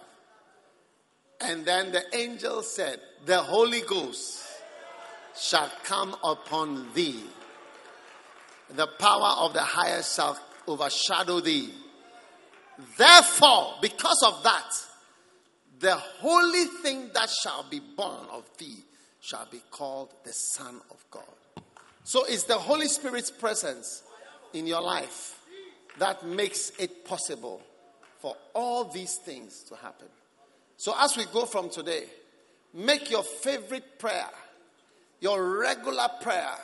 And 1.39 1.65
then 1.65 1.91
the 1.91 2.03
angel 2.15 2.61
said, 2.61 2.99
The 3.25 3.39
Holy 3.39 3.81
Ghost 3.81 4.45
shall 5.35 5.71
come 5.83 6.15
upon 6.23 6.93
thee. 6.93 7.23
The 8.69 8.85
power 8.85 9.37
of 9.39 9.53
the 9.53 9.63
highest 9.63 10.15
shall 10.15 10.39
overshadow 10.67 11.39
thee. 11.39 11.73
Therefore, 12.99 13.77
because 13.81 14.23
of 14.27 14.43
that, 14.43 14.71
the 15.79 15.95
holy 15.95 16.65
thing 16.83 17.09
that 17.15 17.31
shall 17.31 17.65
be 17.67 17.79
born 17.79 18.27
of 18.31 18.47
thee 18.59 18.83
shall 19.21 19.47
be 19.49 19.61
called 19.69 20.13
the 20.25 20.33
Son 20.33 20.81
of 20.89 21.05
God. 21.09 21.23
So 22.03 22.25
it's 22.25 22.43
the 22.43 22.57
Holy 22.57 22.87
Spirit's 22.87 23.31
presence 23.31 24.03
in 24.53 24.67
your 24.67 24.81
life 24.81 25.39
that 25.99 26.25
makes 26.25 26.71
it 26.79 27.05
possible 27.05 27.61
for 28.19 28.35
all 28.53 28.85
these 28.85 29.17
things 29.17 29.63
to 29.63 29.75
happen. 29.75 30.07
So 30.77 30.93
as 30.99 31.15
we 31.15 31.25
go 31.25 31.45
from 31.45 31.69
today, 31.69 32.05
make 32.73 33.11
your 33.11 33.23
favorite 33.23 33.99
prayer, 33.99 34.29
your 35.19 35.59
regular 35.59 36.07
prayer, 36.21 36.55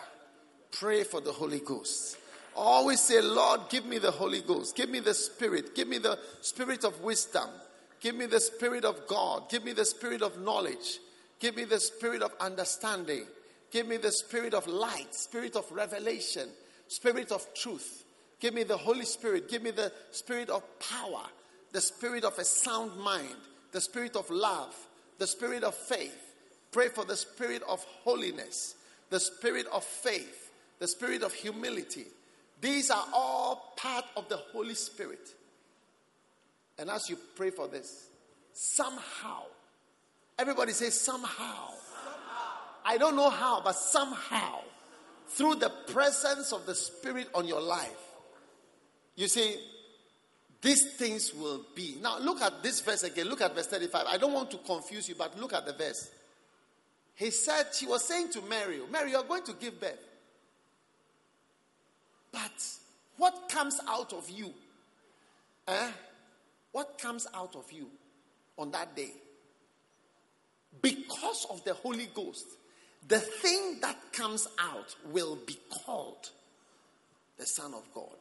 pray 0.72 1.04
for 1.04 1.22
the 1.22 1.32
Holy 1.32 1.60
Ghost. 1.60 2.18
Always 2.56 3.02
say, 3.02 3.22
Lord, 3.22 3.62
give 3.70 3.86
me 3.86 4.00
the 4.00 4.10
Holy 4.10 4.42
Ghost. 4.42 4.76
Give 4.76 4.90
me 4.90 5.00
the 5.00 5.14
Spirit. 5.14 5.76
Give 5.76 5.88
me 5.88 6.00
the 6.00 6.18
Spirit 6.42 6.84
of 6.84 7.00
wisdom. 7.02 7.48
Give 8.00 8.16
me 8.16 8.26
the 8.26 8.40
Spirit 8.40 8.84
of 8.84 9.06
God. 9.08 9.50
Give 9.50 9.64
me 9.64 9.74
the 9.74 9.86
Spirit 9.86 10.24
of 10.24 10.42
knowledge. 10.42 11.00
Give 11.40 11.56
me 11.56 11.66
the 11.66 11.80
Spirit 11.80 12.22
of 12.22 12.32
understanding. 12.40 13.26
Give 13.72 13.88
me 13.88 13.98
the 13.98 14.12
Spirit 14.12 14.54
of 14.54 14.68
light, 14.68 15.14
Spirit 15.14 15.56
of 15.56 15.70
revelation, 15.72 16.50
Spirit 16.88 17.32
of 17.32 17.46
truth. 17.54 18.06
Give 18.40 18.54
me 18.54 18.64
the 18.64 18.78
Holy 18.78 19.06
Spirit. 19.06 19.50
Give 19.50 19.64
me 19.64 19.72
the 19.72 19.92
Spirit 20.12 20.50
of 20.50 20.64
power, 20.80 21.24
the 21.72 21.82
Spirit 21.82 22.24
of 22.24 22.38
a 22.38 22.46
sound 22.46 22.98
mind, 22.98 23.36
the 23.72 23.82
Spirit 23.82 24.16
of 24.16 24.30
love, 24.30 24.76
the 25.18 25.28
Spirit 25.28 25.64
of 25.64 25.76
faith. 25.76 26.34
Pray 26.72 26.90
for 26.90 27.06
the 27.06 27.16
Spirit 27.16 27.62
of 27.68 27.84
holiness, 28.04 28.76
the 29.10 29.20
Spirit 29.20 29.66
of 29.72 29.84
faith, 29.84 30.52
the 30.80 30.88
Spirit 30.88 31.24
of 31.24 31.34
humility, 31.34 32.06
these 32.62 32.90
are 32.90 33.06
all 33.14 33.74
part 33.78 34.06
of 34.16 34.30
the 34.30 34.38
Holy 34.38 34.74
Spirit. 34.74 35.30
And 36.80 36.90
as 36.90 37.10
you 37.10 37.18
pray 37.36 37.52
for 37.52 37.68
this, 37.68 38.10
somehow, 38.54 39.44
everybody 40.38 40.74
say 40.74 40.90
somehow. 40.90 41.28
somehow. 41.28 42.52
I 42.86 42.98
don't 42.98 43.16
know 43.16 43.30
how, 43.30 43.62
but 43.62 43.76
somehow, 43.76 44.60
through 45.30 45.56
the 45.56 45.70
presence 45.88 46.52
of 46.52 46.66
the 46.66 46.76
Spirit 46.76 47.28
on 47.34 47.48
your 47.48 47.62
life, 47.62 47.98
you 49.16 49.28
see, 49.28 49.56
these 50.62 50.96
things 50.96 51.34
will 51.34 51.66
be. 51.76 51.98
Now, 52.02 52.20
look 52.20 52.42
at 52.42 52.64
this 52.64 52.82
verse 52.82 53.04
again. 53.04 53.28
Look 53.28 53.42
at 53.42 53.54
verse 53.56 53.68
35. 53.68 54.06
I 54.08 54.18
don't 54.18 54.34
want 54.34 54.52
to 54.52 54.58
confuse 54.58 55.08
you, 55.08 55.16
but 55.16 55.40
look 55.40 55.54
at 55.54 55.66
the 55.66 55.74
verse. 55.74 56.10
He 57.16 57.32
said, 57.32 57.68
She 57.74 57.88
was 57.88 58.04
saying 58.04 58.32
to 58.34 58.42
Mary, 58.44 58.80
Mary, 58.92 59.12
you're 59.12 59.24
going 59.24 59.44
to 59.44 59.54
give 59.54 59.80
birth. 59.80 60.00
But 62.32 62.64
what 63.18 63.50
comes 63.50 63.80
out 63.88 64.14
of 64.14 64.30
you? 64.30 64.54
Eh? 65.68 65.92
What 66.72 67.00
comes 67.00 67.26
out 67.34 67.56
of 67.56 67.72
you 67.72 67.88
on 68.58 68.72
that 68.72 68.96
day? 68.96 69.14
Because 70.82 71.48
of 71.50 71.64
the 71.64 71.74
Holy 71.74 72.08
Ghost, 72.14 72.46
the 73.08 73.20
thing 73.20 73.80
that 73.82 73.98
comes 74.12 74.48
out 74.60 74.96
will 75.12 75.38
be 75.46 75.58
called 75.86 76.30
the 77.38 77.46
Son 77.46 77.74
of 77.74 77.84
God. 77.94 78.18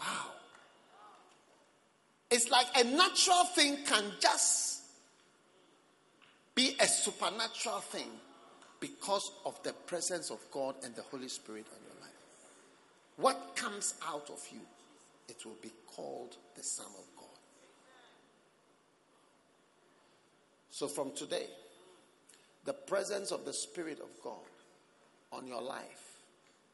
Wow. 0.00 0.32
It's 2.30 2.50
like 2.50 2.66
a 2.76 2.84
natural 2.84 3.44
thing 3.54 3.78
can 3.86 4.04
just 4.20 4.82
be 6.54 6.74
a 6.80 6.86
supernatural 6.86 7.80
thing 7.80 8.10
because 8.80 9.30
of 9.44 9.62
the 9.62 9.72
presence 9.72 10.30
of 10.30 10.40
God 10.50 10.74
and 10.84 10.94
the 10.96 11.02
Holy 11.02 11.28
Spirit 11.28 11.66
on 11.72 11.78
your 11.86 12.00
life. 12.00 12.10
what 13.16 13.56
comes 13.56 13.94
out 14.06 14.28
of 14.30 14.42
you, 14.52 14.60
it 15.28 15.44
will 15.44 15.56
be 15.62 15.70
called 15.94 16.36
the 16.56 16.62
Son 16.62 16.86
of 16.86 17.04
God. 17.15 17.15
So 20.76 20.88
from 20.88 21.12
today, 21.12 21.46
the 22.66 22.74
presence 22.74 23.30
of 23.30 23.46
the 23.46 23.54
Spirit 23.54 23.98
of 23.98 24.10
God 24.22 24.34
on 25.32 25.46
your 25.46 25.62
life 25.62 26.18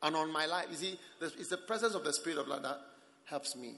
and 0.03 0.17
on 0.17 0.33
my 0.33 0.45
life, 0.45 0.67
you 0.71 0.77
see, 0.77 0.99
it's 1.21 1.51
the 1.51 1.57
presence 1.57 1.95
of 1.95 2.03
the 2.03 2.13
Spirit 2.13 2.41
of 2.41 2.49
God 2.49 2.65
that 2.65 2.81
helps 3.27 3.55
me. 3.55 3.75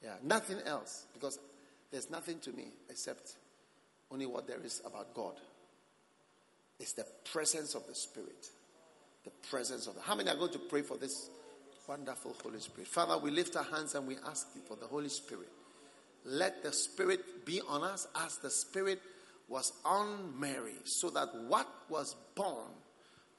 Yeah, 0.00 0.12
nothing 0.22 0.58
else, 0.64 1.06
because 1.12 1.40
there's 1.90 2.08
nothing 2.08 2.38
to 2.38 2.52
me 2.52 2.66
except 2.88 3.34
only 4.12 4.26
what 4.26 4.46
there 4.46 4.60
is 4.64 4.80
about 4.86 5.12
God. 5.12 5.34
It's 6.78 6.92
the 6.92 7.06
presence 7.24 7.74
of 7.74 7.84
the 7.88 7.96
Spirit. 7.96 8.50
The 9.24 9.32
presence 9.50 9.88
of 9.88 9.96
the. 9.96 10.02
How 10.02 10.14
many 10.14 10.30
are 10.30 10.36
going 10.36 10.52
to 10.52 10.60
pray 10.60 10.82
for 10.82 10.96
this 10.96 11.30
Wonderful 11.88 12.36
Holy 12.44 12.60
Spirit. 12.60 12.86
Father, 12.86 13.18
we 13.18 13.32
lift 13.32 13.56
our 13.56 13.64
hands 13.64 13.96
and 13.96 14.06
we 14.06 14.18
ask 14.28 14.46
you 14.54 14.60
for 14.60 14.76
the 14.76 14.86
Holy 14.86 15.08
Spirit. 15.08 15.48
Let 16.24 16.62
the 16.62 16.72
Spirit 16.72 17.44
be 17.44 17.60
on 17.66 17.82
us 17.82 18.06
as 18.24 18.36
the 18.36 18.50
Spirit 18.50 19.00
was 19.48 19.72
on 19.84 20.38
Mary, 20.38 20.74
so 20.84 21.10
that 21.10 21.28
what 21.46 21.66
was 21.88 22.14
born 22.34 22.70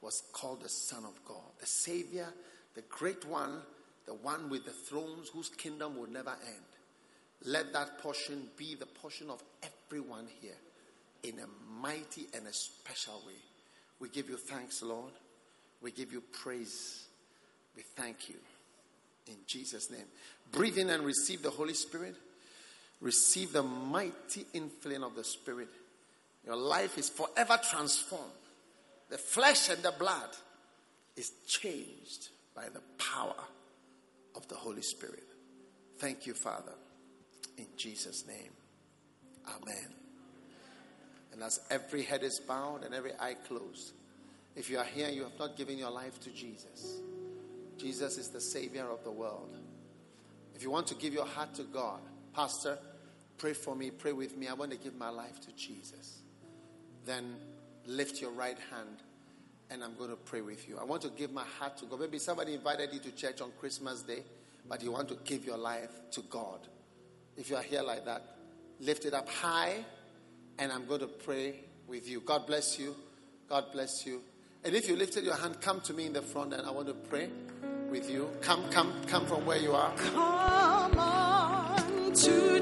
was 0.00 0.22
called 0.32 0.62
the 0.62 0.68
Son 0.68 1.04
of 1.04 1.24
God, 1.24 1.52
the 1.60 1.66
Savior, 1.66 2.26
the 2.74 2.82
great 2.82 3.24
one, 3.26 3.62
the 4.06 4.14
one 4.14 4.48
with 4.48 4.64
the 4.64 4.70
thrones 4.70 5.28
whose 5.28 5.48
kingdom 5.50 5.96
will 5.98 6.10
never 6.10 6.30
end. 6.46 6.64
Let 7.44 7.72
that 7.72 7.98
portion 7.98 8.48
be 8.56 8.74
the 8.74 8.86
portion 8.86 9.30
of 9.30 9.42
everyone 9.62 10.26
here 10.40 10.56
in 11.22 11.38
a 11.38 11.80
mighty 11.80 12.26
and 12.34 12.46
a 12.46 12.52
special 12.52 13.22
way. 13.26 13.34
We 13.98 14.08
give 14.08 14.28
you 14.28 14.36
thanks, 14.36 14.82
Lord. 14.82 15.12
We 15.80 15.92
give 15.92 16.12
you 16.12 16.22
praise. 16.32 17.04
We 17.76 17.82
thank 17.82 18.28
you. 18.28 18.36
In 19.26 19.36
Jesus' 19.46 19.90
name. 19.90 20.06
Breathe 20.50 20.78
in 20.78 20.90
and 20.90 21.04
receive 21.04 21.42
the 21.42 21.50
Holy 21.50 21.74
Spirit. 21.74 22.16
Receive 23.00 23.52
the 23.52 23.62
mighty 23.62 24.44
infilling 24.54 25.04
of 25.04 25.14
the 25.14 25.24
Spirit. 25.24 25.68
Your 26.44 26.56
life 26.56 26.98
is 26.98 27.08
forever 27.08 27.58
transformed. 27.70 28.24
The 29.08 29.18
flesh 29.18 29.68
and 29.68 29.82
the 29.82 29.92
blood 29.98 30.30
is 31.16 31.32
changed 31.46 32.28
by 32.54 32.68
the 32.68 32.80
power 32.98 33.44
of 34.34 34.46
the 34.48 34.54
Holy 34.54 34.82
Spirit. 34.82 35.24
Thank 35.98 36.26
you, 36.26 36.34
Father. 36.34 36.72
In 37.58 37.66
Jesus' 37.76 38.26
name. 38.26 38.52
Amen. 39.46 39.94
And 41.32 41.42
as 41.42 41.60
every 41.70 42.02
head 42.02 42.22
is 42.22 42.40
bowed 42.40 42.84
and 42.84 42.94
every 42.94 43.12
eye 43.20 43.36
closed, 43.46 43.92
if 44.56 44.70
you 44.70 44.78
are 44.78 44.84
here 44.84 45.06
and 45.06 45.16
you 45.16 45.22
have 45.22 45.38
not 45.38 45.56
given 45.56 45.78
your 45.78 45.90
life 45.90 46.18
to 46.20 46.30
Jesus, 46.30 47.00
Jesus 47.76 48.18
is 48.18 48.28
the 48.28 48.40
Savior 48.40 48.86
of 48.90 49.04
the 49.04 49.10
world. 49.10 49.56
If 50.54 50.62
you 50.62 50.70
want 50.70 50.86
to 50.88 50.94
give 50.94 51.14
your 51.14 51.26
heart 51.26 51.54
to 51.54 51.62
God, 51.62 52.00
Pastor, 52.34 52.78
pray 53.38 53.52
for 53.52 53.74
me, 53.74 53.90
pray 53.90 54.12
with 54.12 54.36
me. 54.36 54.48
I 54.48 54.54
want 54.54 54.70
to 54.72 54.76
give 54.76 54.94
my 54.96 55.08
life 55.08 55.40
to 55.42 55.52
Jesus. 55.52 56.20
Then 57.10 57.34
lift 57.86 58.20
your 58.20 58.30
right 58.30 58.56
hand 58.70 59.02
and 59.68 59.82
I'm 59.82 59.96
going 59.96 60.10
to 60.10 60.16
pray 60.16 60.42
with 60.42 60.68
you. 60.68 60.78
I 60.80 60.84
want 60.84 61.02
to 61.02 61.08
give 61.08 61.32
my 61.32 61.42
heart 61.58 61.76
to 61.78 61.86
God. 61.86 61.98
Maybe 61.98 62.20
somebody 62.20 62.54
invited 62.54 62.92
you 62.92 63.00
to 63.00 63.10
church 63.10 63.40
on 63.40 63.50
Christmas 63.58 64.02
Day, 64.02 64.22
but 64.68 64.80
you 64.80 64.92
want 64.92 65.08
to 65.08 65.16
give 65.24 65.44
your 65.44 65.56
life 65.56 65.90
to 66.12 66.20
God. 66.22 66.60
If 67.36 67.50
you 67.50 67.56
are 67.56 67.64
here 67.64 67.82
like 67.82 68.04
that, 68.04 68.22
lift 68.78 69.06
it 69.06 69.12
up 69.12 69.28
high, 69.28 69.84
and 70.60 70.70
I'm 70.70 70.86
going 70.86 71.00
to 71.00 71.08
pray 71.08 71.56
with 71.88 72.08
you. 72.08 72.20
God 72.20 72.46
bless 72.46 72.78
you. 72.78 72.94
God 73.48 73.72
bless 73.72 74.06
you. 74.06 74.22
And 74.62 74.76
if 74.76 74.88
you 74.88 74.94
lifted 74.94 75.24
your 75.24 75.34
hand, 75.34 75.60
come 75.60 75.80
to 75.80 75.92
me 75.92 76.06
in 76.06 76.12
the 76.12 76.22
front, 76.22 76.54
and 76.54 76.64
I 76.64 76.70
want 76.70 76.86
to 76.86 76.94
pray 76.94 77.28
with 77.90 78.08
you. 78.08 78.30
Come, 78.40 78.70
come, 78.70 78.94
come 79.08 79.26
from 79.26 79.44
where 79.44 79.58
you 79.58 79.72
are. 79.72 79.92
Come 79.96 80.96
on 80.96 82.12
to 82.12 82.59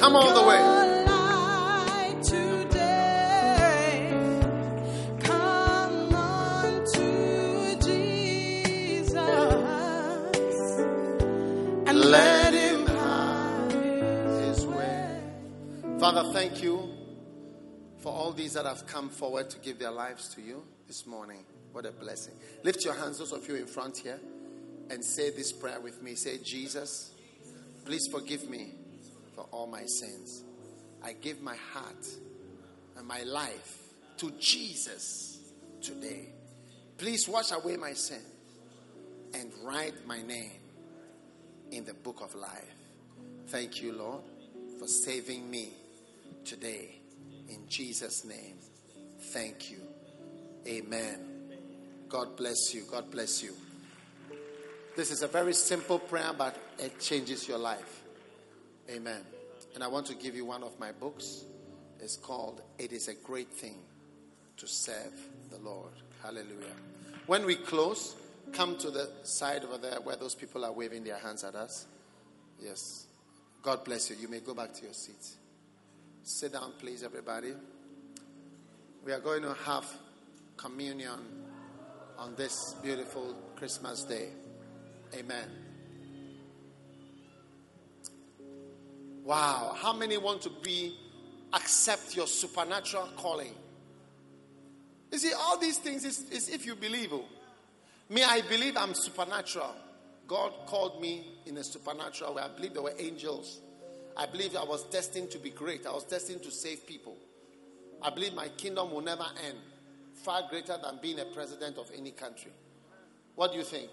Come 0.00 0.16
all 0.16 0.32
the 0.32 0.48
way. 0.48 0.56
your 0.56 0.78
light 1.06 2.22
today. 2.22 4.08
Come 5.20 6.14
on 6.14 6.86
Jesus. 7.82 9.14
And 11.86 12.00
let 12.00 12.54
him 12.54 12.86
have 12.86 13.72
His 14.40 14.66
way. 14.66 15.20
Father, 15.98 16.32
thank 16.32 16.62
you 16.62 16.88
for 17.98 18.10
all 18.10 18.32
these 18.32 18.54
that 18.54 18.64
have 18.64 18.86
come 18.86 19.10
forward 19.10 19.50
to 19.50 19.58
give 19.58 19.78
their 19.78 19.90
lives 19.90 20.34
to 20.34 20.40
you 20.40 20.62
this 20.86 21.06
morning. 21.06 21.44
What 21.72 21.84
a 21.84 21.92
blessing. 21.92 22.32
Lift 22.64 22.86
your 22.86 22.94
hands, 22.94 23.18
those 23.18 23.32
of 23.32 23.46
you 23.46 23.56
in 23.56 23.66
front 23.66 23.98
here, 23.98 24.18
and 24.88 25.04
say 25.04 25.28
this 25.28 25.52
prayer 25.52 25.78
with 25.78 26.02
me. 26.02 26.14
Say, 26.14 26.38
Jesus, 26.42 27.12
please 27.84 28.08
forgive 28.10 28.48
me 28.48 28.76
for 29.40 29.48
all 29.56 29.66
my 29.66 29.84
sins. 29.86 30.44
I 31.02 31.14
give 31.14 31.40
my 31.40 31.56
heart 31.72 32.06
and 32.98 33.06
my 33.06 33.22
life 33.22 33.78
to 34.18 34.30
Jesus 34.32 35.38
today. 35.80 36.26
Please 36.98 37.26
wash 37.26 37.52
away 37.52 37.78
my 37.78 37.94
sin 37.94 38.20
and 39.32 39.50
write 39.62 40.06
my 40.06 40.20
name 40.20 40.60
in 41.70 41.86
the 41.86 41.94
book 41.94 42.20
of 42.20 42.34
life. 42.34 42.74
Thank 43.46 43.80
you, 43.80 43.92
Lord, 43.92 44.22
for 44.78 44.86
saving 44.86 45.50
me 45.50 45.72
today. 46.44 47.00
In 47.48 47.66
Jesus' 47.66 48.26
name, 48.26 48.56
thank 49.32 49.70
you. 49.70 49.80
Amen. 50.66 51.18
God 52.10 52.36
bless 52.36 52.74
you. 52.74 52.82
God 52.90 53.10
bless 53.10 53.42
you. 53.42 53.54
This 54.96 55.10
is 55.10 55.22
a 55.22 55.28
very 55.28 55.54
simple 55.54 55.98
prayer, 55.98 56.32
but 56.36 56.56
it 56.78 57.00
changes 57.00 57.48
your 57.48 57.58
life. 57.58 57.99
Amen. 58.90 59.20
And 59.74 59.84
I 59.84 59.88
want 59.88 60.06
to 60.06 60.14
give 60.14 60.34
you 60.34 60.44
one 60.44 60.62
of 60.62 60.78
my 60.80 60.90
books. 60.92 61.44
It's 62.00 62.16
called 62.16 62.62
It 62.78 62.92
is 62.92 63.08
a 63.08 63.14
Great 63.14 63.48
Thing 63.48 63.76
to 64.56 64.66
Serve 64.66 65.12
the 65.50 65.58
Lord. 65.58 65.92
Hallelujah. 66.22 66.74
When 67.26 67.46
we 67.46 67.54
close, 67.54 68.16
come 68.52 68.76
to 68.78 68.90
the 68.90 69.08
side 69.22 69.64
over 69.64 69.78
there 69.78 70.00
where 70.00 70.16
those 70.16 70.34
people 70.34 70.64
are 70.64 70.72
waving 70.72 71.04
their 71.04 71.18
hands 71.18 71.44
at 71.44 71.54
us. 71.54 71.86
Yes. 72.60 73.06
God 73.62 73.84
bless 73.84 74.10
you. 74.10 74.16
You 74.16 74.28
may 74.28 74.40
go 74.40 74.54
back 74.54 74.72
to 74.74 74.82
your 74.82 74.94
seats. 74.94 75.36
Sit 76.22 76.52
down, 76.52 76.72
please, 76.78 77.02
everybody. 77.02 77.52
We 79.04 79.12
are 79.12 79.20
going 79.20 79.42
to 79.42 79.54
have 79.64 79.86
communion 80.56 81.20
on 82.18 82.34
this 82.34 82.74
beautiful 82.82 83.34
Christmas 83.56 84.04
day. 84.04 84.28
Amen. 85.14 85.69
Wow. 89.30 89.76
How 89.80 89.92
many 89.92 90.18
want 90.18 90.42
to 90.42 90.50
be, 90.50 90.96
accept 91.52 92.16
your 92.16 92.26
supernatural 92.26 93.10
calling? 93.16 93.54
You 95.12 95.18
see, 95.18 95.32
all 95.32 95.56
these 95.56 95.78
things 95.78 96.04
is, 96.04 96.28
is 96.30 96.48
if 96.48 96.66
you 96.66 96.74
believe. 96.74 97.12
Oh. 97.12 97.24
Me, 98.08 98.24
I 98.24 98.40
believe 98.40 98.76
I'm 98.76 98.92
supernatural. 98.92 99.72
God 100.26 100.52
called 100.66 101.00
me 101.00 101.28
in 101.46 101.56
a 101.58 101.62
supernatural 101.62 102.34
way. 102.34 102.42
I 102.42 102.48
believe 102.48 102.74
there 102.74 102.82
were 102.82 102.94
angels. 102.98 103.60
I 104.16 104.26
believe 104.26 104.56
I 104.56 104.64
was 104.64 104.82
destined 104.86 105.30
to 105.30 105.38
be 105.38 105.50
great. 105.50 105.86
I 105.86 105.92
was 105.92 106.02
destined 106.02 106.42
to 106.42 106.50
save 106.50 106.84
people. 106.84 107.16
I 108.02 108.10
believe 108.10 108.34
my 108.34 108.48
kingdom 108.48 108.90
will 108.90 109.00
never 109.00 109.26
end. 109.46 109.58
Far 110.24 110.48
greater 110.50 110.76
than 110.82 110.98
being 111.00 111.20
a 111.20 111.24
president 111.26 111.78
of 111.78 111.88
any 111.96 112.10
country. 112.10 112.50
What 113.36 113.52
do 113.52 113.58
you 113.58 113.64
think? 113.64 113.90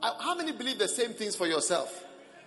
I- 0.00 0.14
How 0.20 0.36
many 0.36 0.52
believe 0.52 0.78
the 0.78 0.86
same 0.86 1.12
things 1.12 1.34
for 1.34 1.48
yourself? 1.48 2.04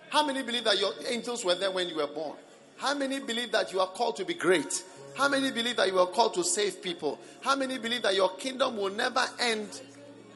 How 0.08 0.24
many 0.24 0.42
believe 0.42 0.64
that 0.64 0.78
your 0.78 0.92
angels 1.08 1.44
were 1.44 1.54
there 1.54 1.70
when 1.70 1.88
you 1.88 1.96
were 1.96 2.06
born? 2.06 2.36
How 2.76 2.94
many 2.94 3.20
believe 3.20 3.52
that 3.52 3.72
you 3.72 3.80
are 3.80 3.86
called 3.88 4.16
to 4.16 4.24
be 4.24 4.34
great? 4.34 4.84
How 5.16 5.28
many 5.28 5.50
believe 5.50 5.76
that 5.76 5.88
you 5.88 5.98
are 5.98 6.06
called 6.06 6.34
to 6.34 6.44
save 6.44 6.82
people? 6.82 7.18
How 7.40 7.56
many 7.56 7.78
believe 7.78 8.02
that 8.02 8.14
your 8.14 8.30
kingdom 8.36 8.76
will 8.76 8.90
never 8.90 9.24
end 9.40 9.80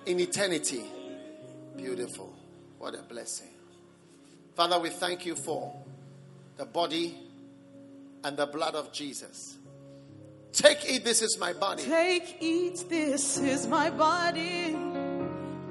in 0.07 0.19
eternity? 0.19 0.85
Beautiful. 1.77 2.35
What 2.79 2.95
a 2.95 3.03
blessing. 3.03 3.49
Father, 4.55 4.79
we 4.79 4.89
thank 4.89 5.27
you 5.27 5.35
for 5.35 5.75
the 6.57 6.65
body 6.65 7.17
and 8.25 8.37
the 8.37 8.47
blood 8.47 8.75
of 8.75 8.93
Jesus. 8.93 9.59
Take 10.53 10.91
it, 10.91 11.05
this 11.05 11.23
is 11.23 11.39
my 11.39 11.53
body. 11.53 11.85
Take, 11.85 12.39
eat, 12.41 12.85
this 12.89 13.39
is 13.39 13.67
my 13.67 13.89
body, 13.91 14.73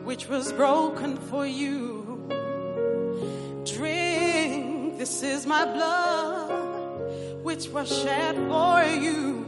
which 0.03 0.27
was 0.29 0.53
broken 0.53 1.17
for 1.17 1.45
you. 1.45 1.88
Drink, 3.65 4.97
this 4.97 5.21
is 5.21 5.45
my 5.45 5.65
blood, 5.65 7.43
which 7.43 7.67
was 7.69 7.87
shed 8.01 8.35
for 8.35 8.83
you. 8.83 9.45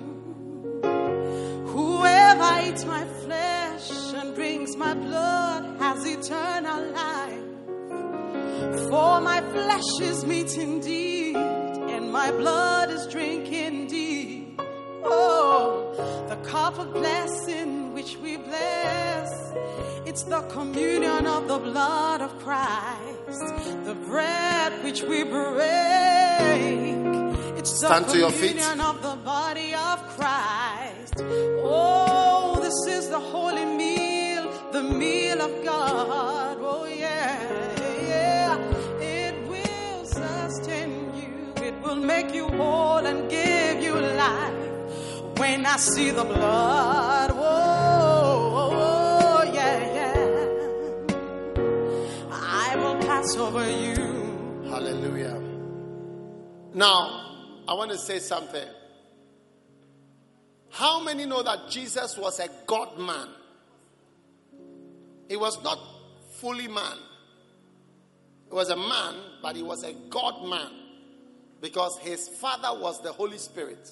Whoever 1.68 2.68
eats 2.68 2.84
my 2.86 3.06
flesh 3.24 3.90
and 4.14 4.36
drinks 4.36 4.76
my 4.76 4.94
blood 4.94 5.78
has 5.80 6.06
eternal 6.06 6.92
life. 6.92 7.52
For 8.90 9.22
my 9.22 9.42
flesh 9.54 10.02
is 10.02 10.26
meat 10.26 10.58
indeed, 10.58 11.36
and 11.36 12.12
my 12.12 12.32
blood 12.32 12.90
is 12.92 13.08
drink 13.08 13.52
indeed. 13.52 14.60
Oh, 15.04 15.94
the 16.30 16.36
cup 16.48 16.78
of 16.80 16.94
blessing 16.94 17.94
which 17.94 18.18
we 18.18 18.38
bless, 18.38 19.11
it's 20.06 20.24
the 20.24 20.42
communion 20.50 21.26
of 21.28 21.48
the 21.48 21.58
blood 21.60 22.22
of 22.22 22.32
Christ, 22.40 23.46
the 23.86 23.96
bread 24.08 24.84
which 24.84 25.02
we 25.04 25.24
break. 25.24 26.96
It's 27.58 27.72
the 27.80 27.88
Stand 27.88 28.08
to 28.10 28.18
your 28.18 28.32
feet. 28.32 28.58
communion 28.58 28.82
of 28.82 29.02
the 29.02 29.16
body 29.24 29.74
of 29.74 30.00
Christ. 30.18 31.16
Oh, 31.64 32.60
this 32.62 32.80
is 32.98 33.10
the 33.10 33.20
holy 33.20 33.66
meal, 33.66 34.44
the 34.72 34.84
meal 34.84 35.42
of 35.42 35.64
God. 35.64 36.58
Oh, 36.60 36.86
yeah, 36.86 37.38
yeah. 38.08 38.58
It 39.00 39.36
will 39.48 40.06
sustain 40.06 40.92
you, 41.16 41.64
it 41.64 41.76
will 41.84 41.96
make 42.14 42.34
you 42.34 42.48
whole 42.48 43.06
and 43.06 43.30
give 43.30 43.84
you 43.84 43.94
life. 43.94 44.58
When 45.38 45.66
I 45.66 45.78
see 45.78 46.10
the 46.12 46.24
blood, 46.24 47.32
whoa, 47.32 47.91
Pass 53.22 53.38
over 53.38 53.70
you. 53.70 54.64
Hallelujah. 54.68 55.40
Now, 56.74 57.62
I 57.68 57.76
want 57.76 57.92
to 57.92 57.98
say 58.00 58.18
something. 58.18 58.68
How 60.72 61.04
many 61.04 61.28
know 61.28 61.44
that 61.44 61.70
Jesus 61.70 62.18
was 62.18 62.40
a 62.40 62.50
God 62.66 62.98
man? 62.98 63.28
He 65.30 65.38
was 65.38 65.64
not 65.64 65.78
fully 66.40 66.68
man. 66.68 66.98
He 68.50 68.56
was 68.56 68.72
a 68.72 68.76
man, 68.76 69.14
but 69.44 69.56
he 69.56 69.62
was 69.62 69.84
a 69.84 69.94
God 70.10 70.50
man 70.50 70.72
because 71.62 72.00
his 72.00 72.28
father 72.28 72.82
was 72.82 73.04
the 73.04 73.12
Holy 73.12 73.38
Spirit. 73.38 73.88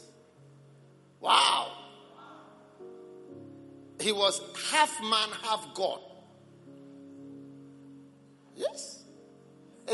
Wow. 1.20 1.72
He 4.02 4.12
was 4.12 4.42
half 4.72 5.00
man, 5.04 5.30
half 5.44 5.68
God. 5.76 6.00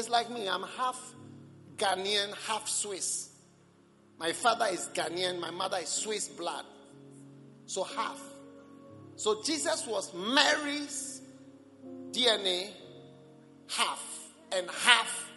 It's 0.05 0.11
like 0.11 0.29
me, 0.29 0.47
I'm 0.47 0.61
half 0.61 1.15
Ghanaian, 1.77 2.31
half 2.47 2.69
Swiss. 2.69 3.29
My 4.19 4.33
father 4.33 4.67
is 4.71 4.87
Ghanaian, 4.93 5.39
my 5.39 5.49
mother 5.49 5.79
is 5.81 5.89
Swiss 5.89 6.27
blood. 6.27 6.63
So 7.65 7.83
half. 7.83 8.21
So 9.15 9.41
Jesus 9.41 9.87
was 9.87 10.13
Mary's 10.13 11.21
DNA 12.11 12.67
half 13.67 14.05
and 14.55 14.69
half. 14.69 15.31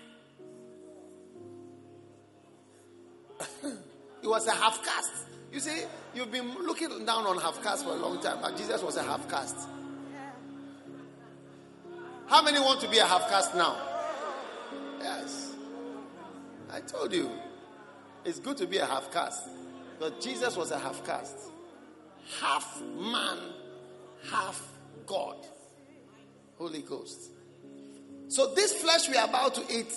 he 4.20 4.28
was 4.28 4.46
a 4.48 4.52
half 4.52 4.84
caste. 4.84 5.28
You 5.50 5.60
see, 5.60 5.84
you've 6.14 6.30
been 6.30 6.52
looking 6.66 7.06
down 7.06 7.24
on 7.24 7.38
half 7.38 7.62
caste 7.62 7.84
for 7.84 7.92
a 7.92 7.96
long 7.96 8.20
time, 8.20 8.40
but 8.42 8.54
Jesus 8.58 8.82
was 8.82 8.98
a 8.98 9.02
half 9.02 9.30
caste. 9.30 9.66
How 12.26 12.42
many 12.42 12.60
want 12.60 12.82
to 12.82 12.90
be 12.90 12.98
a 12.98 13.06
half 13.06 13.30
caste 13.30 13.54
now? 13.54 13.87
I 16.70 16.80
told 16.80 17.12
you. 17.12 17.30
It's 18.24 18.38
good 18.38 18.56
to 18.58 18.66
be 18.66 18.78
a 18.78 18.86
half 18.86 19.12
caste. 19.12 19.48
But 19.98 20.20
Jesus 20.20 20.56
was 20.56 20.70
a 20.70 20.78
half 20.78 21.04
caste. 21.04 21.38
Half 22.40 22.82
man, 22.82 23.38
half 24.30 24.60
God. 25.06 25.36
Holy 26.58 26.82
Ghost. 26.82 27.30
So 28.28 28.54
this 28.54 28.74
flesh 28.74 29.08
we 29.08 29.16
are 29.16 29.26
about 29.28 29.54
to 29.54 29.62
eat 29.72 29.92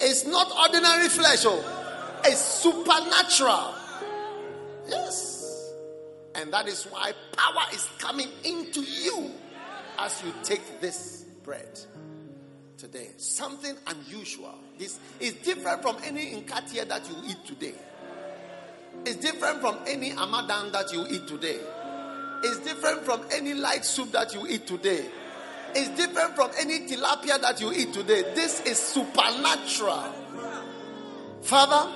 is 0.00 0.26
not 0.26 0.52
ordinary 0.52 1.08
flesh, 1.08 1.44
oh, 1.44 2.20
it's 2.24 2.40
supernatural. 2.40 3.74
Yes. 4.88 5.72
And 6.34 6.52
that 6.52 6.68
is 6.68 6.84
why 6.84 7.12
power 7.36 7.64
is 7.72 7.86
coming 7.98 8.28
into 8.44 8.82
you 8.82 9.32
as 9.98 10.22
you 10.24 10.32
take 10.42 10.80
this 10.80 11.24
bread 11.42 11.80
today. 12.82 13.10
Something 13.16 13.76
unusual. 13.86 14.58
This 14.76 14.98
is 15.20 15.34
different 15.34 15.82
from 15.82 15.98
any 16.02 16.32
inkatia 16.32 16.88
that 16.88 17.08
you 17.08 17.14
eat 17.28 17.44
today. 17.46 17.74
It's 19.06 19.16
different 19.16 19.60
from 19.60 19.78
any 19.86 20.10
amadan 20.10 20.72
that 20.72 20.92
you 20.92 21.06
eat 21.08 21.28
today. 21.28 21.60
It's 22.42 22.58
different 22.58 23.04
from 23.04 23.22
any 23.30 23.54
light 23.54 23.84
soup 23.84 24.10
that 24.10 24.34
you 24.34 24.48
eat 24.48 24.66
today. 24.66 25.04
It's 25.76 25.90
different 25.90 26.34
from 26.34 26.50
any 26.58 26.80
tilapia 26.80 27.40
that 27.40 27.60
you 27.60 27.72
eat 27.72 27.92
today. 27.94 28.22
This 28.34 28.60
is 28.62 28.80
supernatural. 28.80 30.12
Father, 31.42 31.88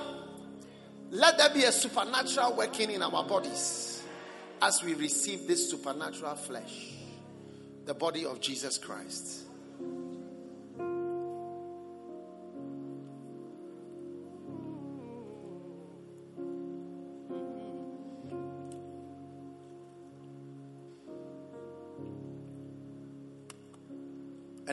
let 1.11 1.37
there 1.37 1.53
be 1.53 1.65
a 1.65 1.71
supernatural 1.73 2.55
working 2.55 2.91
in 2.91 3.03
our 3.03 3.25
bodies 3.25 4.03
as 4.61 4.81
we 4.81 4.93
receive 4.93 5.47
this 5.47 5.69
supernatural 5.69 6.35
flesh, 6.35 6.93
the 7.85 7.93
body 7.93 8.25
of 8.25 8.39
Jesus 8.39 8.77
Christ. 8.77 9.46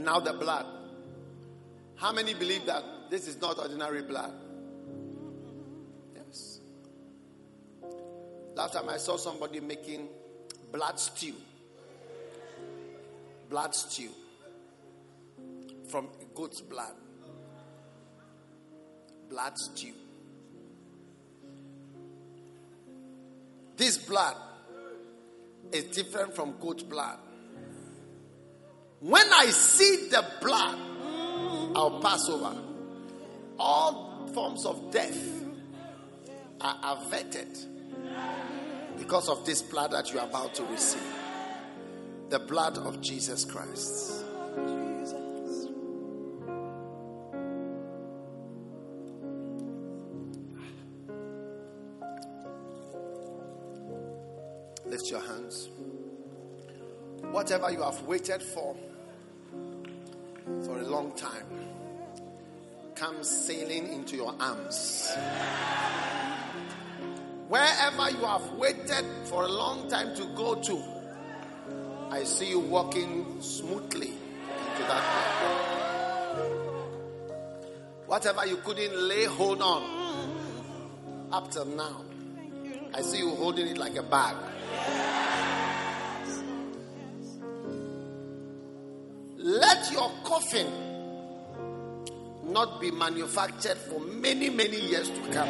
And 0.04 0.12
now 0.12 0.20
the 0.20 0.34
blood. 0.34 0.66
How 1.96 2.12
many 2.12 2.34
believe 2.34 2.66
that 2.66 2.84
this 3.08 3.26
is 3.26 3.40
not 3.40 3.58
ordinary 3.58 4.02
blood? 4.02 4.34
Yes. 6.14 6.60
Last 8.54 8.74
time 8.74 8.90
I 8.90 8.98
saw 8.98 9.16
somebody 9.16 9.60
making 9.60 10.08
blood 10.70 11.00
stew. 11.00 11.32
Blood 13.48 13.74
stew 13.74 14.10
from 15.88 16.08
goat's 16.34 16.60
blood. 16.60 16.92
Blood 19.30 19.56
stew. 19.56 19.94
This 23.78 23.96
blood 23.96 24.36
is 25.72 25.84
different 25.84 26.36
from 26.36 26.56
goat 26.60 26.90
blood. 26.90 27.16
When 29.04 29.30
I 29.34 29.50
see 29.50 30.08
the 30.08 30.24
blood, 30.40 30.78
I'll 31.76 32.00
pass 32.00 32.26
over. 32.30 32.56
All 33.58 34.30
forms 34.32 34.64
of 34.64 34.90
death 34.90 35.44
are 36.58 36.78
averted 36.82 37.58
because 38.98 39.28
of 39.28 39.44
this 39.44 39.60
blood 39.60 39.90
that 39.92 40.10
you 40.10 40.20
are 40.20 40.26
about 40.26 40.54
to 40.54 40.64
receive. 40.64 41.02
The 42.30 42.38
blood 42.38 42.78
of 42.78 43.02
Jesus 43.02 43.44
Christ. 43.44 44.23
Whatever 57.44 57.70
you 57.72 57.82
have 57.82 58.00
waited 58.04 58.42
for 58.42 58.74
for 60.64 60.78
a 60.80 60.82
long 60.82 61.12
time 61.12 61.44
comes 62.94 63.28
sailing 63.28 63.92
into 63.92 64.16
your 64.16 64.34
arms. 64.40 65.12
Wherever 67.48 68.10
you 68.12 68.24
have 68.24 68.50
waited 68.52 69.04
for 69.24 69.44
a 69.44 69.48
long 69.48 69.90
time 69.90 70.16
to 70.16 70.24
go 70.34 70.54
to, 70.54 70.82
I 72.10 72.24
see 72.24 72.48
you 72.48 72.60
walking 72.60 73.42
smoothly 73.42 74.12
into 74.12 74.82
that 74.88 75.04
place. 75.04 76.48
Whatever 78.06 78.46
you 78.46 78.56
couldn't 78.56 78.96
lay 78.96 79.26
hold 79.26 79.60
on 79.60 79.82
up 81.30 81.50
till 81.50 81.66
now, 81.66 82.06
I 82.94 83.02
see 83.02 83.18
you 83.18 83.34
holding 83.34 83.66
it 83.68 83.76
like 83.76 83.96
a 83.96 84.02
bag. 84.02 84.34
Let 89.44 89.92
your 89.92 90.10
coffin 90.24 90.66
not 92.44 92.80
be 92.80 92.90
manufactured 92.90 93.76
for 93.76 94.00
many, 94.00 94.48
many 94.48 94.80
years 94.80 95.10
to 95.10 95.20
come. 95.32 95.48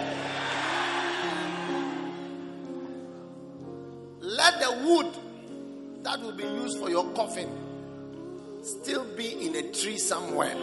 Let 4.19 4.61
the 4.61 4.73
wood 4.85 5.07
that 6.03 6.21
will 6.21 6.33
be 6.33 6.43
used 6.43 6.81
for 6.81 6.91
your 6.91 7.09
coffin 7.13 7.49
still 8.65 9.05
be 9.15 9.47
in 9.47 9.55
a 9.55 9.73
tree 9.73 9.99
somewhere. 9.99 10.57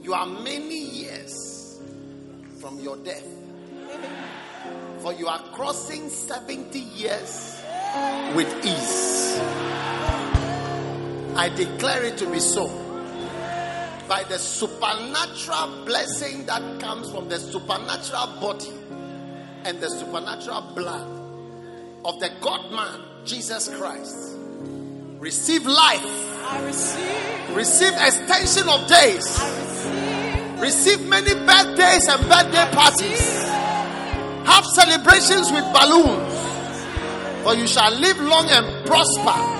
You 0.00 0.14
are 0.14 0.24
many 0.24 0.86
years 0.86 1.82
from 2.60 2.80
your 2.80 2.96
death. 2.96 3.26
For 5.00 5.12
you 5.12 5.28
are 5.28 5.42
crossing 5.52 6.08
70 6.08 6.78
years 6.78 7.62
with 8.34 8.64
ease. 8.64 10.21
I 11.36 11.48
declare 11.48 12.04
it 12.04 12.18
to 12.18 12.30
be 12.30 12.40
so. 12.40 12.68
By 14.08 14.24
the 14.24 14.38
supernatural 14.38 15.84
blessing 15.86 16.44
that 16.46 16.80
comes 16.80 17.10
from 17.10 17.28
the 17.28 17.38
supernatural 17.38 18.26
body 18.40 18.70
and 19.64 19.80
the 19.80 19.88
supernatural 19.88 20.72
blood 20.74 21.08
of 22.04 22.20
the 22.20 22.30
God 22.40 22.70
man, 22.72 23.00
Jesus 23.24 23.68
Christ. 23.68 24.36
Receive 25.18 25.64
life. 25.64 26.04
I 26.44 26.62
receive. 26.64 27.56
Receive 27.56 27.92
extension 27.94 28.68
of 28.68 28.86
days. 28.88 29.38
I 29.38 29.60
receive. 29.60 30.60
Receive 30.60 31.08
many 31.08 31.34
birthdays 31.34 32.08
and 32.08 32.28
birthday 32.28 32.70
parties. 32.72 33.44
Have 34.44 34.66
celebrations 34.66 35.50
with 35.50 35.64
balloons. 35.72 36.32
For 37.44 37.54
you 37.54 37.66
shall 37.66 37.92
live 37.92 38.18
long 38.20 38.48
and 38.50 38.86
prosper. 38.86 39.51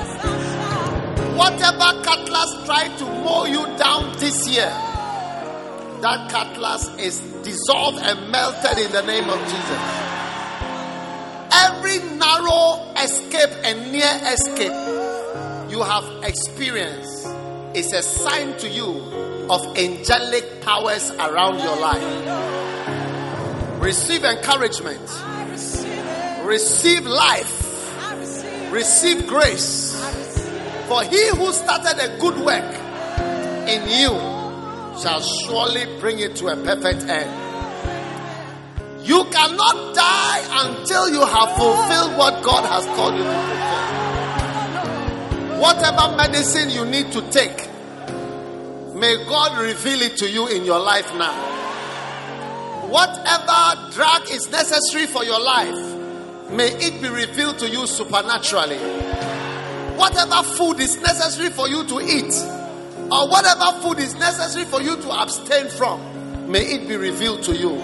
Whatever 1.37 2.03
cutlass 2.03 2.65
tried 2.67 2.97
to 2.99 3.05
mow 3.05 3.45
you 3.47 3.65
down 3.79 4.17
this 4.19 4.49
year, 4.49 4.71
that 6.03 6.31
cutlass 6.31 6.89
is 6.99 7.21
dissolved 7.43 7.99
and 7.99 8.31
melted 8.31 8.79
in 8.79 8.93
the 8.93 9.03
name 9.03 9.31
of 9.31 9.39
Jesus. 9.41 10.13
Every 11.55 11.99
narrow 12.19 12.93
escape 12.97 13.51
and 13.65 13.93
near 13.93 14.21
escape 14.27 14.73
you 15.71 15.83
have 15.83 16.05
experienced 16.25 17.27
is 17.75 17.93
a 17.93 18.03
sign 18.03 18.57
to 18.59 18.69
you 18.69 18.89
of 19.49 19.79
angelic 19.79 20.61
powers 20.61 21.11
around 21.13 21.59
your 21.61 21.77
life. 21.81 22.03
Receive 23.81 24.25
encouragement, 24.25 25.01
receive 26.45 27.07
life, 27.07 28.13
receive. 28.19 28.73
receive 28.73 29.27
grace. 29.27 30.32
For 30.93 31.01
he 31.05 31.29
who 31.31 31.51
started 31.55 31.99
a 32.05 32.19
good 32.19 32.37
work 32.45 32.71
in 33.67 33.83
you 33.89 34.13
shall 35.01 35.23
surely 35.23 35.87
bring 35.99 36.19
it 36.19 36.37
to 36.37 36.49
a 36.49 36.57
perfect 36.57 37.09
end. 37.09 37.31
You 39.03 39.25
cannot 39.25 39.95
die 39.95 40.67
until 40.67 41.09
you 41.09 41.25
have 41.25 41.57
fulfilled 41.57 42.19
what 42.19 42.43
God 42.45 42.67
has 42.67 42.85
called 42.85 43.15
you 43.15 43.23
to 43.23 43.33
fulfill. 45.41 45.61
Whatever 45.63 46.15
medicine 46.15 46.69
you 46.69 46.85
need 46.85 47.11
to 47.13 47.23
take, 47.31 47.71
may 48.95 49.17
God 49.25 49.59
reveal 49.63 50.03
it 50.03 50.19
to 50.19 50.29
you 50.29 50.47
in 50.49 50.67
your 50.67 50.79
life 50.79 51.11
now. 51.15 51.33
Whatever 52.91 53.91
drug 53.93 54.31
is 54.31 54.51
necessary 54.51 55.07
for 55.07 55.25
your 55.25 55.41
life, 55.41 56.51
may 56.51 56.69
it 56.69 57.01
be 57.01 57.09
revealed 57.09 57.59
to 57.61 57.71
you 57.71 57.87
supernaturally 57.87 59.32
whatever 60.03 60.43
food 60.43 60.81
is 60.81 61.01
necessary 61.01 61.51
for 61.51 61.69
you 61.69 61.87
to 61.87 62.01
eat, 62.01 62.35
or 63.13 63.29
whatever 63.31 63.71
food 63.83 64.01
is 64.01 64.15
necessary 64.17 64.65
for 64.65 64.83
you 64.83 64.97
to 64.97 65.11
abstain 65.13 65.69
from, 65.69 66.51
may 66.51 66.65
it 66.75 66.89
be 66.89 66.97
revealed 66.97 67.41
to 67.45 67.55
you 67.55 67.81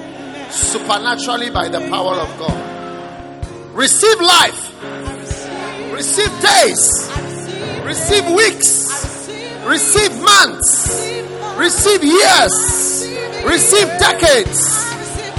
supernaturally 0.50 1.48
by 1.50 1.68
the 1.68 1.78
power 1.88 2.16
of 2.16 2.38
God. 2.38 2.58
Receive 3.72 4.20
life, 4.20 4.62
receive 5.92 6.32
days, 6.42 6.82
receive 7.84 8.26
weeks, 8.34 9.30
receive 9.64 10.10
months, 10.20 10.90
receive 11.56 12.02
years, 12.02 12.88
Receive 13.46 13.86
decades. 13.98 14.60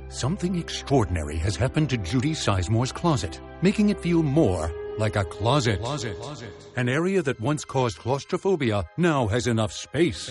Something 0.09 0.55
extraordinary 0.55 1.37
has 1.37 1.55
happened 1.55 1.89
to 1.89 1.97
Judy 1.97 2.33
Sizemore's 2.33 2.91
closet, 2.91 3.41
making 3.63 3.89
it 3.89 3.99
feel 3.99 4.21
more 4.21 4.71
like 5.01 5.15
a 5.15 5.25
closet. 5.25 5.81
An 6.77 6.87
area 6.87 7.21
that 7.21 7.41
once 7.41 7.65
caused 7.65 7.97
claustrophobia 7.97 8.85
now 8.97 9.27
has 9.27 9.47
enough 9.47 9.73
space, 9.73 10.27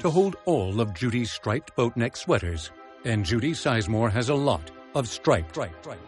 to 0.00 0.08
hold 0.08 0.36
all 0.46 0.80
of 0.80 0.94
Judy's 0.94 1.32
striped 1.32 1.74
boat 1.76 1.96
neck 1.96 2.16
sweaters. 2.16 2.70
And 3.04 3.24
Judy 3.24 3.50
Sizemore 3.50 4.12
has 4.12 4.28
a 4.28 4.34
lot 4.34 4.70
of 4.94 5.08
striped 5.08 5.58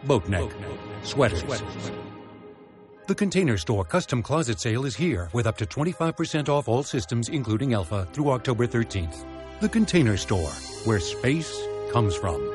boat 0.05 0.27
neck 0.29 0.49
sweaters. 1.03 1.43
The 3.07 3.15
Container 3.15 3.57
Store 3.57 3.83
Custom 3.83 4.23
Closet 4.23 4.59
Sale 4.59 4.85
is 4.85 4.95
here 4.95 5.29
with 5.33 5.45
up 5.45 5.57
to 5.57 5.65
25% 5.65 6.49
off 6.49 6.67
all 6.67 6.81
systems, 6.81 7.29
including 7.29 7.73
Elfa, 7.73 8.07
through 8.13 8.31
October 8.31 8.65
13th. 8.65 9.25
The 9.59 9.69
Container 9.69 10.17
Store, 10.17 10.49
where 10.85 10.99
space 10.99 11.55
comes 11.91 12.15
from. 12.15 12.54